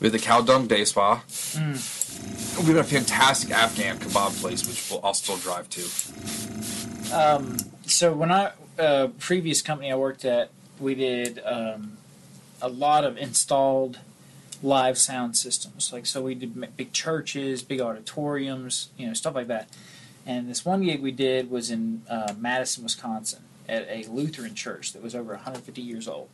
[0.00, 1.22] with the Cow Dung Day Spa.
[1.52, 2.66] Mm.
[2.66, 5.82] We had a fantastic Afghan kebab place, which we'll, I'll still drive to.
[7.14, 7.56] Um,
[7.86, 10.50] so when I uh, previous company I worked at,
[10.80, 11.96] we did um,
[12.60, 14.00] a lot of installed
[14.64, 15.92] live sound systems.
[15.92, 19.68] Like so, we did big churches, big auditoriums, you know, stuff like that.
[20.26, 24.92] And this one gig we did was in uh, Madison, Wisconsin, at a Lutheran church
[24.92, 26.28] that was over 150 years old.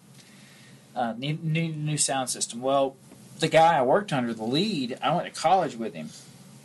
[0.94, 2.60] Uh, need, a new sound system.
[2.60, 2.96] Well,
[3.38, 6.10] the guy I worked under, the lead, I went to college with him,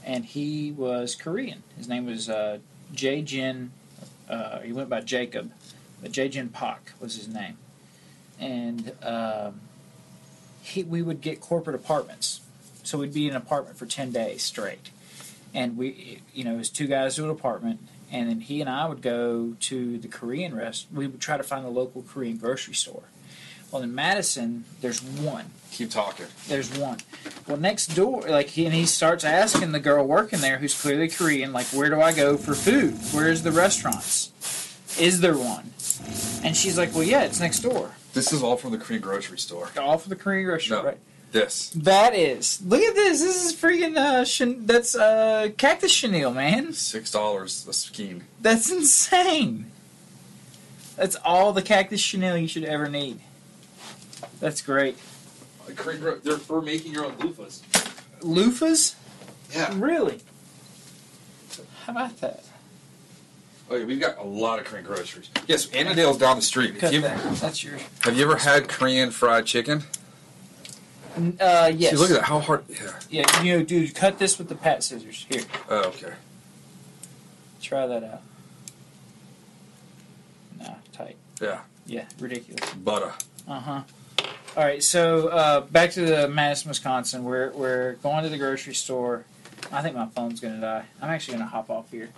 [0.04, 1.64] and he was Korean.
[1.78, 2.60] His name was uh,
[2.94, 3.72] Jay Jin
[4.30, 5.52] uh, he went by Jacob,
[6.02, 7.58] but Jin Pak was his name,
[8.40, 9.62] and um,
[10.66, 12.42] he we would get corporate apartments,
[12.84, 14.90] so we'd be in an apartment for ten days straight,
[15.54, 17.80] and we you know it was two guys to an apartment,
[18.12, 20.88] and then he and I would go to the Korean rest.
[20.94, 23.04] We would try to find the local Korean grocery store.
[23.72, 25.52] Well, in Madison, there's one.
[25.72, 26.28] Keep talking.
[26.48, 27.00] There's one.
[27.48, 31.10] Well, next door, like, he, and he starts asking the girl working there, who's clearly
[31.10, 32.94] Korean, like, where do I go for food?
[33.12, 34.32] Where's the restaurants?
[34.98, 35.74] Is there one?
[36.44, 37.92] And she's like, well, yeah, it's next door.
[38.16, 39.70] This is all from the Korean grocery store.
[39.78, 40.84] All from the Korean grocery, No.
[40.86, 40.98] right?
[41.34, 41.70] This.
[41.72, 42.62] That is.
[42.66, 43.20] Look at this.
[43.22, 43.98] This is freaking.
[43.98, 46.72] Uh, that's uh, cactus chenille, man.
[46.72, 48.24] Six dollars a skein.
[48.42, 49.70] That's insane.
[50.96, 53.20] That's all the cactus chenille you should ever need.
[54.40, 54.98] That's great.
[55.76, 57.60] Korean gro- they're for making your own loofahs.
[58.22, 58.96] Loofahs?
[59.54, 59.74] Yeah.
[59.78, 60.22] Really?
[61.84, 62.46] How about that?
[63.70, 65.30] Oh yeah, we've got a lot of Korean groceries.
[65.48, 66.78] Yes, Annandale's down the street.
[66.80, 67.36] Cut you, that.
[67.38, 67.82] That's yours.
[68.02, 69.84] have you ever had Korean fried chicken?
[71.40, 71.92] Uh, yes.
[71.92, 72.24] See, look at that.
[72.26, 72.66] How hard?
[72.70, 73.00] Yeah.
[73.10, 75.26] Yeah, you know, dude, cut this with the pat scissors.
[75.30, 76.14] Here, Oh, okay.
[77.62, 78.22] try that out.
[80.60, 81.16] Nah, tight.
[81.42, 81.62] Yeah.
[81.88, 82.74] Yeah, ridiculous.
[82.74, 83.14] Butter.
[83.48, 83.82] Uh huh.
[84.58, 87.24] All right, so uh, back to the Madison, Wisconsin.
[87.24, 89.26] We're we're going to the grocery store.
[89.72, 90.86] I think my phone's gonna die.
[91.02, 92.10] I'm actually gonna hop off here.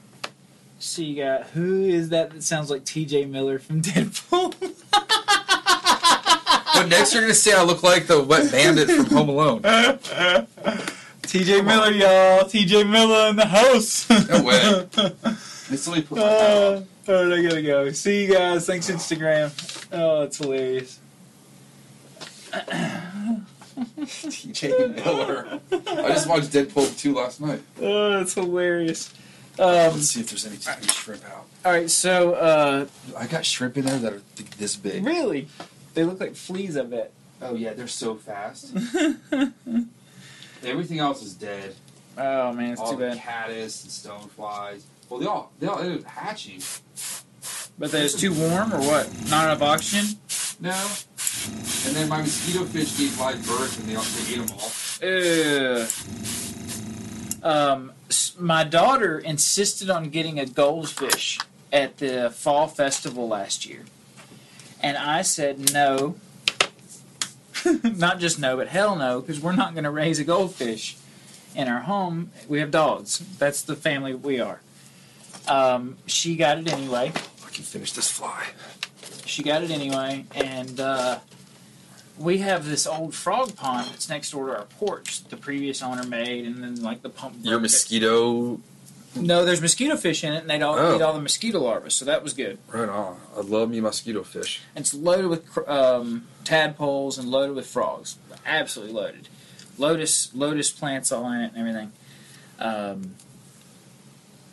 [0.79, 2.31] See you got Who is that?
[2.31, 3.25] That sounds like T.J.
[3.25, 4.53] Miller from Deadpool.
[6.73, 9.61] But next you're gonna say I look like the wet bandit from Home Alone.
[11.23, 11.61] T.J.
[11.61, 12.47] Miller, y'all.
[12.47, 12.83] T.J.
[12.83, 14.09] Miller in the house.
[14.09, 14.87] No way.
[15.69, 17.91] Me put my Uh, all right, I gotta go.
[17.91, 18.65] See you guys.
[18.67, 19.51] Thanks, Instagram.
[19.91, 20.99] Oh, it's hilarious.
[23.97, 25.59] TJ Miller.
[25.71, 27.61] I just watched Deadpool 2 last night.
[27.81, 29.13] Oh, it's hilarious.
[29.59, 31.45] Um, Let's see if there's any, any shrimp out.
[31.65, 32.85] all right, so uh,
[33.17, 35.03] I got shrimp in there that are th- this big.
[35.05, 35.47] really,
[35.95, 36.75] they look like fleas.
[36.75, 37.11] a bit.
[37.41, 38.73] Oh yeah, they're so fast.
[40.63, 41.75] Everything else is dead.
[42.17, 43.17] Oh man, it's all too the bad.
[43.19, 44.83] caddis and stoneflies.
[45.09, 46.61] Well, they all they all ended up hatching.
[47.79, 49.07] But that it's too warm or what?
[49.29, 50.17] Not enough oxygen.
[50.59, 50.71] No.
[51.85, 54.71] And then my mosquito fish gave live birth and they, all, they ate them all.
[57.43, 57.77] Ugh.
[57.79, 57.91] Um,
[58.39, 61.39] my daughter insisted on getting a goldfish
[61.71, 63.83] at the fall festival last year,
[64.81, 66.15] and I said no.
[67.83, 70.95] not just no, but hell no, because we're not going to raise a goldfish
[71.55, 72.31] in our home.
[72.47, 73.19] We have dogs.
[73.39, 74.61] That's the family we are.
[75.47, 77.11] Um, she got it anyway.
[77.45, 78.47] I can finish this fly.
[79.25, 81.19] She got it anyway, and uh,
[82.17, 85.23] we have this old frog pond that's next door to our porch.
[85.25, 87.35] The previous owner made, and then like the pump.
[87.41, 88.59] Your mosquito.
[89.15, 90.95] No, there's mosquito fish in it, and they don't Oh.
[90.95, 92.59] eat all the mosquito larvae, so that was good.
[92.71, 93.19] Right on.
[93.35, 94.61] I love me mosquito fish.
[94.75, 99.27] And it's loaded with um, tadpoles and loaded with frogs, absolutely loaded.
[99.79, 101.91] Lotus lotus plants all in it and everything.
[102.59, 103.15] Um,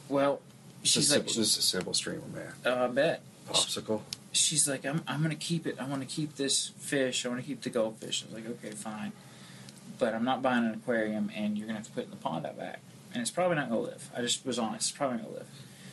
[0.09, 0.41] well,
[0.83, 2.53] she's like, simple, a simple streamer, man.
[2.67, 3.23] oh, I bet.
[3.49, 4.01] Popsicle.
[4.37, 5.77] She's like, I'm, I'm gonna keep it.
[5.81, 7.25] I want to keep this fish.
[7.25, 8.23] I want to keep the goldfish.
[8.23, 9.13] I was like, okay, fine,
[9.99, 12.17] but I'm not buying an aquarium, and you're gonna have to put it in the
[12.17, 12.81] pond out back,
[13.13, 14.11] and it's probably not gonna live.
[14.17, 14.91] I just was honest.
[14.91, 15.47] It's probably not gonna live.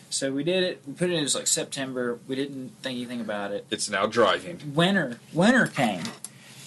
[0.09, 0.81] So we did it.
[0.85, 1.19] We put it in.
[1.19, 2.19] It was like September.
[2.27, 3.65] We didn't think anything about it.
[3.71, 4.73] It's now driving.
[4.75, 6.03] Winter, winter came,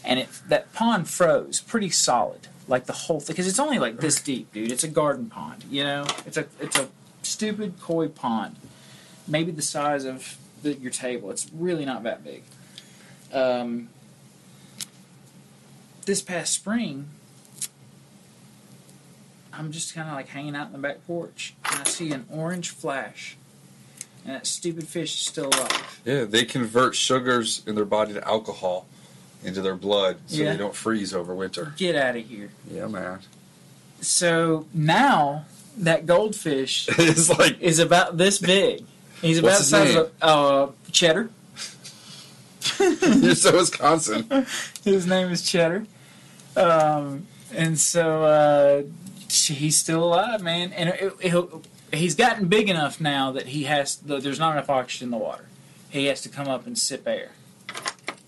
[0.04, 3.98] and it that pond froze pretty solid, like the whole thing, because it's only like
[3.98, 4.72] this deep, dude.
[4.72, 6.06] It's a garden pond, you know.
[6.26, 6.88] It's a it's a
[7.22, 8.56] stupid koi pond,
[9.28, 11.30] maybe the size of the, your table.
[11.30, 12.42] It's really not that big.
[13.32, 13.88] Um,
[16.06, 17.08] this past spring,
[19.52, 22.26] I'm just kind of like hanging out in the back porch, and I see an
[22.30, 23.36] orange flash,
[24.24, 26.00] and that stupid fish is still alive.
[26.04, 28.86] Yeah, they convert sugars in their body to alcohol.
[29.44, 30.52] into their blood so Yeah.
[30.52, 31.74] they don't freeze over winter.
[31.76, 32.48] Get out of here.
[32.70, 33.18] Yeah, man.
[34.00, 35.44] So now
[35.76, 38.86] that goldfish is like is about this big.
[39.24, 41.30] He's about What's the size of a uh, cheddar.
[42.78, 44.46] you're so Wisconsin.
[44.84, 45.86] His name is Cheddar.
[46.56, 48.82] Um, and so uh,
[49.28, 50.72] he's still alive, man.
[50.72, 55.10] And it, he's gotten big enough now that he has there's not enough oxygen in
[55.10, 55.46] the water.
[55.90, 57.30] He has to come up and sip air.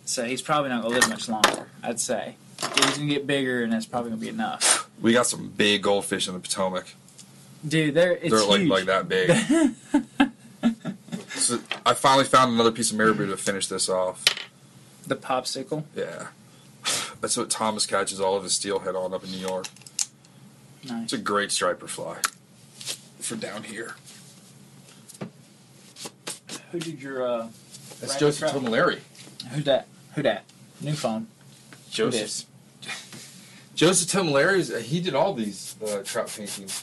[0.04, 1.66] So he's probably not gonna live much longer.
[1.82, 4.88] I'd say he's gonna get bigger, and that's probably gonna be enough.
[5.02, 6.86] We got some big goldfish in the Potomac.
[7.66, 8.70] Dude, they're it's They're like huge.
[8.70, 9.30] like that big.
[11.84, 14.24] I finally found another piece of marabou to finish this off.
[15.06, 15.84] The popsicle.
[15.94, 16.28] Yeah.
[17.20, 19.66] That's what Thomas catches all of his steelhead on up in New York.
[20.84, 21.04] Nice.
[21.04, 22.18] It's a great striper fly
[23.20, 23.94] for down here.
[26.72, 27.48] Who did your uh?
[28.00, 28.50] That's Joseph.
[28.52, 29.00] Tomelleri.
[29.52, 29.86] Who dat?
[30.14, 30.44] Who that?
[30.80, 31.26] New phone.
[31.90, 32.46] Joseph.
[33.74, 36.82] Joseph Tomelleri, is- he did all these uh, trout paintings.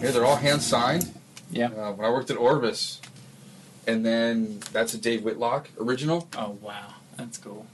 [0.00, 1.12] Here, they're all hand signed.
[1.50, 1.66] Yeah.
[1.66, 3.00] Uh, when I worked at Orvis,
[3.86, 7.66] and then that's a Dave Whitlock original, Oh wow, that's cool.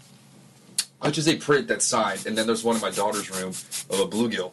[1.01, 2.27] which is a print that's signed.
[2.27, 4.53] And then there's one in my daughter's room of a bluegill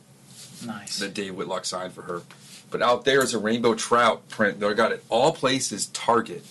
[0.65, 0.99] Nice.
[0.99, 2.21] that Dave Whitlock signed for her.
[2.71, 6.43] But out there is a rainbow trout print that I got at all places Target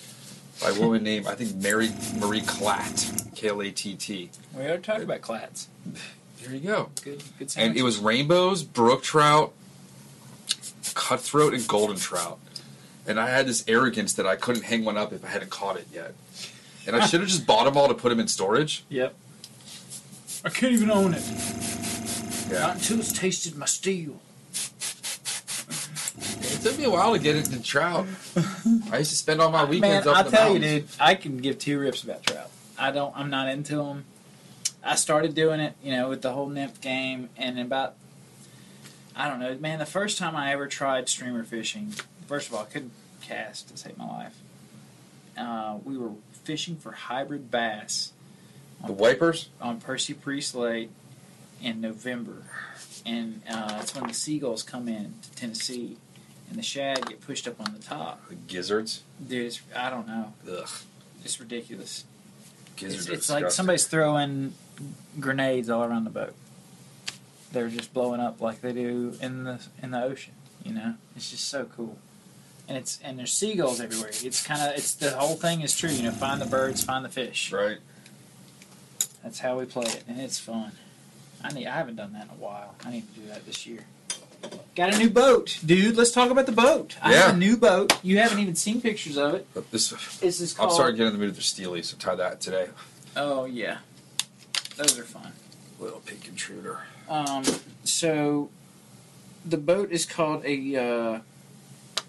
[0.61, 4.31] by a woman named I think Mary Marie Klatt, K L A T T.
[4.57, 5.69] We are talking about clats.
[6.43, 6.91] There you go.
[7.05, 7.53] Good, good.
[7.57, 9.53] And it was rainbows, brook trout,
[10.95, 12.39] cutthroat, and golden trout.
[13.07, 15.77] And I had this arrogance that I couldn't hang one up if I hadn't caught
[15.77, 16.15] it yet.
[16.87, 18.85] And I should have just bought them all to put them in storage.
[18.89, 19.15] Yep.
[20.45, 21.23] I can't even own it.
[22.51, 22.61] Yeah.
[22.61, 24.21] Not until it's tasted my steel.
[26.41, 28.07] It took me a while to get into trout.
[28.91, 30.89] I used to spend all my weekends Man, up I'll in the tell you, dude.
[31.01, 32.51] I can give two rips about trout.
[32.79, 33.17] I don't.
[33.17, 34.05] I'm not into them.
[34.85, 37.95] I started doing it, you know, with the whole nymph game, and about.
[39.15, 39.79] I don't know, man.
[39.79, 41.95] The first time I ever tried streamer fishing,
[42.33, 44.39] first of all, I couldn't cast to save my life.
[45.37, 46.13] Uh, we were
[46.45, 48.15] fishing for hybrid bass
[48.87, 49.51] The wipers?
[49.61, 50.89] on Percy Priest Lake
[51.61, 52.45] in November,
[53.05, 55.99] and uh, that's when the seagulls come in to Tennessee,
[56.49, 58.27] and the shad get pushed up on the top.
[58.31, 59.03] The gizzards?
[59.29, 60.69] Dude, it's, I don't know, Ugh.
[61.23, 62.07] it's ridiculous.
[62.77, 64.55] Gizzards It's, it's like somebody's throwing
[65.21, 66.33] grenades all around the boat.
[67.53, 70.33] They're just blowing up like they do in the in the ocean.
[70.65, 71.99] You know, it's just so cool.
[72.69, 74.11] And it's and there's seagulls everywhere.
[74.23, 75.91] It's kind of it's the whole thing is true.
[75.91, 77.53] You know, find the birds, find the fish.
[77.53, 77.79] Right.
[79.23, 80.73] That's how we play it, and it's fun.
[81.43, 81.67] I need.
[81.67, 82.75] I haven't done that in a while.
[82.85, 83.85] I need to do that this year.
[84.75, 85.97] Got a new boat, dude.
[85.97, 86.97] Let's talk about the boat.
[87.01, 87.35] I have Yeah.
[87.35, 87.93] a new boat.
[88.03, 89.47] You haven't even seen pictures of it.
[89.55, 89.91] But this,
[90.21, 92.41] This is called, I'm starting to get in the mood for steely, so tie that
[92.41, 92.69] today.
[93.17, 93.79] Oh yeah,
[94.77, 95.33] those are fun.
[95.79, 96.81] Little pink intruder.
[97.09, 97.45] Um,
[97.85, 98.51] so
[99.45, 101.19] the boat is called a uh,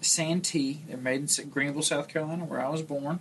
[0.04, 0.80] Santee.
[0.86, 3.20] They're made in Greenville, South Carolina, where I was born.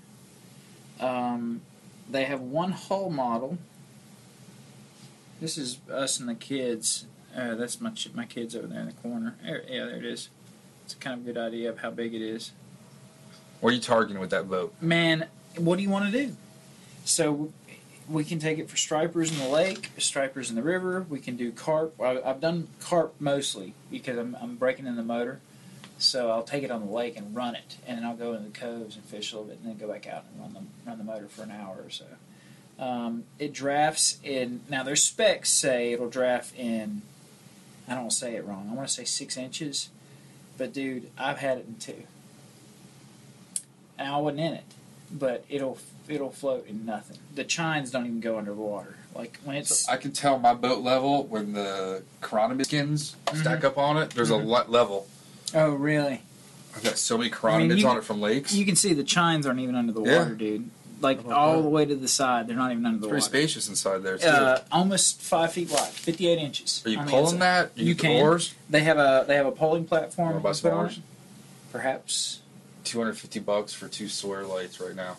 [1.00, 1.62] Um,
[2.10, 3.58] they have one hull model.
[5.42, 7.06] This is us and the kids.
[7.36, 9.36] Uh, that's my ch- my kids over there in the corner.
[9.44, 10.30] There, yeah, there it is.
[10.86, 12.52] It's a kind of good idea of how big it is.
[13.60, 14.74] What are you targeting with that boat?
[14.82, 15.28] Man,
[15.58, 16.36] what do you want to do?
[17.06, 17.52] So
[18.10, 21.06] we can take it for stripers in the lake, stripers in the river.
[21.10, 22.00] We can do carp.
[22.02, 25.40] I've done carp mostly because I'm, I'm breaking in the motor.
[26.04, 28.44] So I'll take it on the lake and run it, and then I'll go in
[28.44, 30.90] the coves and fish a little bit, and then go back out and run the
[30.90, 32.06] run the motor for an hour or so.
[32.78, 34.84] Um, it drafts in now.
[34.84, 37.04] Their specs say it'll draft in.
[37.88, 38.70] I don't want to say it wrong.
[38.72, 39.90] I want to say six inches,
[40.58, 42.04] but dude, I've had it in two
[43.98, 44.64] and I wasn't in it,
[45.12, 45.78] but it'll
[46.08, 47.18] it'll float in nothing.
[47.34, 48.98] The chines don't even go underwater.
[49.16, 53.64] Like when it's So I can tell my boat level when the chironomid skins stack
[53.64, 54.12] up on it.
[54.12, 55.08] There's a le- level.
[55.56, 56.22] Oh really?
[56.76, 58.54] I've got so many I mean, chironomids you- on it from lakes.
[58.54, 60.20] You can see the chines aren't even under the Yeah.
[60.20, 60.70] water, dude.
[61.02, 61.62] Like How about all that?
[61.64, 63.18] the way to the side, they're not even under the water.
[63.18, 63.48] it's pretty water.
[63.50, 64.26] spacious inside there too.
[64.28, 66.82] Uh, almost five feet wide, fifty-eight inches.
[66.86, 67.40] Are you on the pulling inside.
[67.42, 67.72] that?
[67.76, 68.22] You use the can.
[68.24, 68.54] Oars?
[68.70, 70.28] They have a they have a polling platform.
[70.30, 71.00] Wanna you buy can put on it.
[71.72, 72.40] Perhaps.
[72.86, 75.18] 250 bucks for two Sawyer lights right now.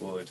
[0.00, 0.30] Wood.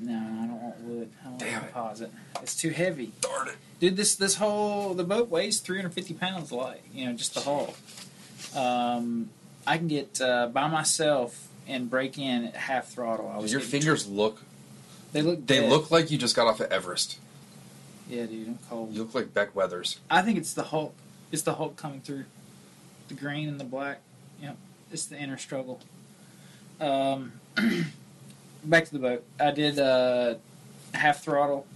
[0.00, 1.10] No, I don't want wood.
[1.24, 1.72] I want Damn it.
[1.72, 2.10] composite.
[2.42, 3.12] It's too heavy.
[3.20, 3.56] Darn it.
[3.80, 6.82] Dude, this this whole the boat weighs 350 pounds light.
[6.92, 7.74] You know, just the hull.
[8.54, 9.30] Um,
[9.66, 13.30] I can get uh, by myself and break in at half throttle.
[13.34, 14.42] I was Your getting- fingers look.
[15.12, 15.46] They look.
[15.46, 15.70] They dead.
[15.70, 17.18] look like you just got off of Everest.
[18.08, 18.92] Yeah, dude, I'm cold.
[18.92, 19.98] You look like Beck Weathers.
[20.10, 20.92] I think it's the Hulk.
[21.32, 22.24] It's the Hulk coming through.
[23.08, 24.00] The green and the black.
[24.42, 24.56] Yep,
[24.92, 25.80] it's the inner struggle.
[26.80, 27.32] Um,
[28.64, 29.24] back to the boat.
[29.38, 30.34] I did uh,
[30.92, 31.66] half throttle.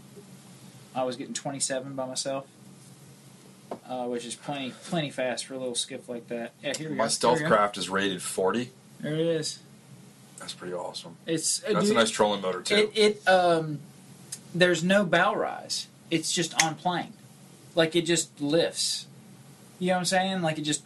[0.95, 2.47] I was getting 27 by myself,
[3.89, 6.53] uh, which is plenty plenty fast for a little skiff like that.
[6.63, 7.09] Yeah, here we My go.
[7.09, 7.57] stealth Here we go.
[7.57, 8.71] craft is rated 40.
[9.01, 9.61] There it is.
[10.39, 11.17] That's pretty awesome.
[11.27, 12.91] It's uh, That's dude, a nice trolling motor too.
[12.95, 13.81] It, it um,
[14.55, 15.87] there's no bow rise.
[16.11, 17.13] It's just on plane,
[17.75, 19.07] like it just lifts.
[19.79, 20.43] You know what I'm saying?
[20.43, 20.83] Like it just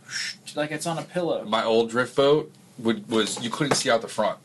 [0.57, 1.45] like it's on a pillow.
[1.45, 4.39] My old drift boat would was you couldn't see out the front.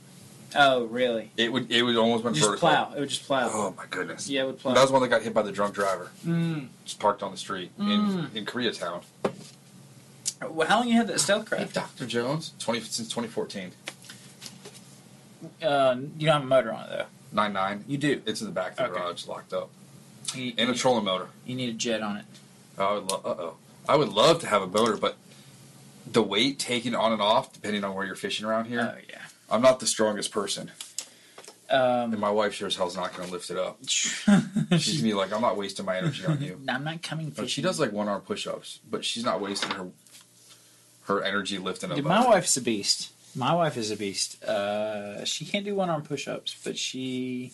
[0.55, 1.31] Oh, really?
[1.37, 2.69] It would it would almost went Just vertical.
[2.69, 2.93] plow.
[2.95, 3.49] It would just plow.
[3.51, 4.29] Oh my goodness.
[4.29, 4.73] Yeah, it would plow.
[4.73, 6.09] That was one that got hit by the drunk driver.
[6.25, 6.67] Mm.
[6.85, 8.31] Just parked on the street Mm.
[8.31, 9.03] in in Koreatown.
[10.49, 11.73] Well, how long you had that stealth Hey, craft?
[11.73, 12.05] Dr.
[12.05, 13.71] Jones, twenty since 2014.
[15.61, 17.05] Uh, you don't have a motor on it though.
[17.31, 17.83] Nine nine.
[17.87, 18.21] You do.
[18.25, 18.93] It's in the back of the Okay.
[19.01, 19.69] garage, locked up,
[20.33, 21.27] You, and a trolling motor.
[21.45, 22.25] you need a jet on it.
[22.77, 23.53] I would lo- uh oh.
[23.89, 25.17] I would love to have a motor, but
[26.09, 29.21] the weight taken on and off, depending on where you're fishing around here, Oh yeah.
[29.49, 30.71] I'm not the strongest person,
[31.69, 33.77] and Um, my wife sure as hell's not going to lift it up.
[33.87, 36.59] She's gonna be like, I'm not wasting my energy on you.
[36.69, 37.29] I'm not coming.
[37.29, 39.87] But she does like one arm push ups, but she's not wasting her
[41.03, 42.09] her energy lifting Dude, boat.
[42.09, 43.11] my wife's a beast.
[43.35, 44.43] My wife is a beast.
[44.43, 47.53] Uh, she can't do one arm push ups, but she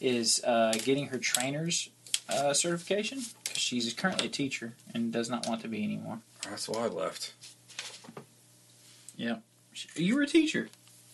[0.00, 1.90] is uh, getting her trainer's
[2.28, 6.20] uh, certification because she's currently a teacher and does not want to be anymore.
[6.48, 7.34] That's why I left.
[9.72, 10.68] She- You were a teacher.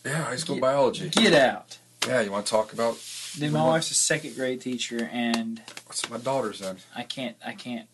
[0.07, 1.09] Yeah, high school Get- biology.
[1.09, 1.77] Get out.
[2.07, 2.97] Yeah, you want to talk about
[3.37, 6.77] Dude, my wife's a second grade teacher, and what's my daughter's in?
[6.95, 7.35] I can't.
[7.45, 7.87] I can't.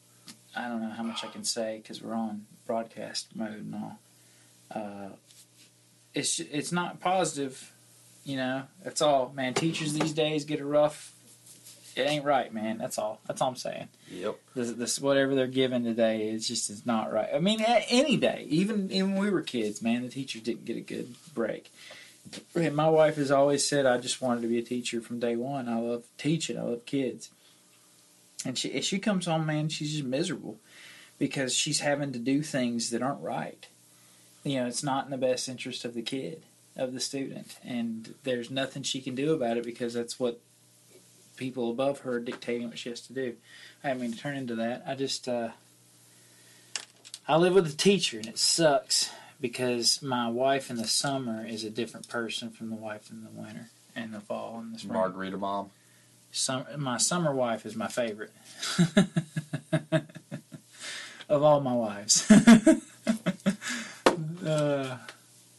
[0.56, 4.00] I don't know how much I can say because we're on broadcast mode and all.
[4.74, 5.10] Uh,
[6.14, 7.74] it's ju- it's not positive,
[8.24, 8.64] you know.
[8.84, 9.54] That's all, man.
[9.56, 11.12] Teachers these days get a rough.
[11.96, 12.78] It ain't right, man.
[12.78, 13.20] That's all.
[13.28, 13.88] That's all I'm saying.
[14.12, 14.36] Yep.
[14.56, 17.30] This, this whatever they're given today is just is not right.
[17.34, 20.66] I mean, a- any day, even even when we were kids, man, the teachers didn't
[20.66, 21.72] get a good break.
[22.56, 25.36] And my wife has always said, I just wanted to be a teacher from day
[25.36, 25.68] one.
[25.68, 26.58] I love teaching.
[26.58, 27.30] I love kids.
[28.46, 30.58] And she she comes home, man, she's just miserable
[31.18, 33.68] because she's having to do things that aren't right.
[34.44, 36.44] You know, it's not in the best interest of the kid,
[36.76, 40.42] of the student, and there's nothing she can do about it because that's what
[41.38, 43.36] people above her are dictating what she has to do.
[43.84, 44.84] I didn't mean to turn into that.
[44.86, 45.50] I just uh,
[47.28, 49.12] I live with a teacher, and it sucks
[49.44, 53.30] because my wife in the summer is a different person from the wife in the
[53.30, 54.94] winter and the fall and the spring.
[54.94, 55.70] Margarita mom.
[56.32, 58.32] Sum, my summer wife is my favorite
[61.28, 62.32] of all my wives.
[64.46, 64.98] uh,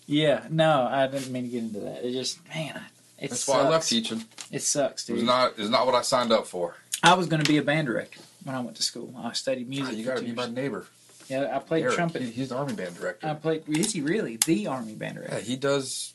[0.06, 2.06] yeah, no, I didn't mean to get into that.
[2.06, 2.80] It just, man,
[3.18, 3.58] it That's sucks.
[3.58, 4.24] why I left teaching.
[4.50, 5.24] It sucks, dude.
[5.24, 6.76] not is not what I signed up for.
[7.02, 9.14] I was going to be a band director when I went to school.
[9.22, 9.92] I studied music.
[9.92, 10.86] Ah, you got to be my neighbor.
[11.28, 11.94] Yeah, I played Eric.
[11.94, 12.22] trumpet.
[12.22, 13.26] He- he's the army band director.
[13.26, 13.68] I played.
[13.68, 15.36] Is he really the army band director?
[15.36, 16.12] yeah, he does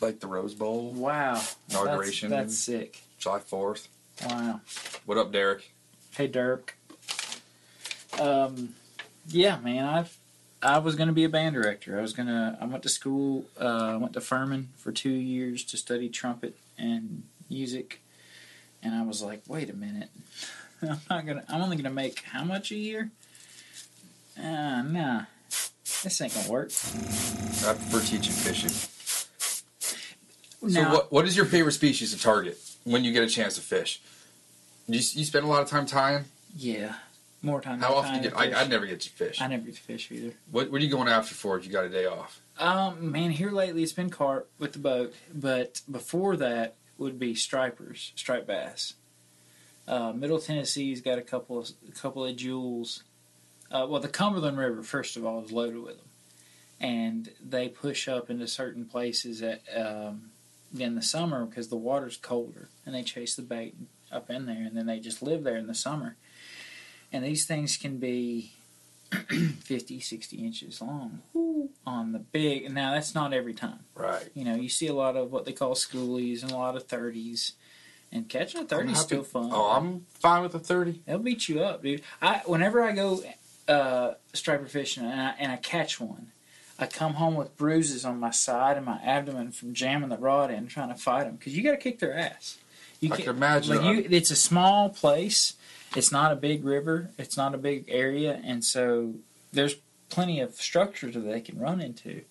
[0.00, 1.40] like the Rose Bowl, Wow,
[1.70, 2.30] Inauguration.
[2.30, 3.02] That's, that's sick.
[3.18, 3.88] July Fourth.
[4.26, 4.60] Wow.
[5.04, 5.70] What up, Derek?
[6.12, 6.76] Hey, Dirk.
[8.20, 8.74] Um,
[9.28, 10.16] yeah, man, I've
[10.62, 11.98] I was going to be a band director.
[11.98, 12.56] I was gonna.
[12.60, 13.44] I went to school.
[13.60, 18.00] Uh, I went to Furman for two years to study trumpet and music,
[18.82, 20.08] and I was like, wait a minute,
[20.82, 21.44] I'm not gonna.
[21.48, 23.10] I'm only gonna make how much a year?
[24.38, 25.22] Ah, nah,
[26.02, 26.68] this ain't gonna work.
[27.66, 28.70] I prefer teaching fishing.
[30.68, 33.60] So, what what is your favorite species to target when you get a chance to
[33.60, 34.00] fish?
[34.88, 36.24] You, you spend a lot of time tying.
[36.56, 36.94] yeah,
[37.42, 37.80] more time.
[37.80, 38.38] How often time you get?
[38.38, 38.62] I.
[38.62, 39.40] I never get to fish.
[39.40, 40.34] I never get to fish either.
[40.50, 42.40] What what are you going after for if you got a day off?
[42.58, 47.34] Um, man, here lately it's been carp with the boat, but before that would be
[47.34, 48.94] stripers, striped bass.
[49.86, 53.04] Uh, Middle Tennessee's got a couple of a couple of jewels.
[53.70, 56.08] Uh, well, the Cumberland River, first of all, is loaded with them,
[56.80, 60.30] and they push up into certain places at um,
[60.78, 63.74] in the summer because the water's colder, and they chase the bait
[64.12, 66.16] up in there, and then they just live there in the summer.
[67.12, 68.52] And these things can be
[69.62, 71.22] 50, 60 inches long
[71.86, 72.70] on the big.
[72.72, 73.80] Now that's not every time.
[73.94, 74.28] Right.
[74.34, 76.84] You know, you see a lot of what they call schoolies and a lot of
[76.84, 77.52] thirties,
[78.12, 79.50] and catching a thirty is still fun.
[79.52, 81.02] Oh, I'm fine with a thirty.
[81.06, 82.02] They'll beat you up, dude.
[82.20, 83.22] I whenever I go
[83.68, 86.32] uh, striper fishing and I, and I catch one,
[86.78, 90.50] I come home with bruises on my side and my abdomen from jamming the rod
[90.50, 92.58] in trying to fight them because you got to kick their ass.
[93.00, 93.76] You I can imagine.
[93.76, 95.54] Like you, it's a small place.
[95.94, 97.10] It's not a big river.
[97.18, 99.14] It's not a big area, and so
[99.52, 99.76] there's
[100.08, 102.22] plenty of structures that they can run into.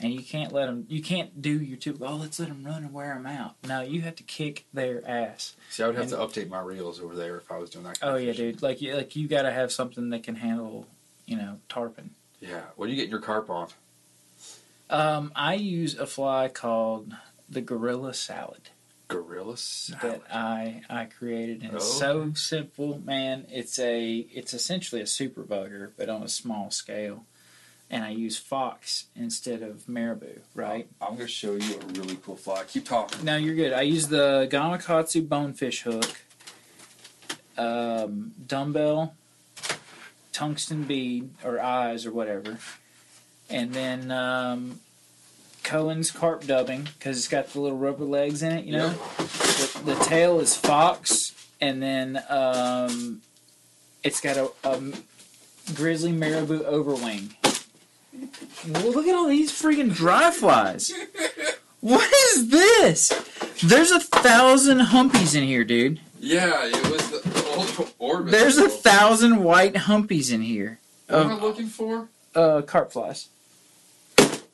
[0.00, 0.86] And you can't let them.
[0.88, 1.98] You can't do your two.
[2.00, 3.56] Oh, let's let them run and wear them out.
[3.66, 5.56] No, you have to kick their ass.
[5.70, 7.98] See, I would have to update my reels over there if I was doing that.
[7.98, 8.62] Kind Oh yeah, dude.
[8.62, 10.86] Like you, like you got to have something that can handle,
[11.26, 12.10] you know, tarpon.
[12.40, 12.60] Yeah.
[12.76, 13.68] What are you getting your carp on?
[14.90, 17.12] Um, I use a fly called
[17.48, 18.70] the Gorilla Salad.
[19.08, 20.34] Gorilla Salad that.
[20.34, 21.98] I I created, and it's Oh.
[21.98, 23.46] so simple, man.
[23.50, 27.24] It's a it's essentially a super bugger, but on a small scale.
[27.90, 30.88] And I use fox instead of marabou, right?
[31.00, 32.64] I'm gonna show you a really cool fly.
[32.64, 33.24] Keep talking.
[33.24, 33.72] No, you're good.
[33.72, 36.20] I use the Gamakatsu bonefish hook,
[37.56, 39.14] um, dumbbell,
[40.32, 42.58] tungsten bead or eyes or whatever,
[43.48, 44.80] and then um,
[45.64, 48.64] Cohen's carp dubbing because it's got the little rubber legs in it.
[48.66, 53.22] You know, the, the tail is fox, and then um,
[54.04, 54.80] it's got a, a
[55.74, 57.34] grizzly marabou overwing.
[58.68, 60.92] Well, look at all these freaking dry flies.
[61.80, 63.08] What is this?
[63.62, 66.00] There's a thousand humpies in here, dude.
[66.20, 68.32] Yeah, it was the, the old orbit.
[68.32, 70.78] There's a thousand white humpies in here.
[71.06, 72.08] What am I looking for?
[72.34, 73.28] uh, carp flies.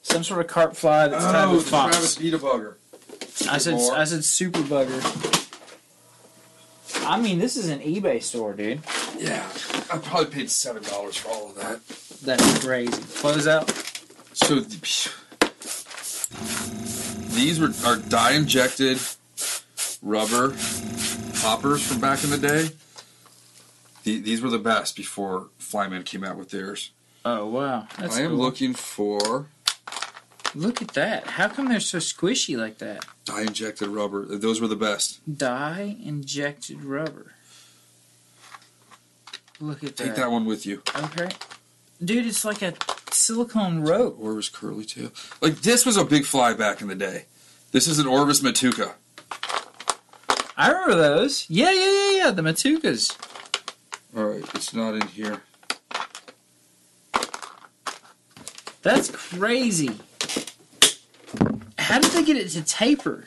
[0.02, 1.96] Some sort of carp fly that's tied Oh, with the fox.
[1.96, 2.74] Travis Beta bugger.
[3.50, 3.94] I said more.
[3.96, 5.00] I said super bugger.
[7.06, 8.80] I mean, this is an eBay store, dude.
[9.18, 9.46] Yeah,
[9.92, 11.80] I probably paid seven dollars for all of that.
[12.22, 13.02] That's crazy.
[13.18, 13.70] Close out.
[14.32, 15.10] So th-
[17.34, 18.98] these were are dye injected
[20.02, 20.54] rubber
[21.40, 22.70] poppers from back in the day.
[24.04, 26.90] The, these were the best before Flymen came out with theirs.
[27.24, 28.38] Oh wow, that's I am cool.
[28.38, 29.48] looking for
[30.54, 31.26] Look at that.
[31.26, 33.04] How come they're so squishy like that?
[33.24, 34.24] dye injected rubber.
[34.24, 35.20] Those were the best.
[35.38, 37.32] Dye injected rubber.
[39.60, 40.04] Look at Take that.
[40.04, 40.82] Take that one with you.
[40.96, 41.28] Okay.
[42.02, 42.74] Dude, it's like a
[43.10, 44.16] silicone rope.
[44.18, 45.10] Orvis curly tail.
[45.40, 47.26] Like this was a big fly back in the day.
[47.72, 48.94] This is an Orvis matuka.
[50.56, 51.46] I remember those.
[51.50, 52.30] Yeah, yeah, yeah, yeah.
[52.30, 53.16] The Matukas.
[54.16, 55.42] All right, it's not in here.
[58.82, 59.90] That's crazy.
[61.78, 63.24] How did they get it to taper?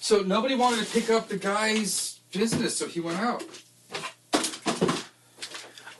[0.00, 3.44] So nobody wanted to pick up the guy's business, so he went out.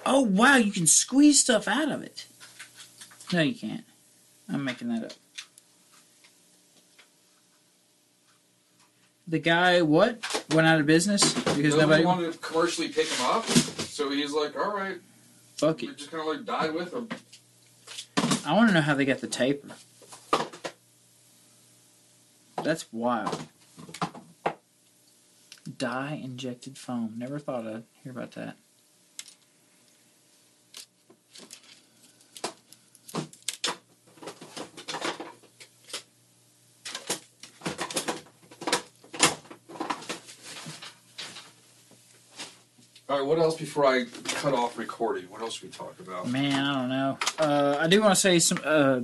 [0.08, 2.26] Oh wow, you can squeeze stuff out of it.
[3.32, 3.84] No, you can't.
[4.48, 5.12] I'm making that up.
[9.26, 12.04] The guy what went out of business because nobody nobody.
[12.04, 14.98] wanted to commercially pick him up, so he's like, "All right,
[15.56, 15.96] Fuck we it.
[15.98, 17.08] just kind of like died with him."
[18.46, 19.74] I want to know how they got the taper.
[22.62, 23.46] That's wild.
[25.78, 27.14] Dye injected foam.
[27.18, 28.56] Never thought I'd hear about that.
[43.16, 45.24] All right, what else before I cut off recording?
[45.30, 46.28] What else should we talk about?
[46.28, 47.18] Man, I don't know.
[47.38, 48.60] Uh, I do want to say some.
[48.62, 49.00] Uh,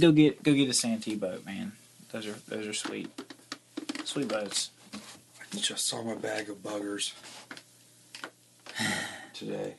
[0.00, 1.70] go get go get a Santee boat, man.
[2.10, 3.08] Those are those are sweet,
[4.02, 4.70] sweet boats.
[4.92, 7.12] I just saw my bag of buggers
[9.34, 9.74] today.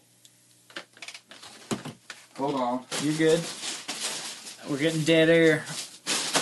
[2.38, 2.86] Hold on.
[3.04, 3.42] You're good.
[4.70, 5.66] We're getting dead air.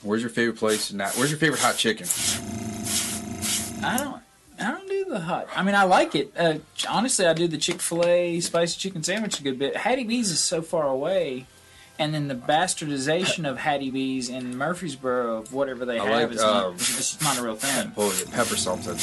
[0.00, 0.88] Where's your favorite place?
[0.88, 1.16] That?
[1.16, 2.06] Where's your favorite hot chicken?
[3.84, 4.22] I don't.
[4.58, 5.48] I don't do the hot.
[5.54, 6.32] I mean, I like it.
[6.34, 6.54] Uh,
[6.88, 9.76] honestly, I do the Chick Fil A spicy chicken sandwich a good bit.
[9.76, 11.44] Hattie B's is so far away,
[11.98, 16.36] and then the bastardization of Hattie B's in Murfreesboro of whatever they I have like,
[16.36, 17.88] is not, uh, it's just not a real thing.
[17.94, 18.30] What was it?
[18.30, 18.96] Pepper something.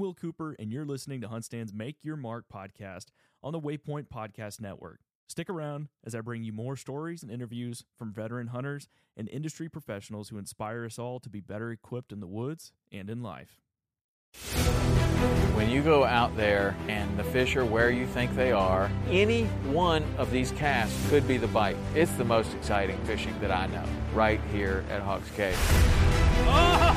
[0.00, 3.08] Will Cooper, and you're listening to Huntstand's Make Your Mark podcast
[3.42, 5.00] on the Waypoint Podcast Network.
[5.28, 9.68] Stick around as I bring you more stories and interviews from veteran hunters and industry
[9.68, 13.60] professionals who inspire us all to be better equipped in the woods and in life.
[15.52, 19.44] When you go out there and the fish are where you think they are, any
[19.68, 21.76] one of these casts could be the bite.
[21.94, 25.52] It's the most exciting fishing that I know, right here at Hawks Cay.
[26.46, 26.89] Oh!